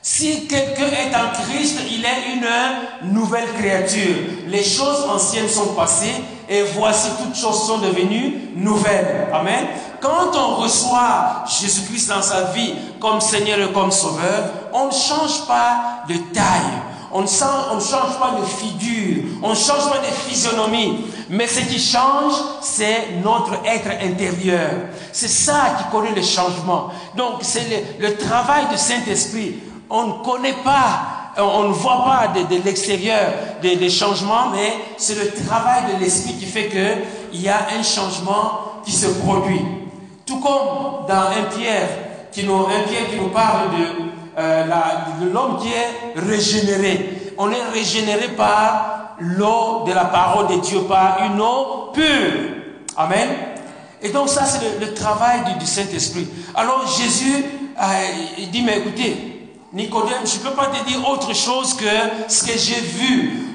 si 0.02 0.48
quelqu'un 0.48 0.88
est 0.88 1.16
en 1.16 1.32
Christ, 1.32 1.80
il 1.92 2.04
est 2.04 2.34
une 2.34 3.14
nouvelle 3.14 3.48
créature. 3.54 4.16
Les 4.48 4.64
choses 4.64 5.06
anciennes 5.08 5.48
sont 5.48 5.76
passées 5.76 6.16
et 6.50 6.64
voici 6.64 7.10
toutes 7.22 7.36
choses 7.36 7.68
sont 7.68 7.78
devenues 7.78 8.50
nouvelles. 8.56 9.28
Amen. 9.32 9.68
Quand 10.02 10.36
on 10.36 10.56
reçoit 10.56 11.44
Jésus-Christ 11.62 12.10
dans 12.10 12.22
sa 12.24 12.46
vie 12.46 12.74
comme 13.00 13.22
Seigneur 13.22 13.60
et 13.60 13.72
comme 13.72 13.92
Sauveur, 13.92 14.52
on 14.74 14.88
ne 14.88 14.92
change 14.92 15.46
pas 15.48 16.04
de 16.10 16.16
taille. 16.34 16.82
On 17.14 17.22
ne, 17.22 17.28
change 17.28 18.18
pas 18.20 18.38
de 18.40 18.46
figure, 18.46 19.24
on 19.44 19.50
ne 19.50 19.56
change 19.56 19.90
pas 19.90 20.00
de 20.00 20.30
physionomie. 20.30 21.08
Mais 21.32 21.48
ce 21.48 21.62
qui 21.62 21.80
change, 21.80 22.34
c'est 22.62 23.08
notre 23.24 23.54
être 23.66 23.90
intérieur. 24.04 24.70
C'est 25.14 25.30
ça 25.30 25.78
qui 25.78 25.90
connaît 25.90 26.14
le 26.14 26.22
changement. 26.22 26.90
Donc, 27.16 27.36
c'est 27.42 27.66
le, 28.02 28.18
travail 28.18 28.68
du 28.70 28.78
Saint-Esprit. 28.78 29.56
On 29.90 30.08
ne 30.08 30.24
connaît 30.26 30.58
pas, 30.62 31.32
on 31.38 31.70
ne 31.70 31.74
voit 31.74 32.04
pas 32.04 32.34
de, 32.38 32.62
l'extérieur 32.66 33.32
des, 33.62 33.90
changements, 33.90 34.50
mais 34.52 34.74
c'est 34.98 35.16
le 35.16 35.32
travail 35.46 35.94
de 35.94 36.04
l'Esprit 36.04 36.34
qui 36.34 36.46
fait 36.46 36.68
qu'il 36.68 37.42
y 37.42 37.48
a 37.48 37.68
un 37.80 37.84
changement 37.84 38.82
qui 38.84 38.92
se 38.92 39.08
produit. 39.08 39.62
Tout 40.26 40.42
comme 40.42 41.06
dans 41.08 41.30
un 41.30 41.44
Pierre 41.58 41.88
qui 42.34 42.44
nous, 42.44 42.66
parle 43.34 43.70
de 43.72 43.86
euh, 44.38 44.66
l'homme 45.32 45.60
qui 45.62 45.70
est 45.70 46.20
régénéré. 46.20 47.34
On 47.38 47.50
est 47.52 47.64
régénéré 47.74 48.28
par 48.36 49.01
l'eau 49.22 49.84
de 49.86 49.94
la 49.94 50.06
parole 50.06 50.48
de 50.48 50.62
Dieu, 50.62 50.82
par 50.82 51.20
une 51.24 51.40
eau 51.40 51.92
pure. 51.94 52.56
Amen. 52.98 53.30
Et 54.02 54.10
donc 54.10 54.30
ça, 54.30 54.46
c'est 54.46 54.80
le, 54.80 54.94
travail 54.94 55.42
du, 55.60 55.66
Saint-Esprit. 55.66 56.28
Alors 56.56 56.86
Jésus, 56.88 57.46
euh, 57.80 57.84
il 58.38 58.50
dit, 58.50 58.64
mais 58.64 58.80
écoutez, 58.80 59.50
Nicodème, 59.74 60.26
je 60.26 60.38
ne 60.38 60.50
peux 60.50 60.56
pas 60.56 60.68
te 60.68 60.84
dire 60.88 61.08
autre 61.08 61.34
chose 61.34 61.76
que 61.76 61.86
ce 62.28 62.44
que 62.44 62.58
j'ai 62.58 62.82
vu. 62.82 63.48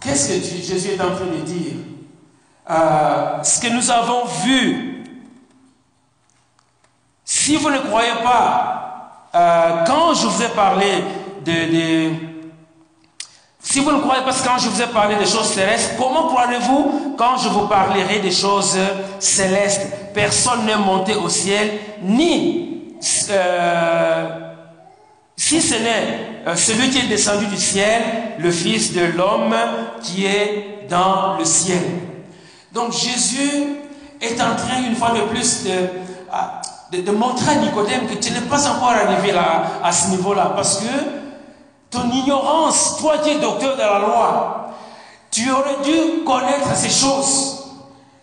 Qu'est-ce 0.00 0.28
que 0.28 0.62
Jésus 0.62 0.90
est 0.90 1.00
en 1.00 1.14
train 1.14 1.26
de 1.26 1.44
dire? 1.44 1.74
Euh, 2.70 3.42
Ce 3.42 3.60
que 3.60 3.68
nous 3.68 3.90
avons 3.90 4.24
vu. 4.44 5.04
Si 7.24 7.56
vous 7.56 7.70
ne 7.70 7.78
croyez 7.78 8.14
pas, 8.22 9.28
euh, 9.34 9.84
quand 9.84 10.14
je 10.14 10.26
vous 10.26 10.42
ai 10.42 10.48
parlé 10.48 11.02
de, 11.44 12.35
Si 13.76 13.82
vous 13.82 13.92
ne 13.92 14.00
croyez 14.00 14.24
pas 14.24 14.32
quand 14.32 14.56
je 14.56 14.70
vous 14.70 14.80
ai 14.80 14.86
parlé 14.86 15.16
des 15.16 15.26
choses 15.26 15.48
célestes, 15.48 15.96
comment 15.98 16.28
croirez-vous 16.28 17.14
quand 17.18 17.36
je 17.36 17.50
vous 17.50 17.66
parlerai 17.66 18.20
des 18.20 18.30
choses 18.30 18.78
célestes? 19.18 19.86
Personne 20.14 20.64
n'est 20.64 20.78
monté 20.78 21.14
au 21.14 21.28
ciel, 21.28 21.72
ni 22.02 22.96
euh, 23.28 24.28
si 25.36 25.60
ce 25.60 25.74
n'est 25.74 26.46
euh, 26.46 26.56
celui 26.56 26.88
qui 26.88 27.00
est 27.00 27.08
descendu 27.08 27.44
du 27.48 27.58
ciel, 27.58 28.00
le 28.38 28.50
Fils 28.50 28.94
de 28.94 29.04
l'homme 29.14 29.54
qui 30.02 30.24
est 30.24 30.86
dans 30.88 31.36
le 31.38 31.44
ciel. 31.44 31.82
Donc 32.72 32.92
Jésus 32.92 33.76
est 34.22 34.40
en 34.40 34.56
train 34.56 34.84
une 34.88 34.96
fois 34.96 35.10
de 35.10 35.20
plus 35.20 35.64
de, 36.92 37.02
de, 37.02 37.10
montrer 37.10 37.50
à 37.50 37.54
Nicodème 37.56 38.06
que 38.06 38.14
tu 38.14 38.32
n'es 38.32 38.40
pas 38.40 38.70
encore 38.70 38.88
arrivé 38.88 39.32
là, 39.32 39.64
à 39.84 39.92
ce 39.92 40.08
niveau-là. 40.12 40.54
Parce 40.56 40.78
que 40.78 41.25
ignorance, 42.12 42.96
toi 43.00 43.18
qui 43.18 43.30
es 43.30 43.38
docteur 43.38 43.74
de 43.76 43.80
la 43.80 43.98
loi, 43.98 44.70
tu 45.30 45.50
aurais 45.50 45.76
dû 45.84 46.24
connaître 46.24 46.74
ces 46.74 46.90
choses. 46.90 47.64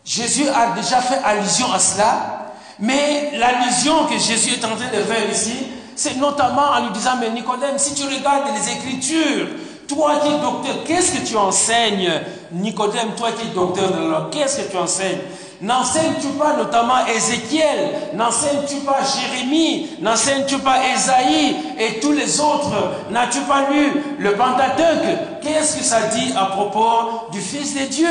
Jésus 0.06 0.48
a 0.50 0.76
déjà 0.76 1.00
fait 1.00 1.20
allusion 1.24 1.72
à 1.72 1.80
cela, 1.80 2.52
mais 2.80 3.32
l'allusion 3.38 4.06
que 4.06 4.18
Jésus 4.18 4.54
est 4.54 4.66
en 4.66 4.76
train 4.76 4.88
de 4.88 5.04
faire 5.04 5.30
ici, 5.32 5.68
c'est 5.96 6.18
notamment 6.18 6.72
en 6.76 6.86
lui 6.86 6.92
disant, 6.92 7.12
mais 7.20 7.30
Nicodème, 7.30 7.78
si 7.78 7.94
tu 7.94 8.04
regardes 8.04 8.46
les 8.54 8.72
Écritures, 8.72 9.48
toi 9.88 10.16
qui 10.22 10.30
es 10.30 10.40
docteur, 10.40 10.84
qu'est-ce 10.86 11.12
que 11.12 11.26
tu 11.26 11.38
enseignes? 11.38 12.12
Nicodème, 12.52 13.12
toi 13.16 13.30
qui 13.32 13.48
es 13.48 13.52
docteur 13.52 13.92
de 13.92 14.02
la 14.02 14.08
loi, 14.08 14.30
qu'est-ce 14.32 14.62
que 14.62 14.72
tu 14.72 14.78
enseignes? 14.78 15.20
N'enseignes-tu 15.64 16.28
pas 16.38 16.58
notamment 16.58 17.06
Ézéchiel 17.08 18.12
N'enseignes-tu 18.16 18.82
pas 18.82 18.98
Jérémie 19.02 19.92
N'enseignes-tu 20.02 20.58
pas 20.58 20.80
Ésaïe 20.94 21.56
et 21.80 22.02
tous 22.02 22.12
les 22.12 22.42
autres? 22.42 22.74
N'as-tu 23.10 23.40
pas 23.42 23.70
lu 23.70 23.94
le 24.20 24.34
Pentateuque? 24.34 25.40
Qu'est-ce 25.42 25.78
que 25.78 25.84
ça 25.84 26.02
dit 26.08 26.34
à 26.36 26.48
propos 26.48 27.30
du 27.32 27.40
Fils 27.40 27.76
de 27.76 27.86
Dieu 27.86 28.10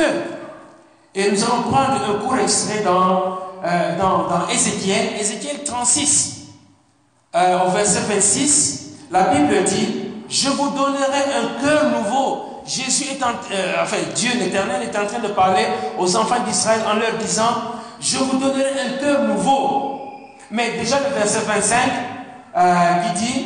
Et 1.13 1.29
nous 1.29 1.43
allons 1.43 1.61
prendre 1.61 2.01
un 2.09 2.25
court 2.25 2.39
extrait 2.39 2.81
dans, 2.83 3.37
euh, 3.63 3.99
dans, 3.99 4.47
Ézéchiel, 4.49 5.09
Ézéchiel 5.19 5.63
36, 5.63 6.47
euh, 7.35 7.67
au 7.67 7.69
verset 7.69 7.99
26. 8.09 8.93
La 9.11 9.25
Bible 9.25 9.63
dit, 9.65 10.05
je 10.27 10.49
vous 10.49 10.71
donnerai 10.71 11.21
un 11.37 11.63
cœur 11.63 11.83
nouveau 11.99 12.52
Jésus 12.65 13.05
est 13.11 13.21
euh, 13.21 13.73
enfin 13.81 13.97
Dieu 14.15 14.31
l'Éternel 14.39 14.83
est 14.83 14.97
en 14.97 15.05
train 15.05 15.19
de 15.19 15.27
parler 15.29 15.65
aux 15.97 16.15
enfants 16.15 16.39
d'Israël 16.45 16.81
en 16.87 16.95
leur 16.95 17.13
disant, 17.17 17.73
je 17.99 18.17
vous 18.17 18.37
donnerai 18.37 18.71
un 18.85 18.97
cœur 18.99 19.23
nouveau. 19.23 20.01
Mais 20.51 20.77
déjà 20.79 20.99
le 20.99 21.13
verset 21.15 21.39
25 21.45 21.77
euh, 22.55 22.73
qui 23.03 23.23
dit, 23.23 23.45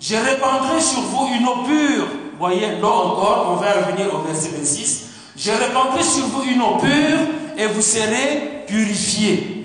je 0.00 0.16
répandrai 0.16 0.80
sur 0.80 1.00
vous 1.00 1.28
une 1.34 1.46
eau 1.46 1.64
pure. 1.64 2.06
Voyez 2.38 2.76
l'eau 2.80 2.88
encore, 2.88 3.46
on 3.52 3.56
va 3.56 3.72
revenir 3.72 4.14
au 4.14 4.18
verset 4.18 4.50
26. 4.56 5.04
Je 5.36 5.50
répandrai 5.50 6.02
sur 6.02 6.26
vous 6.26 6.42
une 6.42 6.60
eau 6.60 6.76
pure 6.78 7.20
et 7.56 7.66
vous 7.66 7.82
serez 7.82 8.64
purifiés. 8.66 9.63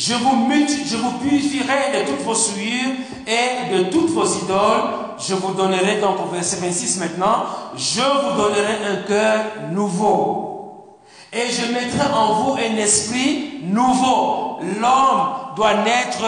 Je 0.00 0.14
vous, 0.14 0.48
je 0.86 0.96
purifierai 1.22 1.92
de 1.92 2.10
toutes 2.10 2.22
vos 2.24 2.34
souillures 2.34 2.94
et 3.26 3.76
de 3.76 3.82
toutes 3.90 4.08
vos 4.08 4.24
idoles. 4.24 4.88
Je 5.18 5.34
vous 5.34 5.52
donnerai, 5.52 6.00
donc 6.00 6.16
au 6.24 6.34
verset 6.34 6.56
26 6.56 7.00
maintenant, 7.00 7.44
je 7.76 8.00
vous 8.00 8.34
donnerai 8.34 8.78
un 8.90 9.06
cœur 9.06 9.40
nouveau. 9.72 10.96
Et 11.30 11.50
je 11.50 11.74
mettrai 11.74 12.10
en 12.14 12.32
vous 12.32 12.52
un 12.54 12.78
esprit 12.78 13.60
nouveau. 13.64 14.60
L'homme 14.80 15.54
doit 15.54 15.74
naître 15.84 16.24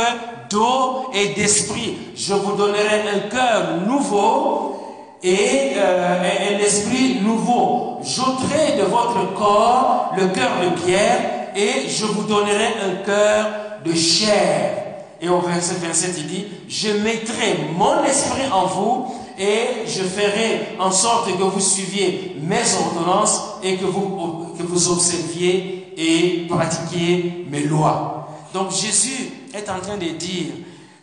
d'eau 0.50 1.08
et 1.14 1.28
d'esprit. 1.28 1.96
Je 2.14 2.34
vous 2.34 2.52
donnerai 2.52 3.08
un 3.14 3.28
cœur 3.30 3.78
nouveau 3.86 5.16
et 5.22 5.72
euh, 5.76 6.20
un 6.20 6.58
esprit 6.58 7.20
nouveau. 7.22 8.00
J'ôterai 8.02 8.76
de 8.76 8.82
votre 8.82 9.32
corps 9.32 10.12
le 10.14 10.26
cœur 10.26 10.50
de 10.62 10.78
pierre 10.78 11.20
et 11.56 11.88
je 11.88 12.04
vous 12.04 12.24
donnerai 12.24 12.74
un 12.84 13.04
cœur 13.06 13.61
de 13.84 13.94
chair. 13.94 14.78
Et 15.20 15.28
au 15.28 15.40
verset 15.40 15.74
27, 15.80 16.14
il 16.18 16.26
dit, 16.26 16.44
je 16.68 16.90
mettrai 17.02 17.58
mon 17.76 18.02
esprit 18.04 18.50
en 18.52 18.66
vous 18.66 19.14
et 19.38 19.86
je 19.86 20.02
ferai 20.02 20.76
en 20.80 20.90
sorte 20.90 21.26
que 21.26 21.42
vous 21.42 21.60
suiviez 21.60 22.36
mes 22.40 22.62
ordonnances 22.74 23.40
et 23.62 23.76
que 23.76 23.84
vous, 23.84 24.54
que 24.58 24.62
vous 24.64 24.90
observiez 24.90 25.94
et 25.96 26.46
pratiquiez 26.48 27.46
mes 27.48 27.60
lois. 27.60 28.28
Donc 28.52 28.72
Jésus 28.72 29.30
est 29.54 29.68
en 29.70 29.80
train 29.80 29.96
de 29.96 30.08
dire 30.08 30.52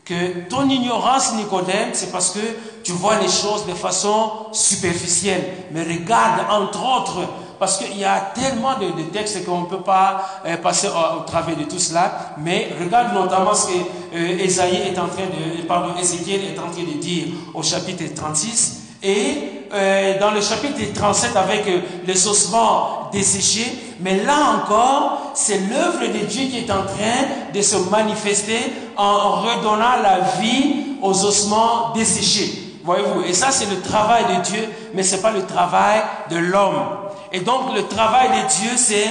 que 0.03 0.49
ton 0.49 0.67
ignorance, 0.67 1.35
Nicodème, 1.35 1.89
c'est 1.93 2.11
parce 2.11 2.31
que 2.31 2.39
tu 2.83 2.91
vois 2.93 3.19
les 3.19 3.29
choses 3.29 3.67
de 3.67 3.73
façon 3.73 4.31
superficielle. 4.51 5.43
Mais 5.71 5.83
regarde, 5.83 6.41
entre 6.49 6.79
autres, 6.83 7.29
parce 7.59 7.77
qu'il 7.77 7.97
y 7.97 8.05
a 8.05 8.31
tellement 8.33 8.75
de, 8.79 9.03
textes 9.11 9.45
qu'on 9.45 9.61
ne 9.61 9.65
peut 9.65 9.81
pas 9.81 10.41
euh, 10.45 10.55
passer 10.57 10.87
au, 10.87 11.21
travers 11.23 11.57
de 11.57 11.63
tout 11.63 11.77
cela. 11.77 12.35
Mais 12.37 12.69
regarde 12.79 13.13
notamment 13.13 13.53
ce 13.53 13.67
que 13.67 13.79
euh, 14.15 14.37
est 14.39 14.97
en 14.97 15.07
train 15.07 15.25
de, 15.25 15.99
Ézéchiel 16.01 16.41
est 16.45 16.59
en 16.59 16.71
train 16.71 16.83
de 16.83 16.97
dire 16.99 17.27
au 17.53 17.61
chapitre 17.61 18.03
36. 18.15 18.77
Et 19.03 19.65
euh, 19.73 20.19
dans 20.19 20.31
le 20.31 20.41
chapitre 20.41 20.79
37 20.93 21.35
avec 21.35 21.65
les 22.05 22.27
ossements 22.27 23.09
desséchés, 23.11 23.71
mais 23.99 24.23
là 24.23 24.55
encore, 24.55 25.31
c'est 25.33 25.59
l'œuvre 25.69 26.07
de 26.07 26.25
Dieu 26.25 26.47
qui 26.49 26.59
est 26.59 26.71
en 26.71 26.83
train 26.83 27.51
de 27.53 27.61
se 27.61 27.75
manifester 27.89 28.59
en 28.95 29.41
redonnant 29.41 30.01
la 30.01 30.19
vie 30.41 30.97
aux 31.01 31.25
ossements 31.25 31.91
desséchés. 31.93 32.69
Voyez-vous, 32.83 33.23
et 33.23 33.33
ça 33.33 33.51
c'est 33.51 33.69
le 33.69 33.81
travail 33.81 34.23
de 34.37 34.41
Dieu, 34.43 34.69
mais 34.93 35.03
ce 35.03 35.15
n'est 35.15 35.21
pas 35.21 35.31
le 35.31 35.45
travail 35.45 36.01
de 36.31 36.37
l'homme. 36.37 36.98
Et 37.31 37.41
donc 37.41 37.75
le 37.75 37.87
travail 37.87 38.29
de 38.29 38.47
Dieu, 38.47 38.71
c'est 38.75 39.07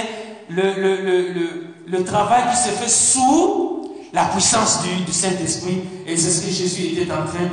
le, 0.49 2.03
travail 2.03 2.43
qui 2.51 2.57
se 2.57 2.69
fait 2.69 2.89
sous 2.89 3.93
la 4.13 4.25
puissance 4.25 4.81
du, 4.83 5.11
Saint-Esprit. 5.11 5.81
Et 6.05 6.17
c'est 6.17 6.29
ce 6.29 6.45
que 6.45 6.51
Jésus 6.51 6.99
était 6.99 7.11
en 7.11 7.25
train 7.25 7.49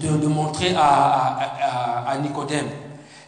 de, 0.00 0.26
montrer 0.26 0.74
à, 0.76 2.16
Nicodème. 2.22 2.66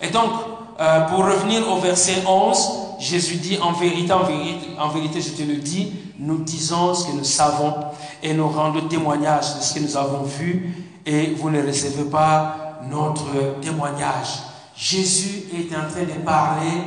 Et 0.01 0.09
donc, 0.09 0.31
euh, 0.79 1.01
pour 1.09 1.25
revenir 1.25 1.69
au 1.71 1.79
verset 1.79 2.23
11, 2.27 2.71
Jésus 2.99 3.37
dit 3.37 3.59
en 3.61 3.73
vérité, 3.73 4.13
en 4.13 4.25
vérité, 4.25 4.67
en 4.79 4.89
vérité, 4.89 5.21
je 5.21 5.31
te 5.31 5.43
le 5.43 5.57
dis, 5.57 5.93
nous 6.19 6.39
disons 6.39 6.95
ce 6.95 7.07
que 7.07 7.13
nous 7.13 7.25
savons 7.25 7.75
et 8.23 8.35
nous 8.35 8.49
rendons 8.49 8.83
témoignage 8.89 9.57
de 9.57 9.63
ce 9.63 9.75
que 9.75 9.81
nous 9.81 9.97
avons 9.97 10.23
vu 10.23 10.75
et 11.05 11.35
vous 11.35 11.51
ne 11.51 11.65
recevez 11.67 12.05
pas 12.05 12.81
notre 12.91 13.61
témoignage. 13.61 14.46
Jésus 14.77 15.45
est 15.55 15.75
en 15.75 15.91
train 15.91 16.03
de 16.03 16.21
parler 16.25 16.83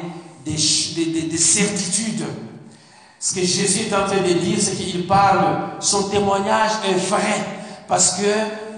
des, 0.45 0.51
des, 1.23 1.37
certitudes. 1.37 2.25
Ce 3.19 3.33
que 3.33 3.41
Jésus 3.41 3.87
est 3.87 3.95
en 3.95 4.05
train 4.05 4.21
de 4.21 4.33
dire, 4.33 4.57
c'est 4.59 4.75
qu'il 4.75 5.07
parle, 5.07 5.71
son 5.79 6.03
témoignage 6.09 6.71
est 6.87 6.97
vrai 7.07 7.45
parce 7.87 8.11
que 8.17 8.27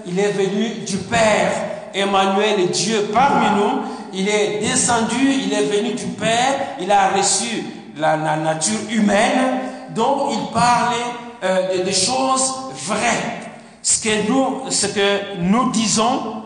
il 0.06 0.18
est 0.18 0.32
venu 0.32 0.84
du 0.86 0.96
Père. 0.96 1.52
Emmanuel 1.94 2.70
Dieu 2.70 3.10
parmi 3.12 3.60
nous. 3.60 3.82
Il 4.14 4.28
est 4.28 4.60
descendu, 4.60 5.16
il 5.20 5.52
est 5.52 5.64
venu 5.64 5.94
du 5.94 6.06
Père, 6.06 6.76
il 6.80 6.90
a 6.90 7.10
reçu 7.10 7.64
la, 7.96 8.16
nature 8.16 8.78
humaine. 8.90 9.60
Donc 9.94 10.32
il 10.32 10.52
parlait 10.52 10.96
euh, 11.44 11.84
des 11.84 11.92
choses 11.92 12.52
vraies. 12.86 13.40
Ce 13.82 14.02
que 14.02 15.38
nous 15.38 15.70
disons, 15.70 16.41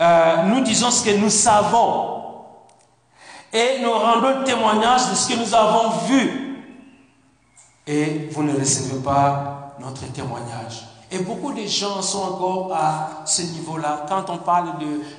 euh, 0.00 0.42
nous 0.44 0.60
disons 0.60 0.90
ce 0.90 1.04
que 1.04 1.16
nous 1.16 1.30
savons. 1.30 2.20
Et 3.52 3.80
nous 3.82 3.92
rendons 3.92 4.44
témoignage 4.44 5.10
de 5.10 5.14
ce 5.14 5.28
que 5.28 5.38
nous 5.38 5.54
avons 5.54 5.90
vu. 6.06 6.66
Et 7.86 8.28
vous 8.32 8.42
ne 8.42 8.58
recevez 8.58 9.00
pas 9.02 9.74
notre 9.80 10.06
témoignage. 10.12 10.86
Et 11.12 11.18
beaucoup 11.18 11.52
de 11.52 11.66
gens 11.66 12.00
sont 12.00 12.22
encore 12.22 12.72
à 12.72 13.26
ce 13.26 13.42
niveau-là. 13.42 14.06
Quand 14.08 14.30
on 14.30 14.36
parle 14.38 14.74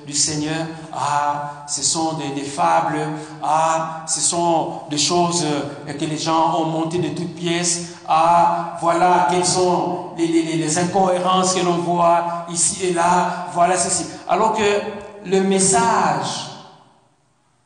du 0.06 0.12
Seigneur, 0.14 0.66
ah, 0.90 1.66
ce 1.68 1.82
sont 1.82 2.14
des, 2.14 2.40
fables, 2.40 2.98
ah, 3.42 4.02
ce 4.06 4.20
sont 4.20 4.80
des 4.88 4.96
choses 4.96 5.44
que 5.86 6.04
les 6.06 6.16
gens 6.16 6.58
ont 6.62 6.64
montées 6.64 6.98
de 6.98 7.08
toutes 7.08 7.34
pièces, 7.34 7.88
ah, 8.08 8.78
voilà 8.80 9.28
quelles 9.30 9.44
sont 9.44 10.12
les 10.16 10.78
incohérences 10.78 11.54
que 11.54 11.60
l'on 11.60 11.76
voit 11.76 12.46
ici 12.50 12.86
et 12.86 12.92
là, 12.94 13.48
voilà 13.52 13.76
ceci. 13.76 14.06
Alors 14.28 14.54
que 14.54 15.28
le 15.28 15.40
message 15.40 16.50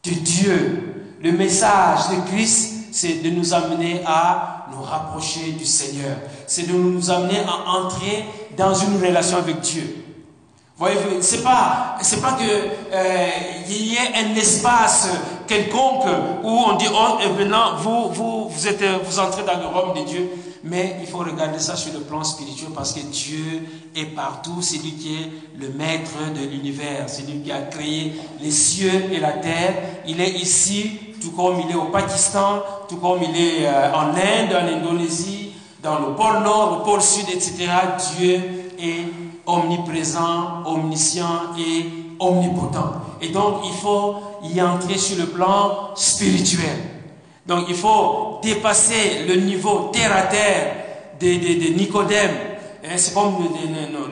de 0.05 0.11
Dieu, 0.11 1.17
le 1.23 1.33
message 1.33 2.09
de 2.11 2.31
Christ, 2.31 2.73
c'est 2.93 3.23
de 3.23 3.31
nous 3.31 3.53
amener 3.53 4.03
à 4.07 4.67
nous 4.73 4.83
rapprocher 4.83 5.53
du 5.53 5.65
Seigneur. 5.65 6.17
C'est 6.47 6.69
de 6.69 6.73
nous 6.73 7.11
amener 7.11 7.41
à 7.41 7.71
entrer 7.71 8.25
dans 8.57 8.75
une 8.75 9.03
relation 9.05 9.39
avec 9.39 9.61
Dieu. 9.61 10.06
Voyez, 10.79 10.99
c'est 11.23 11.43
pas, 11.43 11.97
c'est 12.03 12.21
pas 12.21 12.33
que 12.33 12.43
euh, 12.43 13.29
il 13.67 13.87
y 13.87 13.95
ait 13.95 14.15
un 14.15 14.37
espace 14.37 15.09
quelconque 15.47 16.05
où 16.45 16.49
on 16.51 16.77
dit 16.77 16.85
oh 16.93 17.17
maintenant 17.39 17.77
vous 17.79 18.11
vous 18.11 18.49
vous 18.51 18.69
êtes 18.69 18.85
vous 19.03 19.19
entrez 19.19 19.43
dans 19.43 19.59
le 19.59 19.69
royaume 19.69 19.95
de 19.95 20.07
Dieu, 20.07 20.31
mais 20.65 20.99
il 21.01 21.07
faut 21.07 21.19
regarder 21.19 21.61
ça 21.61 21.77
sur 21.77 21.95
le 21.95 22.01
plan 22.01 22.23
spirituel 22.23 22.73
parce 22.75 22.93
que 22.93 23.01
Dieu 23.01 23.67
est 23.97 24.15
partout, 24.15 24.61
c'est 24.61 24.77
lui 24.77 24.93
qui 24.93 25.15
est 25.15 25.31
le 25.59 25.71
maître 25.71 26.13
de 26.35 26.47
l'univers, 26.47 27.05
c'est 27.07 27.23
lui 27.23 27.41
qui 27.41 27.53
a 27.53 27.63
créé 27.63 28.13
les 28.43 28.51
cieux 28.51 29.07
et 29.11 29.19
la 29.19 29.33
terre. 29.33 29.75
Il 30.07 30.21
est 30.21 30.33
ici 30.33 30.99
tout 31.23 31.31
comme 31.31 31.59
il 31.59 31.71
est 31.71 31.79
au 31.79 31.87
Pakistan, 31.87 32.63
tout 32.87 32.97
comme 32.97 33.23
il 33.23 33.35
est 33.35 33.67
euh, 33.67 33.95
en 33.95 34.09
Inde, 34.11 34.53
en 34.53 34.77
Indonésie, 34.77 35.53
dans 35.83 36.01
le 36.01 36.15
pôle 36.15 36.43
Nord, 36.43 36.81
le 36.81 36.85
pôle 36.85 37.01
Sud, 37.01 37.31
etc. 37.31 37.67
Dieu 38.19 38.35
est 38.79 39.26
omniprésent, 39.47 40.63
omniscient 40.67 41.55
et 41.59 41.87
omnipotent. 42.19 42.93
Et 43.21 43.29
donc, 43.29 43.63
il 43.65 43.73
faut 43.73 44.17
y 44.43 44.61
entrer 44.61 44.99
sur 44.99 45.19
le 45.19 45.27
plan 45.27 45.91
spirituel. 45.95 46.77
Donc, 47.47 47.67
il 47.69 47.75
faut 47.75 48.41
dépasser 48.43 49.25
le 49.29 49.37
niveau 49.37 49.91
terre 49.93 50.15
à 50.15 50.23
terre 50.23 50.77
de, 51.21 51.27
de, 51.27 51.75
Nicodème. 51.79 52.31
Hein, 52.85 52.95
c'est 52.97 53.15
comme 53.15 53.37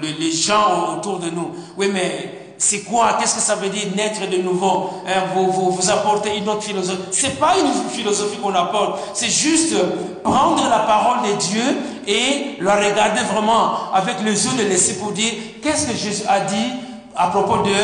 les 0.02 0.30
gens 0.32 0.96
autour 0.96 1.18
de 1.18 1.30
nous. 1.30 1.50
Oui, 1.76 1.88
mais 1.92 2.43
c'est 2.58 2.80
quoi? 2.80 3.16
Qu'est-ce 3.18 3.34
que 3.34 3.40
ça 3.40 3.56
veut 3.56 3.68
dire 3.68 3.86
naître 3.96 4.28
de 4.28 4.36
nouveau? 4.38 4.90
Hein, 5.06 5.24
vous, 5.34 5.50
vous, 5.50 5.70
vous, 5.72 5.90
apportez 5.90 6.36
une 6.36 6.48
autre 6.48 6.62
philosophie. 6.62 7.02
C'est 7.10 7.38
pas 7.38 7.54
une 7.58 7.90
philosophie 7.90 8.38
qu'on 8.38 8.54
apporte. 8.54 9.00
C'est 9.14 9.30
juste 9.30 9.74
prendre 10.22 10.68
la 10.68 10.80
parole 10.80 11.28
de 11.28 11.36
Dieu 11.36 11.62
et 12.06 12.56
la 12.60 12.76
regarder 12.76 13.22
vraiment 13.32 13.92
avec 13.92 14.16
les 14.24 14.46
yeux 14.46 14.62
de 14.62 14.68
l'esprit 14.68 14.98
pour 14.98 15.12
dire 15.12 15.32
qu'est-ce 15.62 15.86
que 15.88 15.96
Jésus 15.96 16.24
a 16.28 16.40
dit 16.40 16.72
à 17.16 17.28
propos 17.28 17.58
de 17.58 17.74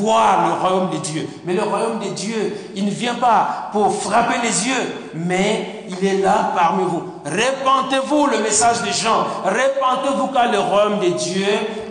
voir 0.00 0.48
le 0.48 0.54
royaume 0.54 0.90
de 0.90 0.98
Dieu? 0.98 1.28
Mais 1.44 1.54
le 1.54 1.62
royaume 1.62 1.98
de 2.00 2.10
Dieu, 2.10 2.70
il 2.74 2.84
ne 2.84 2.90
vient 2.90 3.14
pas 3.14 3.70
pour 3.72 3.94
frapper 4.02 4.36
les 4.42 4.68
yeux, 4.68 5.12
mais 5.14 5.84
il 5.88 6.04
est 6.06 6.22
là 6.22 6.52
parmi 6.56 6.84
vous. 6.84 7.02
Répentez-vous 7.24 8.26
le 8.26 8.38
message 8.38 8.82
des 8.82 8.92
gens. 8.92 9.26
Répentez-vous 9.44 10.28
car 10.28 10.50
le 10.50 10.58
royaume 10.58 10.98
de 11.00 11.10
Dieu 11.10 11.46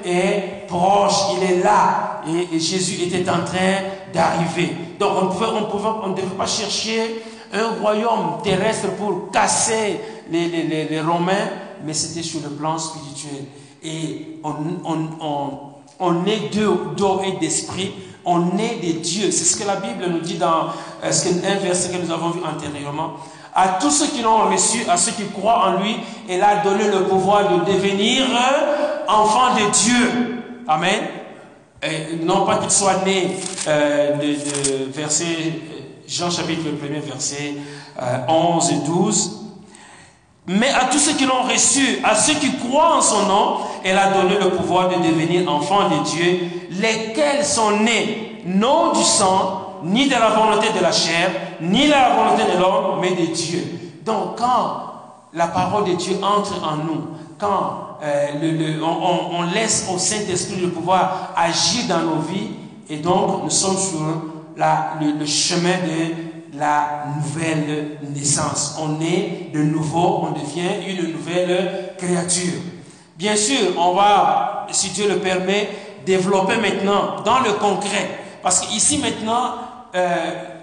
est 0.05 0.54
proche, 0.68 1.38
il 1.38 1.51
est 1.51 1.63
là. 1.63 2.22
Et, 2.51 2.59
Jésus 2.59 3.03
était 3.03 3.30
en 3.30 3.43
train 3.43 3.84
d'arriver. 4.13 4.76
Donc 4.99 5.11
on, 5.22 5.28
pouvait, 5.28 5.47
on, 5.47 6.03
on 6.03 6.09
ne 6.09 6.16
devait 6.16 6.28
pas 6.38 6.47
chercher 6.47 7.22
un 7.53 7.80
royaume 7.82 8.41
terrestre 8.43 8.89
pour 8.97 9.30
casser 9.32 9.99
les, 10.32 11.01
Romains, 11.01 11.49
mais 11.86 11.93
c'était 11.93 12.24
sur 12.24 12.41
le 12.41 12.49
plan 12.49 12.78
spirituel. 12.78 13.45
Et 13.84 14.39
on, 14.43 14.53
on 15.22 15.76
on 15.99 16.26
est 16.26 16.53
d'eau 16.53 17.22
et 17.26 17.39
d'esprit. 17.39 17.93
On 18.26 18.57
est 18.57 18.82
des 18.82 18.93
dieux. 18.93 19.32
C'est 19.32 19.43
ce 19.43 19.57
que 19.57 19.68
la 19.68 19.76
Bible 19.76 20.05
nous 20.09 20.20
dit 20.20 20.38
dans 20.38 20.68
euh, 21.03 21.11
un 21.11 21.55
verset 21.55 21.89
que 21.89 22.03
nous 22.03 22.11
avons 22.11 22.32
vu 22.32 22.41
antérieurement. 22.43 23.13
À 23.53 23.78
tous 23.80 23.91
ceux 23.91 24.07
qui 24.07 24.22
l'ont 24.22 24.49
reçu, 24.49 24.80
à 24.89 24.97
ceux 24.97 25.13
qui 25.13 25.24
croient 25.30 25.70
en 25.70 25.82
lui, 25.82 25.95
il 26.28 26.41
a 26.41 26.57
donné 26.57 26.89
le 26.89 27.05
pouvoir 27.05 27.49
de 27.49 27.72
devenir 27.72 28.26
enfants 29.07 29.55
de 29.55 29.72
Dieu. 29.72 30.34
Amen. 30.68 30.99
non 32.24 32.45
pas 32.45 32.57
qu'ils 32.57 32.72
soient 32.72 33.03
nés 33.05 33.38
euh, 33.68 34.16
de, 34.16 34.91
verset, 34.91 35.61
Jean 36.07 36.32
chapitre 36.32 36.63
1 36.68 36.99
verset 37.01 37.53
11 38.28 38.70
euh, 38.72 38.74
et 38.74 38.88
12. 38.88 39.41
Mais 40.47 40.70
à 40.70 40.86
tous 40.86 40.99
ceux 40.99 41.13
qui 41.13 41.26
l'ont 41.26 41.43
reçu, 41.43 41.99
à 42.03 42.16
ceux 42.16 42.36
qui 42.36 42.57
croient 42.57 42.97
en 42.97 43.01
son 43.01 43.26
nom, 43.28 43.57
elle 43.84 43.97
a 43.97 44.11
donné 44.11 44.38
le 44.39 44.51
pouvoir 44.51 44.89
de 44.89 44.95
devenir 44.95 45.51
enfants 45.51 45.89
de 45.89 46.03
Dieu, 46.03 46.39
lesquels 46.72 47.43
sont 47.43 47.80
nés 47.82 48.41
non 48.45 48.91
du 48.93 49.03
sang, 49.03 49.82
ni 49.84 50.07
de 50.07 50.13
la 50.13 50.30
volonté 50.30 50.68
de 50.76 50.82
la 50.82 50.91
chair, 50.91 51.32
ni 51.61 51.86
de 51.86 51.91
la 51.91 52.16
volonté 52.16 52.43
de 52.51 52.59
l'homme, 52.59 52.99
mais 53.01 53.11
de 53.11 53.26
Dieu. 53.32 53.63
Donc 54.03 54.38
quand 54.38 54.82
la 55.34 55.47
parole 55.47 55.86
de 55.86 55.93
Dieu 55.93 56.18
entre 56.24 56.63
en 56.63 56.78
nous, 56.78 57.07
quand 57.39 57.84
euh, 58.03 58.79
on, 58.81 59.43
laisse 59.53 59.87
au 59.93 59.97
Saint-Esprit 59.97 60.59
le 60.61 60.69
pouvoir 60.69 61.33
agir 61.35 61.85
dans 61.87 62.01
nos 62.01 62.21
vies, 62.21 62.51
et 62.89 62.97
donc 62.97 63.43
nous 63.43 63.49
sommes 63.49 63.77
sur 63.77 63.99
le 64.57 65.25
chemin 65.25 65.77
de 65.85 66.57
la 66.57 67.05
nouvelle 67.17 67.97
naissance. 68.13 68.77
On 68.79 69.01
est 69.01 69.51
de 69.53 69.61
nouveau, 69.63 70.27
on 70.27 70.31
devient 70.31 70.87
une 70.87 71.11
nouvelle 71.11 71.93
créature. 71.97 72.59
Bien 73.17 73.35
sûr, 73.35 73.57
on 73.77 73.93
va, 73.93 74.67
si 74.71 74.89
Dieu 74.89 75.07
le 75.07 75.19
permet, 75.19 75.69
développer 76.05 76.57
maintenant 76.57 77.21
dans 77.23 77.39
le 77.39 77.53
concret. 77.53 78.19
Parce 78.43 78.61
qu'ici 78.61 78.99
maintenant, 78.99 79.55
euh, 79.95 80.54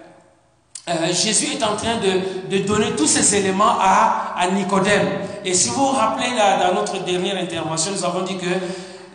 euh, 0.89 1.13
Jésus 1.13 1.53
est 1.55 1.63
en 1.63 1.77
train 1.77 1.99
de, 1.99 2.59
donner 2.59 2.91
tous 2.97 3.07
ces 3.07 3.37
éléments 3.37 3.79
à, 3.81 4.47
Nicodème. 4.53 5.07
Et 5.45 5.55
si 5.55 5.69
vous 5.69 5.87
vous 5.87 5.93
rappelez 5.93 6.31
dans 6.37 6.75
notre 6.75 7.05
dernière 7.05 7.37
intervention, 7.37 7.93
nous 7.93 8.05
avons 8.05 8.23
dit 8.23 8.37
que 8.37 8.49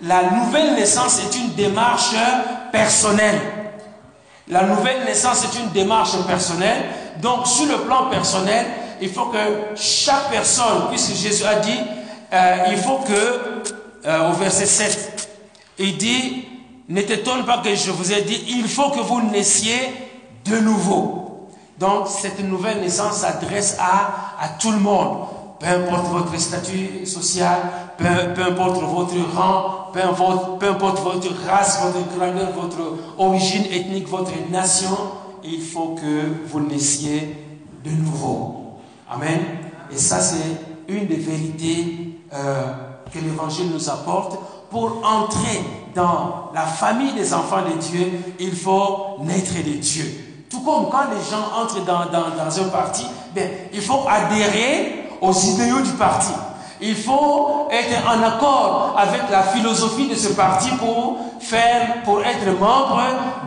la 0.01 0.31
nouvelle 0.31 0.75
naissance 0.75 1.19
est 1.19 1.37
une 1.37 1.53
démarche 1.53 2.15
personnelle. 2.71 3.39
La 4.47 4.63
nouvelle 4.63 5.03
naissance 5.05 5.43
est 5.43 5.59
une 5.59 5.69
démarche 5.71 6.15
personnelle. 6.25 6.85
Donc, 7.21 7.45
sur 7.45 7.65
le 7.65 7.79
plan 7.79 8.05
personnel, 8.09 8.65
il 9.01 9.09
faut 9.09 9.25
que 9.25 9.37
chaque 9.75 10.29
personne, 10.31 10.87
puisque 10.89 11.15
Jésus 11.15 11.43
a 11.43 11.55
dit, 11.55 11.79
euh, 12.33 12.55
il 12.71 12.77
faut 12.77 12.99
que, 12.99 14.07
euh, 14.07 14.29
au 14.29 14.33
verset 14.33 14.65
7, 14.65 15.29
il 15.79 15.97
dit, 15.97 16.45
ne 16.87 17.01
t'étonne 17.01 17.45
pas 17.45 17.57
que 17.57 17.75
je 17.75 17.91
vous 17.91 18.13
ai 18.13 18.21
dit, 18.21 18.41
il 18.47 18.67
faut 18.69 18.89
que 18.91 19.01
vous 19.01 19.21
naissiez 19.21 19.79
de 20.45 20.59
nouveau. 20.59 21.27
Donc, 21.79 22.07
cette 22.07 22.43
nouvelle 22.43 22.81
naissance 22.81 23.17
s'adresse 23.17 23.77
à, 23.79 24.47
tout 24.59 24.71
le 24.71 24.79
monde 24.79 25.27
peu 25.59 25.65
importe 25.65 26.07
votre 26.07 26.39
statut 26.39 27.05
social, 27.05 27.57
peu, 27.97 28.05
importe 28.43 28.83
votre 28.83 29.15
rang, 29.35 29.89
peu 29.91 30.03
importe, 30.03 30.59
peu 30.59 30.69
importe, 30.69 30.99
votre 30.99 31.29
race, 31.47 31.81
votre 31.81 32.15
grandeur, 32.15 32.51
votre 32.51 32.95
origine 33.17 33.65
ethnique, 33.71 34.07
votre 34.07 34.31
nation, 34.51 34.95
il 35.43 35.61
faut 35.61 35.95
que 35.95 36.45
vous 36.47 36.59
naissiez 36.59 37.43
de 37.83 37.89
nouveau. 37.89 38.77
Amen. 39.09 39.39
Et 39.91 39.97
ça, 39.97 40.19
c'est 40.19 40.93
une 40.93 41.07
des 41.07 41.15
vérités 41.15 42.19
euh, 42.33 42.67
que 43.11 43.19
l'Évangile 43.19 43.71
nous 43.73 43.89
apporte. 43.89 44.37
Pour 44.69 45.01
entrer 45.03 45.61
dans 45.95 46.51
la 46.53 46.63
famille 46.63 47.13
des 47.13 47.33
enfants 47.33 47.61
de 47.63 47.79
Dieu, 47.79 48.11
il 48.39 48.55
faut 48.55 49.17
naître 49.23 49.55
de 49.55 49.79
Dieu. 49.79 50.26
Tout 50.49 50.61
comme 50.61 50.89
quand 50.89 51.05
les 51.11 51.29
gens 51.29 51.61
entrent 51.61 51.83
dans, 51.83 52.05
dans, 52.05 52.61
un 52.61 52.69
parti, 52.69 53.05
ben, 53.35 53.49
il 53.73 53.81
faut 53.81 54.05
adhérer 54.07 55.09
aux 55.21 55.33
idéaux 55.33 55.81
du 55.81 55.91
parti. 55.91 56.31
Il 56.79 56.95
faut 56.95 57.67
être 57.71 58.07
en 58.07 58.23
accord 58.23 58.95
avec 58.97 59.21
la 59.31 59.43
philosophie 59.43 60.07
de 60.07 60.15
ce 60.15 60.29
parti 60.29 60.69
pour 60.77 61.17
faire, 61.39 62.03
pour 62.03 62.21
être 62.21 62.47
membre 62.59 63.01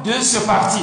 de 0.05 0.13
ce 0.13 0.41
parti. 0.41 0.83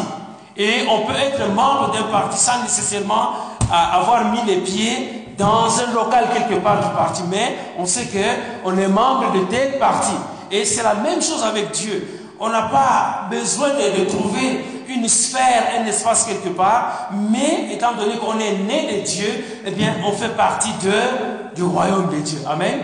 Et 0.55 0.85
on 0.89 1.05
peut 1.05 1.17
être 1.19 1.53
membre 1.53 1.91
d'un 1.91 2.03
parti 2.03 2.37
sans 2.39 2.63
nécessairement 2.63 3.33
euh, 3.61 3.99
avoir 3.99 4.31
mis 4.31 4.41
les 4.47 4.57
pieds 4.57 5.35
dans 5.37 5.69
un 5.79 5.93
local 5.93 6.29
quelque 6.33 6.59
part 6.61 6.79
du 6.79 6.89
parti, 6.95 7.21
mais 7.29 7.55
on 7.77 7.85
sait 7.85 8.05
que 8.05 8.17
on 8.65 8.75
est 8.75 8.87
membre 8.87 9.33
de 9.33 9.39
tel 9.51 9.77
parti. 9.77 10.13
Et 10.49 10.65
c'est 10.65 10.81
la 10.81 10.95
même 10.95 11.21
chose 11.21 11.43
avec 11.43 11.71
Dieu. 11.71 12.16
On 12.39 12.49
n'a 12.49 12.63
pas 12.63 13.27
besoin 13.29 13.69
de, 13.69 14.05
trouver 14.05 14.83
une 14.89 15.07
sphère, 15.07 15.63
un 15.79 15.85
espace 15.85 16.25
quelque 16.25 16.49
part, 16.49 17.09
mais 17.11 17.73
étant 17.73 17.93
donné 17.93 18.17
qu'on 18.17 18.39
est 18.39 18.53
né 18.53 18.97
de 18.99 19.05
Dieu, 19.05 19.61
eh 19.65 19.71
bien, 19.71 19.95
on 20.05 20.11
fait 20.11 20.35
partie 20.35 20.71
de, 20.83 21.55
du 21.55 21.63
royaume 21.63 22.09
de 22.09 22.21
Dieu. 22.21 22.39
Amen. 22.47 22.79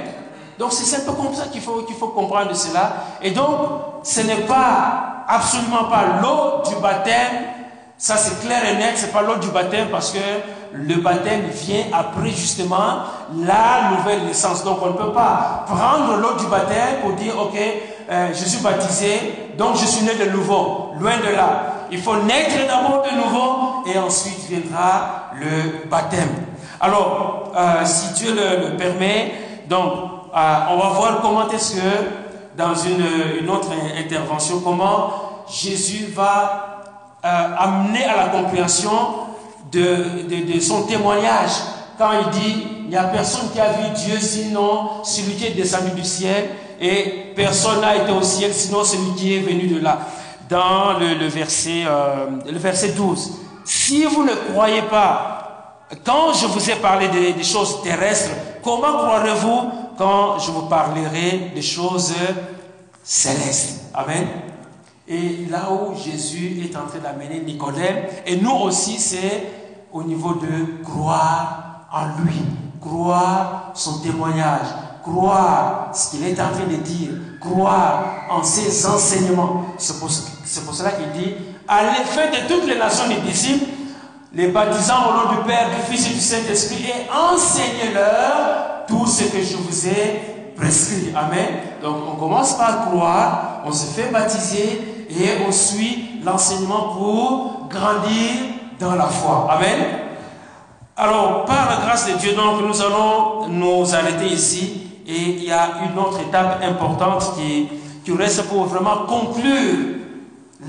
Donc 0.60 0.72
c'est 0.72 0.96
un 0.98 1.00
peu 1.02 1.14
comme 1.14 1.34
ça 1.34 1.46
qu'il 1.52 1.62
faut, 1.62 1.86
faut 2.00 2.08
comprendre 2.10 2.56
cela. 2.56 2.94
Et 3.22 3.32
donc, 3.32 3.58
ce 4.04 4.22
n'est 4.22 4.46
pas 4.48 5.26
absolument 5.28 5.86
pas 5.86 6.20
l'eau 6.22 6.62
du 6.68 6.76
baptême, 6.82 7.46
ça 7.98 8.18
c'est 8.18 8.46
clair 8.46 8.62
et 8.66 8.78
net, 8.78 8.94
c'est 8.96 9.12
pas 9.12 9.22
l'eau 9.22 9.38
du 9.38 9.48
baptême 9.48 9.88
parce 9.90 10.12
que 10.12 10.20
le 10.74 10.96
baptême 10.96 11.46
vient 11.52 11.86
après 11.94 12.30
justement 12.30 13.04
la 13.36 13.92
nouvelle 13.92 14.26
naissance. 14.26 14.64
Donc 14.64 14.80
on 14.82 14.88
ne 14.88 14.94
peut 14.94 15.14
pas 15.14 15.66
prendre 15.68 16.18
l'eau 16.18 16.34
du 16.38 16.46
baptême 16.48 17.02
pour 17.02 17.14
dire, 17.14 17.40
ok, 17.40 17.58
euh, 18.10 18.30
je 18.34 18.46
suis 18.46 18.62
baptisé, 18.62 19.20
donc 19.58 19.78
je 19.78 19.86
suis 19.86 20.06
né 20.06 20.14
de 20.16 20.30
nouveau. 20.32 20.92
Loin 21.00 21.18
de 21.18 21.36
là. 21.36 21.88
Il 21.92 22.00
faut 22.00 22.18
naître 22.18 22.56
d'abord 22.68 23.04
de 23.04 23.16
nouveau 23.16 23.84
et 23.86 23.98
ensuite 23.98 24.46
viendra 24.50 25.32
le 25.40 25.88
baptême. 25.90 26.30
Alors, 26.82 27.52
euh, 27.56 27.86
si 27.86 28.14
Dieu 28.14 28.36
le, 28.36 28.76
permet, 28.78 29.32
donc 29.70 29.94
euh, 30.36 30.56
on 30.70 30.78
va 30.78 30.90
voir 30.90 31.22
comment 31.22 31.50
est-ce 31.50 31.76
que 31.76 32.58
dans 32.58 32.76
une, 32.76 33.42
une, 33.42 33.50
autre 33.50 33.70
intervention, 33.98 34.60
comment 34.60 35.44
Jésus 35.50 36.08
va 36.14 36.70
amener 37.24 38.04
à 38.04 38.18
la 38.18 38.26
compréhension 38.26 38.92
de, 39.72 40.60
son 40.60 40.84
témoignage 40.84 41.52
quand 41.98 42.12
il 42.12 42.30
dit, 42.40 42.68
il 42.84 42.90
n'y 42.90 42.96
a 42.96 43.04
personne 43.06 43.50
qui 43.54 43.60
a 43.60 43.72
vu 43.72 43.90
Dieu 43.96 44.18
sinon 44.20 45.04
celui 45.04 45.36
qui 45.36 45.46
est 45.46 45.52
descendu 45.52 45.92
du 45.92 46.04
ciel 46.04 46.50
et 46.80 47.34
personne 47.36 47.82
n'a 47.82 47.96
été 47.96 48.12
au 48.12 48.22
ciel 48.22 48.54
sinon 48.54 48.84
celui 48.84 49.14
qui 49.16 49.36
est 49.36 49.40
venu 49.40 49.68
de 49.68 49.80
là. 49.80 50.00
Dans 50.50 51.00
le, 51.00 51.28
verset, 51.28 51.84
euh, 51.86 52.28
le 52.46 52.58
verset 52.58 52.90
12. 52.90 53.32
Si 53.66 54.04
vous 54.06 54.24
ne 54.24 54.34
croyez 54.52 54.82
pas, 54.84 55.88
quand 56.04 56.34
je 56.34 56.46
vous 56.48 56.70
ai 56.70 56.76
parlé 56.76 57.08
des, 57.08 57.34
des 57.34 57.44
choses 57.44 57.82
terrestres, 57.82 58.32
comment 58.64 58.98
croirez-vous 58.98 59.72
quand 59.98 60.40
je 60.40 60.52
vous 60.52 60.64
parlerai 60.64 61.52
des 61.56 61.62
choses 61.62 62.14
célestes? 63.04 63.86
Amen. 63.94 64.28
Et 65.08 65.46
là 65.50 65.70
où 65.72 65.96
Jésus 65.96 66.62
est 66.64 66.76
en 66.78 66.86
train 66.88 67.00
d'amener 67.00 67.42
Nicodème, 67.42 68.06
et 68.26 68.38
nous 68.38 68.52
aussi, 68.52 69.00
c'est 69.00 69.44
au 69.92 70.04
niveau 70.04 70.34
de 70.36 70.82
croire 70.84 71.88
en 71.92 72.22
lui, 72.22 72.42
croire 72.80 73.72
son 73.74 74.00
témoignage, 74.00 74.68
croire 75.04 75.90
ce 75.94 76.12
qu'il 76.12 76.26
est 76.26 76.40
en 76.40 76.50
train 76.50 76.66
de 76.70 76.78
dire, 76.78 77.10
croire 77.40 78.06
en 78.30 78.44
ses 78.44 78.86
enseignements. 78.86 79.66
C'est 79.78 80.00
pour, 80.00 80.10
cela 80.10 80.92
qu'il 80.92 81.12
dit, 81.12 81.34
à 81.68 81.84
l'effet 81.84 82.30
de 82.32 82.48
toutes 82.48 82.66
les 82.66 82.78
nations 82.78 83.08
des 83.08 83.18
disciples, 83.18 83.66
les 84.34 84.48
baptisant 84.48 84.96
au 85.10 85.14
nom 85.14 85.36
du 85.36 85.48
Père, 85.48 85.68
du 85.70 85.92
Fils 85.92 86.08
et 86.08 86.14
du 86.14 86.20
Saint-Esprit, 86.20 86.86
et 86.86 87.12
enseignez-leur 87.12 88.86
tout 88.88 89.06
ce 89.06 89.26
que 89.26 89.44
je 89.44 89.58
vous 89.58 89.88
ai 89.88 90.54
prescrit. 90.56 91.14
Amen. 91.16 91.48
Donc 91.82 91.98
on 92.12 92.16
commence 92.16 92.58
par 92.58 92.90
croire, 92.90 93.62
on 93.66 93.72
se 93.72 93.86
fait 93.86 94.10
baptiser 94.10 95.06
et 95.10 95.46
on 95.48 95.52
suit 95.52 96.22
l'enseignement 96.24 96.94
pour 96.98 97.68
grandir 97.70 98.32
dans 98.80 98.96
la 98.96 99.08
foi. 99.08 99.48
Amen. 99.52 100.04
Alors, 100.96 101.46
par 101.46 101.70
la 101.70 101.86
grâce 101.86 102.08
de 102.08 102.14
Dieu, 102.20 102.34
donc, 102.34 102.62
nous 102.62 102.82
allons 102.82 103.48
nous 103.48 103.96
arrêter 103.96 104.28
ici. 104.28 104.83
Et 105.08 105.22
il 105.38 105.44
y 105.44 105.52
a 105.52 105.80
une 105.84 106.00
autre 106.00 106.20
étape 106.22 106.62
importante 106.64 107.36
qui, 107.36 107.68
qui 108.06 108.12
reste 108.12 108.44
pour 108.44 108.66
vraiment 108.66 109.06
conclure 109.08 109.78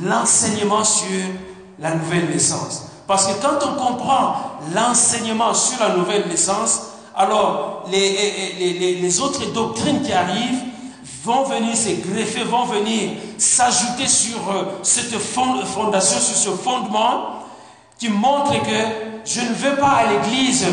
l'enseignement 0.03 0.85
sur 0.85 1.09
la 1.79 1.95
nouvelle 1.95 2.29
naissance. 2.31 2.87
Parce 3.07 3.27
que 3.27 3.43
quand 3.43 3.59
on 3.67 3.75
comprend 3.75 4.37
l'enseignement 4.75 5.53
sur 5.55 5.79
la 5.81 5.95
nouvelle 5.95 6.27
naissance, 6.29 6.83
alors 7.15 7.85
les, 7.91 8.53
les, 8.59 8.95
les, 9.01 9.21
autres 9.21 9.53
doctrines 9.53 10.03
qui 10.03 10.13
arrivent 10.13 10.63
vont 11.23 11.45
venir 11.45 11.77
se 11.77 11.91
greffer, 12.09 12.45
vont 12.45 12.65
venir 12.65 13.13
s'ajouter 13.39 14.09
sur 14.09 14.37
euh, 14.51 14.65
cette 14.83 15.17
fondation, 15.17 16.19
sur 16.19 16.37
ce 16.37 16.51
fondement 16.51 17.45
qui 17.99 18.09
montre 18.09 18.53
que 18.63 19.25
je 19.25 19.41
ne 19.41 19.55
vais 19.55 19.77
pas 19.77 19.91
à 19.91 20.07
l'église 20.07 20.67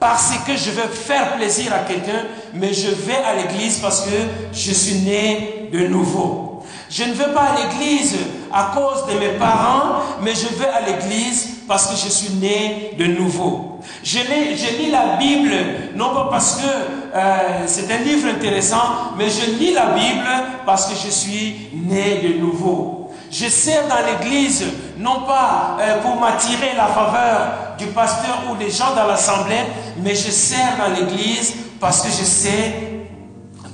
parce 0.00 0.32
que 0.46 0.56
je 0.56 0.70
veux 0.70 0.88
faire 0.88 1.36
plaisir 1.36 1.72
à 1.72 1.80
quelqu'un, 1.80 2.26
mais 2.54 2.72
je 2.72 2.88
vais 2.88 3.16
à 3.16 3.34
l'église 3.34 3.78
parce 3.78 4.02
que 4.02 4.16
je 4.52 4.72
suis 4.72 5.00
né 5.00 5.68
de 5.72 5.88
nouveau. 5.88 6.62
Je 6.90 7.04
ne 7.04 7.12
vais 7.12 7.32
pas 7.34 7.42
à 7.42 7.56
l'église 7.56 8.16
à 8.52 8.72
cause 8.74 9.06
de 9.12 9.18
mes 9.18 9.38
parents, 9.38 10.00
mais 10.22 10.32
je 10.34 10.46
vais 10.56 10.68
à 10.68 10.80
l'église 10.80 11.58
parce 11.66 11.86
que 11.88 11.96
je 11.96 12.08
suis 12.10 12.34
né 12.34 12.94
de 12.98 13.04
nouveau. 13.04 13.80
Je 14.02 14.18
lis, 14.18 14.90
la 14.90 15.16
Bible, 15.16 15.52
non 15.94 16.14
pas 16.14 16.28
parce 16.30 16.56
que 16.56 16.66
euh, 17.14 17.66
c'est 17.66 17.92
un 17.92 17.98
livre 17.98 18.28
intéressant, 18.28 19.12
mais 19.16 19.26
je 19.28 19.50
lis 19.58 19.72
la 19.72 19.86
Bible 19.86 20.26
parce 20.64 20.86
que 20.86 20.94
je 20.94 21.10
suis 21.10 21.68
né 21.74 22.20
de 22.22 22.38
nouveau. 22.40 23.10
Je 23.30 23.46
sers 23.46 23.86
dans 23.86 24.06
l'église, 24.06 24.64
non 24.96 25.22
pas 25.26 25.76
euh, 25.80 26.00
pour 26.00 26.16
m'attirer 26.16 26.72
la 26.74 26.86
faveur 26.86 27.67
du 27.78 27.86
pasteur 27.86 28.42
ou 28.50 28.56
des 28.56 28.70
gens 28.70 28.94
dans 28.94 29.06
l'assemblée, 29.06 29.64
mais 29.98 30.14
je 30.14 30.30
sers 30.30 30.76
dans 30.78 30.94
l'église 30.94 31.54
parce 31.80 32.02
que 32.02 32.08
je 32.08 32.24
sais 32.24 32.74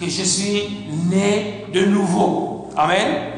que 0.00 0.08
je 0.08 0.22
suis 0.22 0.88
né 1.10 1.66
de 1.72 1.86
nouveau. 1.86 2.68
Amen. 2.76 3.32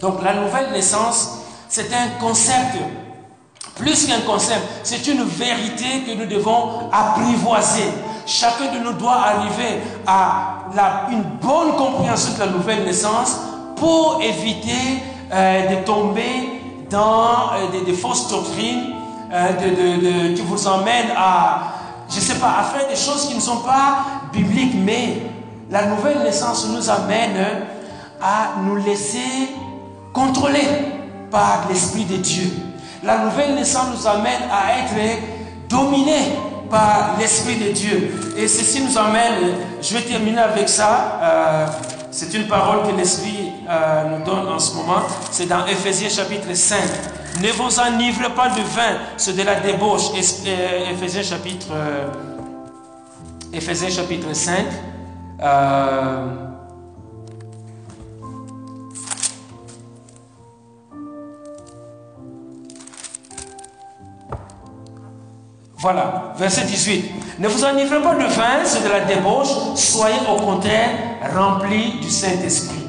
Donc 0.00 0.22
la 0.22 0.34
nouvelle 0.34 0.70
naissance, 0.72 1.38
c'est 1.68 1.92
un 1.92 2.20
concept. 2.20 2.76
Plus 3.74 4.06
qu'un 4.06 4.20
concept, 4.20 4.60
c'est 4.82 5.06
une 5.06 5.24
vérité 5.24 6.02
que 6.06 6.14
nous 6.14 6.26
devons 6.26 6.90
apprivoiser. 6.92 7.88
Chacun 8.26 8.72
de 8.74 8.78
nous 8.80 8.92
doit 8.92 9.16
arriver 9.16 9.80
à 10.06 10.66
une 11.10 11.22
bonne 11.40 11.76
compréhension 11.76 12.34
de 12.34 12.40
la 12.40 12.46
nouvelle 12.46 12.84
naissance 12.84 13.38
pour 13.76 14.20
éviter 14.22 15.02
euh, 15.32 15.76
de 15.76 15.84
tomber 15.84 16.60
dans 16.90 17.52
euh, 17.52 17.84
des, 17.84 17.92
fausses 17.92 18.28
doctrines 18.28 18.94
euh, 19.32 20.28
de, 20.30 20.34
qui 20.34 20.42
vous 20.42 20.66
emmènent 20.66 21.12
à, 21.16 21.74
je 22.08 22.20
sais 22.20 22.36
pas, 22.36 22.56
à 22.60 22.64
faire 22.64 22.88
des 22.88 22.96
choses 22.96 23.28
qui 23.28 23.34
ne 23.34 23.40
sont 23.40 23.58
pas 23.58 24.04
bibliques, 24.32 24.74
mais 24.74 25.22
la 25.70 25.86
nouvelle 25.86 26.22
naissance 26.22 26.66
nous 26.68 26.88
amène 26.88 27.36
à 28.20 28.60
nous 28.62 28.76
laisser 28.76 29.50
contrôler 30.12 30.66
par 31.30 31.66
l'Esprit 31.68 32.04
de 32.04 32.16
Dieu. 32.16 32.50
La 33.02 33.18
nouvelle 33.18 33.54
naissance 33.54 33.88
nous 33.94 34.06
amène 34.06 34.42
à 34.50 34.78
être 34.78 35.20
dominés 35.68 36.36
par 36.70 37.16
l'Esprit 37.18 37.56
de 37.56 37.70
Dieu. 37.72 38.34
Et 38.36 38.48
ceci 38.48 38.82
nous 38.82 38.98
amène, 38.98 39.54
je 39.80 39.94
vais 39.94 40.02
terminer 40.02 40.38
avec 40.38 40.68
ça, 40.68 41.20
c'est 42.10 42.34
une 42.34 42.48
parole 42.48 42.88
que 42.88 42.96
l'Esprit 42.96 43.52
euh, 43.68 44.18
nous 44.18 44.24
donne 44.24 44.48
en 44.48 44.58
ce 44.58 44.74
moment. 44.74 45.02
C'est 45.30 45.46
dans 45.46 45.66
Ephésiens 45.66 46.08
chapitre 46.08 46.52
5. 46.52 46.78
Ne 47.40 47.52
vous 47.52 47.78
enivrez 47.78 48.34
pas 48.34 48.48
de 48.48 48.60
vin, 48.62 48.98
c'est 49.16 49.36
de 49.36 49.42
la 49.42 49.60
débauche. 49.60 50.10
Euh, 50.46 50.90
Ephésiens 50.92 51.22
chapitre, 51.22 51.68
euh, 51.72 52.10
chapitre 53.90 54.32
5. 54.32 54.66
Voilà, 65.80 66.34
verset 66.36 66.64
18. 66.64 67.38
Ne 67.38 67.46
vous 67.46 67.64
enivrez 67.64 68.02
pas 68.02 68.16
de 68.16 68.24
vin, 68.24 68.64
c'est 68.64 68.82
de 68.82 68.88
la 68.88 69.00
débauche, 69.04 69.48
soyez 69.76 70.18
au 70.28 70.34
contraire 70.40 70.90
remplis 71.32 72.00
du 72.00 72.10
Saint-Esprit. 72.10 72.84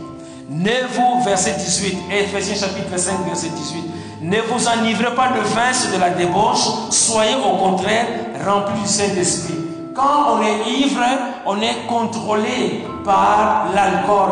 Ne 0.50 0.88
vous, 0.92 1.24
verset 1.24 1.54
18, 1.54 1.98
Ephésiens 2.12 2.56
chapitre 2.56 2.98
5, 2.98 3.26
verset 3.28 3.50
18. 3.50 3.89
Ne 4.22 4.38
vous 4.42 4.68
enivrez 4.68 5.16
pas 5.16 5.30
de 5.30 5.40
vin, 5.40 5.96
de 5.96 6.00
la 6.00 6.10
débauche, 6.10 6.68
soyez 6.90 7.36
au 7.36 7.56
contraire 7.56 8.06
remplis 8.46 8.82
du 8.82 8.88
Saint-Esprit. 8.88 9.56
Quand 9.96 10.36
on 10.36 10.42
est 10.42 10.70
ivre, 10.70 11.02
on 11.46 11.62
est 11.62 11.88
contrôlé 11.88 12.86
par 13.06 13.68
l'alcool. 13.74 14.32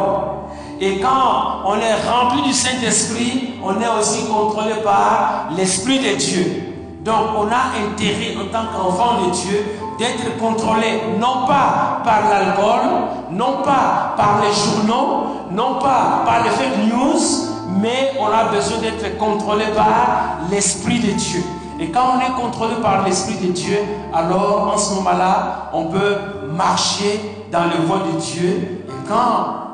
Et 0.81 0.99
quand 0.99 1.61
on 1.65 1.75
est 1.75 1.95
rempli 2.09 2.41
du 2.41 2.53
Saint-Esprit, 2.53 3.53
on 3.63 3.79
est 3.79 3.99
aussi 3.99 4.27
contrôlé 4.27 4.75
par 4.83 5.47
l'Esprit 5.55 5.99
de 5.99 6.15
Dieu. 6.15 6.63
Donc 7.05 7.29
on 7.37 7.47
a 7.47 7.87
intérêt 7.87 8.35
en 8.35 8.51
tant 8.51 8.67
qu'enfant 8.73 9.25
de 9.25 9.31
Dieu 9.31 9.65
d'être 9.97 10.37
contrôlé 10.37 11.01
non 11.17 11.47
pas 11.47 12.01
par 12.03 12.29
l'alcool, 12.29 12.89
non 13.31 13.61
pas 13.63 14.13
par 14.17 14.41
les 14.41 14.53
journaux, 14.53 15.27
non 15.51 15.75
pas 15.75 16.23
par 16.25 16.43
les 16.43 16.49
fake 16.49 16.91
news, 16.91 17.56
mais 17.79 18.13
on 18.19 18.27
a 18.27 18.45
besoin 18.45 18.79
d'être 18.79 19.17
contrôlé 19.17 19.65
par 19.75 20.39
l'Esprit 20.49 20.99
de 20.99 21.11
Dieu. 21.11 21.43
Et 21.79 21.91
quand 21.91 22.15
on 22.15 22.19
est 22.19 22.41
contrôlé 22.41 22.75
par 22.81 23.05
l'Esprit 23.05 23.35
de 23.35 23.51
Dieu, 23.51 23.77
alors 24.13 24.71
en 24.73 24.77
ce 24.77 24.95
moment-là, 24.95 25.69
on 25.73 25.85
peut 25.85 26.17
marcher 26.55 27.19
dans 27.51 27.65
le 27.65 27.85
voie 27.85 27.99
de 28.11 28.19
Dieu. 28.19 28.83
Et 28.87 29.07
quand 29.07 29.67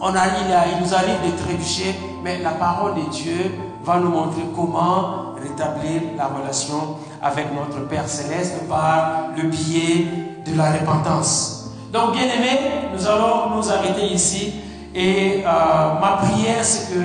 on 0.00 0.14
arrive, 0.14 0.52
il 0.72 0.84
nous 0.84 0.94
arrive 0.94 1.18
de 1.24 1.42
trébucher, 1.42 1.94
mais 2.22 2.38
la 2.38 2.50
parole 2.50 2.94
de 2.94 3.10
Dieu 3.10 3.54
va 3.84 3.98
nous 3.98 4.10
montrer 4.10 4.42
comment 4.54 5.34
rétablir 5.40 6.02
la 6.16 6.26
relation 6.26 6.96
avec 7.22 7.46
notre 7.54 7.86
Père 7.86 8.08
céleste 8.08 8.68
par 8.68 9.28
le 9.36 9.44
biais 9.44 10.06
de 10.44 10.56
la 10.56 10.72
repentance. 10.72 11.70
Donc, 11.92 12.12
bien 12.12 12.24
aimé, 12.24 12.58
nous 12.92 13.06
allons 13.06 13.56
nous 13.56 13.70
arrêter 13.70 14.06
ici. 14.06 14.54
Et 14.94 15.44
euh, 15.46 16.00
ma 16.00 16.18
prière, 16.22 16.64
c'est 16.64 16.92
que 16.92 17.00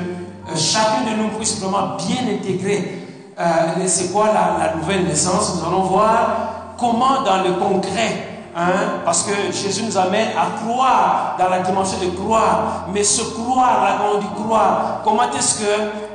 chacun 0.55 1.09
de 1.09 1.21
nous 1.21 1.29
puisse 1.37 1.59
vraiment 1.59 1.97
bien 1.97 2.33
intégrer 2.33 2.99
euh, 3.39 3.87
c'est 3.87 4.11
quoi 4.11 4.25
la, 4.33 4.75
nouvelle 4.75 5.05
naissance. 5.05 5.55
Nous 5.55 5.67
allons 5.67 5.83
voir 5.83 6.73
comment 6.77 7.21
dans 7.23 7.41
le 7.41 7.53
concret, 7.53 8.27
hein, 8.55 8.99
parce 9.05 9.23
que 9.23 9.31
Jésus 9.51 9.83
nous 9.83 9.97
amène 9.97 10.27
à 10.37 10.59
croire 10.61 11.35
dans 11.39 11.47
la 11.47 11.59
dimension 11.59 11.97
de 11.99 12.09
croire, 12.17 12.87
mais 12.93 13.01
ce 13.01 13.21
croire, 13.21 13.83
là 13.83 13.97
quand 13.97 14.17
on 14.17 14.19
dit 14.19 14.43
croire, 14.43 14.99
comment 15.05 15.31
est-ce 15.31 15.61
que 15.61 15.65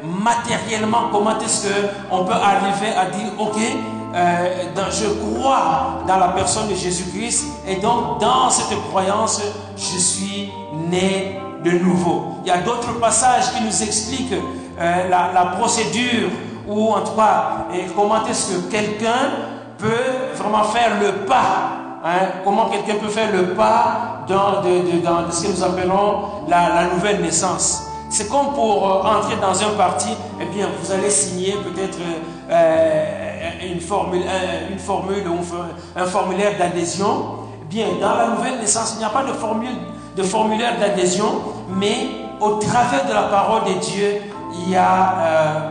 matériellement, 0.03 1.09
comment 1.11 1.39
est-ce 1.41 1.69
qu'on 2.11 2.27
peut 2.27 2.35
arriver 2.35 2.95
à 2.95 3.07
dire, 3.07 3.33
ok, 3.39 3.57
euh, 4.15 4.91
je 4.91 5.07
crois 5.07 6.03
dans 6.07 6.19
la 6.19 6.29
personne 6.29 6.69
de 6.69 6.75
Jésus-Christ 6.75 7.47
et 7.67 7.77
donc 7.77 8.21
dans 8.21 8.51
cette 8.51 8.79
croyance, 8.91 9.41
je 9.77 9.99
suis 9.99 10.53
né 10.91 11.41
de 11.65 11.71
nouveau. 11.79 12.39
Il 12.45 12.49
y 12.49 12.51
a 12.51 12.59
d'autres 12.59 12.99
passages 13.01 13.53
qui 13.53 13.63
nous 13.63 13.83
expliquent 13.83 14.35
euh, 14.81 15.09
la, 15.09 15.57
procédure 15.59 16.29
ou 16.69 16.93
en 16.93 17.01
tout 17.01 17.13
cas 17.13 17.67
comment 17.97 18.27
est-ce 18.27 18.53
que 18.53 18.71
quelqu'un 18.71 19.31
peut 19.79 20.35
vraiment 20.37 20.65
faire 20.65 21.01
le 21.01 21.27
pas. 21.27 21.81
Hein, 22.05 22.27
comment 22.45 22.67
quelqu'un 22.67 22.97
peut 23.01 23.09
faire 23.09 23.33
le 23.33 23.55
pas 23.55 24.25
dans, 24.29 24.61
de, 24.63 25.31
ce 25.31 25.43
que 25.43 25.53
nous 25.53 25.65
appelons 25.65 26.47
la, 26.49 26.69
la 26.75 26.85
nouvelle 26.95 27.23
naissance. 27.23 27.85
C'est 28.11 28.29
comme 28.29 28.53
pour 28.55 28.87
euh, 28.87 29.09
entrer 29.09 29.37
dans 29.41 29.61
un 29.61 29.77
parti, 29.77 30.11
eh 30.41 30.45
bien, 30.45 30.69
vous 30.81 30.93
allez 30.93 31.11
signer 31.11 31.53
peut-être 31.53 31.99
euh, 32.51 33.51
une 33.63 33.81
formule, 33.81 34.23
une 34.71 34.79
formule 34.79 35.27
ou 35.27 35.39
un 35.97 36.07
formulaire 36.07 36.57
d'adhésion. 36.59 37.07
Eh 37.63 37.65
bien, 37.65 37.87
dans 38.01 38.15
la 38.15 38.29
nouvelle 38.29 38.59
naissance, 38.61 38.93
il 38.95 38.99
n'y 38.99 39.05
a 39.05 39.09
pas 39.09 39.25
de, 39.25 39.33
formule, 39.33 39.75
de 40.17 40.23
formulaire 40.23 40.79
d'adhésion, 40.79 41.41
mais 41.69 42.09
au 42.41 42.57
travers 42.57 43.07
de 43.07 43.13
la 43.13 43.25
parole 43.25 43.65
de 43.65 43.81
Dieu, 43.81 44.21
il 44.61 44.71
y 44.71 44.77
a, 44.77 45.19
euh, 45.19 45.71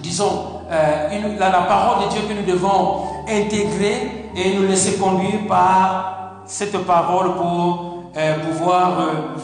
disons, 0.00 0.62
euh, 0.70 1.38
la, 1.38 1.50
parole 1.62 2.04
de 2.04 2.10
Dieu 2.10 2.20
que 2.28 2.32
nous 2.34 2.46
devons 2.46 3.04
intégrer 3.28 4.30
et 4.34 4.56
nous 4.56 4.66
laisser 4.66 4.98
conduire 4.98 5.46
par 5.48 6.42
cette 6.44 6.76
parole 6.84 7.34
pour 7.36 8.04
euh, 8.16 8.38
pouvoir 8.40 8.98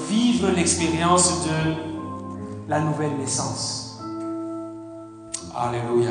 vivre 0.09 0.51
l'expérience 0.51 1.45
de 1.47 1.75
la 2.69 2.81
nouvelle 2.81 3.17
naissance. 3.19 4.01
Alléluia. 5.57 6.11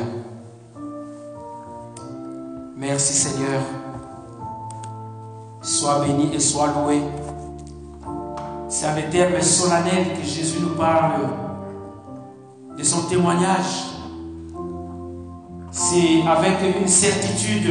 Merci 2.76 3.12
Seigneur. 3.12 3.60
Sois 5.60 6.04
béni 6.04 6.34
et 6.34 6.40
sois 6.40 6.68
loué. 6.68 7.00
C'est 8.74 8.86
avec 8.86 9.10
termes 9.10 9.38
solennels 9.42 10.14
que 10.18 10.26
Jésus 10.26 10.60
nous 10.62 10.74
parle 10.74 11.28
de 12.74 12.82
son 12.82 13.02
témoignage. 13.02 13.84
C'est 15.70 16.22
avec 16.26 16.80
une 16.80 16.88
certitude 16.88 17.70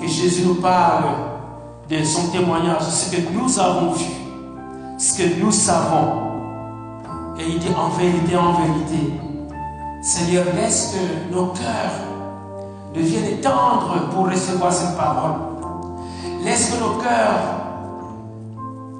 que 0.00 0.06
Jésus 0.06 0.46
nous 0.46 0.54
parle 0.54 1.06
de 1.90 2.04
son 2.04 2.28
témoignage, 2.28 2.82
ce 2.82 3.16
que 3.16 3.32
nous 3.32 3.58
avons 3.58 3.90
vu, 3.94 4.04
ce 4.96 5.18
que 5.18 5.40
nous 5.40 5.50
savons. 5.50 6.22
Et 7.40 7.42
il 7.48 7.58
dit 7.58 7.74
en 7.76 7.88
vérité, 7.88 8.36
en 8.36 8.52
vérité, 8.52 9.12
Seigneur, 10.02 10.44
laisse 10.54 10.94
que 10.94 11.34
nos 11.34 11.46
cœurs 11.46 11.98
deviennent 12.94 13.40
tendres 13.40 14.08
pour 14.12 14.30
recevoir 14.30 14.72
cette 14.72 14.96
parole. 14.96 15.34
Laisse 16.44 16.70
que 16.70 16.80
nos 16.80 17.00
cœurs, 17.00 17.63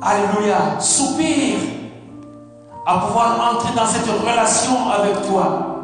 Alléluia, 0.06 0.78
soupirent 0.80 1.60
à 2.86 2.98
pouvoir 2.98 3.54
entrer 3.54 3.72
dans 3.74 3.86
cette 3.86 4.06
relation 4.06 4.90
avec 4.90 5.26
toi 5.26 5.80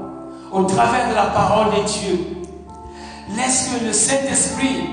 au 0.53 0.65
travers 0.65 1.09
de 1.09 1.15
la 1.15 1.27
parole 1.27 1.69
de 1.71 1.89
Dieu. 1.89 2.43
Laisse 3.35 3.71
que 3.71 3.87
le 3.87 3.93
Saint-Esprit 3.95 4.91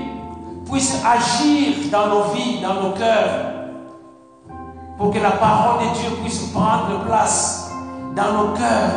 puisse 0.70 1.02
agir 1.04 1.90
dans 1.92 2.06
nos 2.06 2.22
vies, 2.34 2.62
dans 2.62 2.80
nos 2.82 2.92
cœurs, 2.92 3.52
pour 4.96 5.12
que 5.12 5.18
la 5.18 5.32
parole 5.32 5.86
de 5.86 5.98
Dieu 5.98 6.10
puisse 6.22 6.44
prendre 6.52 7.04
place 7.04 7.70
dans 8.16 8.32
nos 8.32 8.54
cœurs. 8.54 8.92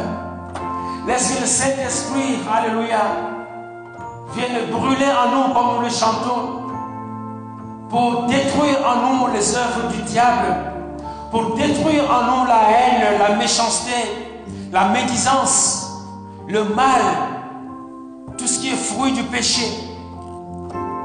Laisse 1.07 1.36
que 1.36 1.41
le 1.41 1.47
Saint-Esprit, 1.47 2.39
Alléluia, 2.49 3.01
vienne 4.34 4.69
brûler 4.71 5.11
en 5.11 5.29
nous 5.36 5.53
comme 5.53 5.75
nous 5.75 5.82
le 5.82 5.89
chantons, 5.89 6.61
pour 7.91 8.23
détruire 8.23 8.77
en 8.87 9.27
nous 9.27 9.33
les 9.33 9.55
œuvres 9.55 9.89
du 9.91 10.01
diable, 10.03 10.55
pour 11.29 11.55
détruire 11.55 12.05
en 12.09 12.23
nous 12.23 12.47
la 12.47 12.61
haine, 12.71 13.19
la 13.19 13.35
méchanceté, 13.35 13.91
la 14.71 14.87
médisance, 14.89 15.91
le 16.47 16.63
mal, 16.63 17.01
tout 18.37 18.47
ce 18.47 18.59
qui 18.59 18.69
est 18.69 18.77
fruit 18.77 19.11
du 19.11 19.23
péché, 19.23 19.67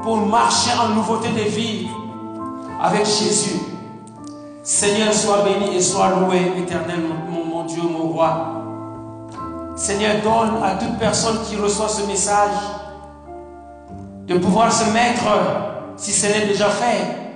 pour 0.01 0.15
marcher 0.15 0.71
en 0.81 0.95
nouveauté 0.95 1.27
de 1.27 1.49
vie 1.49 1.89
avec 2.81 3.05
Jésus. 3.05 3.59
Seigneur, 4.63 5.13
sois 5.13 5.43
béni 5.43 5.75
et 5.75 5.81
sois 5.81 6.09
loué, 6.21 6.53
éternel, 6.57 7.01
mon, 7.29 7.43
mon 7.43 7.63
Dieu, 7.65 7.81
mon 7.83 8.13
roi. 8.13 8.63
Seigneur, 9.75 10.21
donne 10.23 10.63
à 10.63 10.75
toute 10.75 10.97
personne 10.97 11.39
qui 11.49 11.57
reçoit 11.57 11.89
ce 11.89 12.07
message 12.07 12.55
de 14.25 14.37
pouvoir 14.37 14.71
se 14.71 14.85
mettre, 14.91 15.23
si 15.97 16.11
ce 16.11 16.27
n'est 16.27 16.45
déjà 16.45 16.69
fait, 16.69 17.27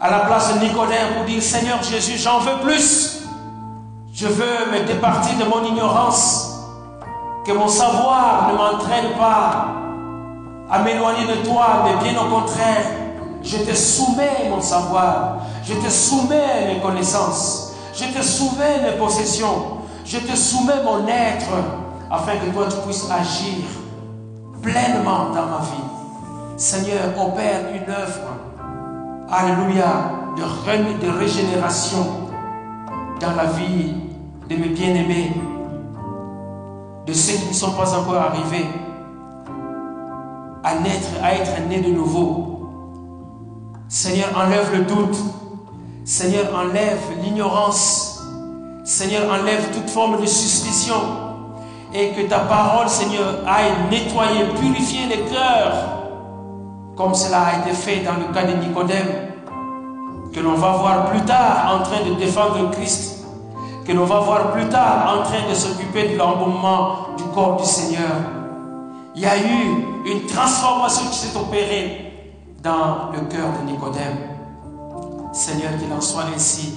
à 0.00 0.10
la 0.10 0.20
place 0.20 0.54
de 0.54 0.60
Nicodème 0.60 1.14
pour 1.16 1.24
dire, 1.24 1.42
Seigneur 1.42 1.82
Jésus, 1.82 2.18
j'en 2.18 2.38
veux 2.38 2.58
plus. 2.62 3.22
Je 4.12 4.26
veux 4.28 4.70
me 4.72 4.86
départir 4.86 5.36
de 5.38 5.44
mon 5.44 5.64
ignorance. 5.64 6.60
Que 7.44 7.52
mon 7.52 7.68
savoir 7.68 8.48
ne 8.50 8.56
m'entraîne 8.56 9.16
pas 9.18 9.66
à 10.70 10.78
m'éloigner 10.78 11.26
de 11.26 11.46
toi, 11.46 11.84
mais 11.84 12.02
bien 12.02 12.20
au 12.20 12.28
contraire, 12.28 12.86
je 13.42 13.58
te 13.58 13.74
soumets 13.74 14.48
mon 14.48 14.60
savoir, 14.60 15.38
je 15.62 15.74
te 15.74 15.90
soumets 15.90 16.74
mes 16.74 16.80
connaissances, 16.80 17.74
je 17.94 18.04
te 18.04 18.22
soumets 18.22 18.80
mes 18.82 18.96
possessions, 18.98 19.78
je 20.06 20.18
te 20.18 20.34
soumets 20.34 20.82
mon 20.82 21.06
être, 21.06 21.50
afin 22.10 22.36
que 22.36 22.50
toi 22.54 22.66
tu 22.70 22.76
puisses 22.86 23.10
agir 23.10 23.64
pleinement 24.62 25.26
dans 25.34 25.46
ma 25.46 25.58
vie. 25.58 25.93
Seigneur, 26.56 27.08
opère 27.20 27.62
une 27.74 27.90
œuvre, 27.90 28.36
alléluia, 29.28 30.12
de, 30.36 31.06
de 31.06 31.18
régénération 31.18 32.06
dans 33.20 33.32
la 33.32 33.46
vie 33.46 33.94
de 34.48 34.56
mes 34.56 34.68
bien-aimés, 34.68 35.32
de 37.06 37.12
ceux 37.12 37.34
qui 37.38 37.48
ne 37.48 37.52
sont 37.52 37.72
pas 37.72 37.98
encore 37.98 38.16
arrivés 38.16 38.66
à 40.62 40.76
naître, 40.76 41.08
à 41.22 41.34
être 41.34 41.68
nés 41.68 41.80
de 41.80 41.90
nouveau. 41.90 42.70
Seigneur, 43.88 44.28
enlève 44.36 44.72
le 44.72 44.84
doute. 44.84 45.16
Seigneur, 46.04 46.46
enlève 46.54 47.00
l'ignorance. 47.22 48.22
Seigneur, 48.84 49.22
enlève 49.28 49.70
toute 49.72 49.90
forme 49.90 50.20
de 50.20 50.26
suspicion. 50.26 50.96
Et 51.92 52.10
que 52.12 52.22
ta 52.28 52.40
parole, 52.40 52.88
Seigneur, 52.88 53.42
aille 53.46 53.72
nettoyer, 53.90 54.46
purifier 54.60 55.06
les 55.06 55.22
cœurs. 55.24 56.03
Comme 56.96 57.14
cela 57.14 57.42
a 57.42 57.58
été 57.60 57.70
fait 57.74 58.00
dans 58.04 58.14
le 58.14 58.32
cas 58.32 58.44
de 58.44 58.56
Nicodème. 58.56 59.32
Que 60.32 60.40
l'on 60.40 60.54
va 60.54 60.72
voir 60.72 61.10
plus 61.10 61.22
tard 61.22 61.78
en 61.80 61.82
train 61.82 62.04
de 62.08 62.14
défendre 62.14 62.70
Christ 62.72 63.14
que 63.84 63.92
l'on 63.92 64.04
va 64.04 64.20
voir 64.20 64.52
plus 64.52 64.68
tard 64.68 65.18
en 65.18 65.22
train 65.22 65.48
de 65.48 65.54
s'occuper 65.54 66.08
de 66.08 66.16
l'embaumement 66.16 67.08
du 67.16 67.24
corps 67.34 67.56
du 67.56 67.64
Seigneur. 67.64 68.12
Il 69.14 69.22
y 69.22 69.26
a 69.26 69.36
eu 69.36 69.84
une 70.06 70.26
transformation 70.26 71.08
qui 71.10 71.18
s'est 71.18 71.36
opérée 71.36 72.32
dans 72.62 73.12
le 73.12 73.20
cœur 73.28 73.48
de 73.60 73.70
Nicodème. 73.70 74.16
Seigneur, 75.32 75.76
qu'il 75.78 75.92
en 75.92 76.00
soit 76.00 76.24
ainsi 76.34 76.74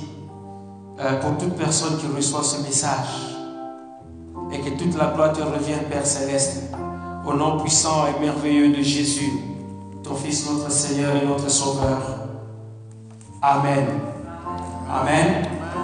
euh, 1.00 1.20
pour 1.22 1.38
toute 1.38 1.56
personne 1.56 1.98
qui 1.98 2.08
reçoit 2.08 2.44
ce 2.44 2.62
message. 2.62 3.36
Et 4.52 4.60
que 4.60 4.70
toute 4.78 4.98
la 4.98 5.08
gloire 5.08 5.32
te 5.34 5.42
revienne, 5.42 5.84
Père 5.90 6.06
céleste, 6.06 6.74
au 7.26 7.34
nom 7.34 7.60
puissant 7.60 8.06
et 8.08 8.20
merveilleux 8.20 8.76
de 8.76 8.82
Jésus, 8.82 9.32
Fils, 10.16 10.50
notre 10.50 10.72
Seigneur 10.72 11.16
et 11.16 11.26
notre 11.26 11.50
Sauveur. 11.50 12.00
Amen. 13.42 13.86
Amen. 14.90 15.57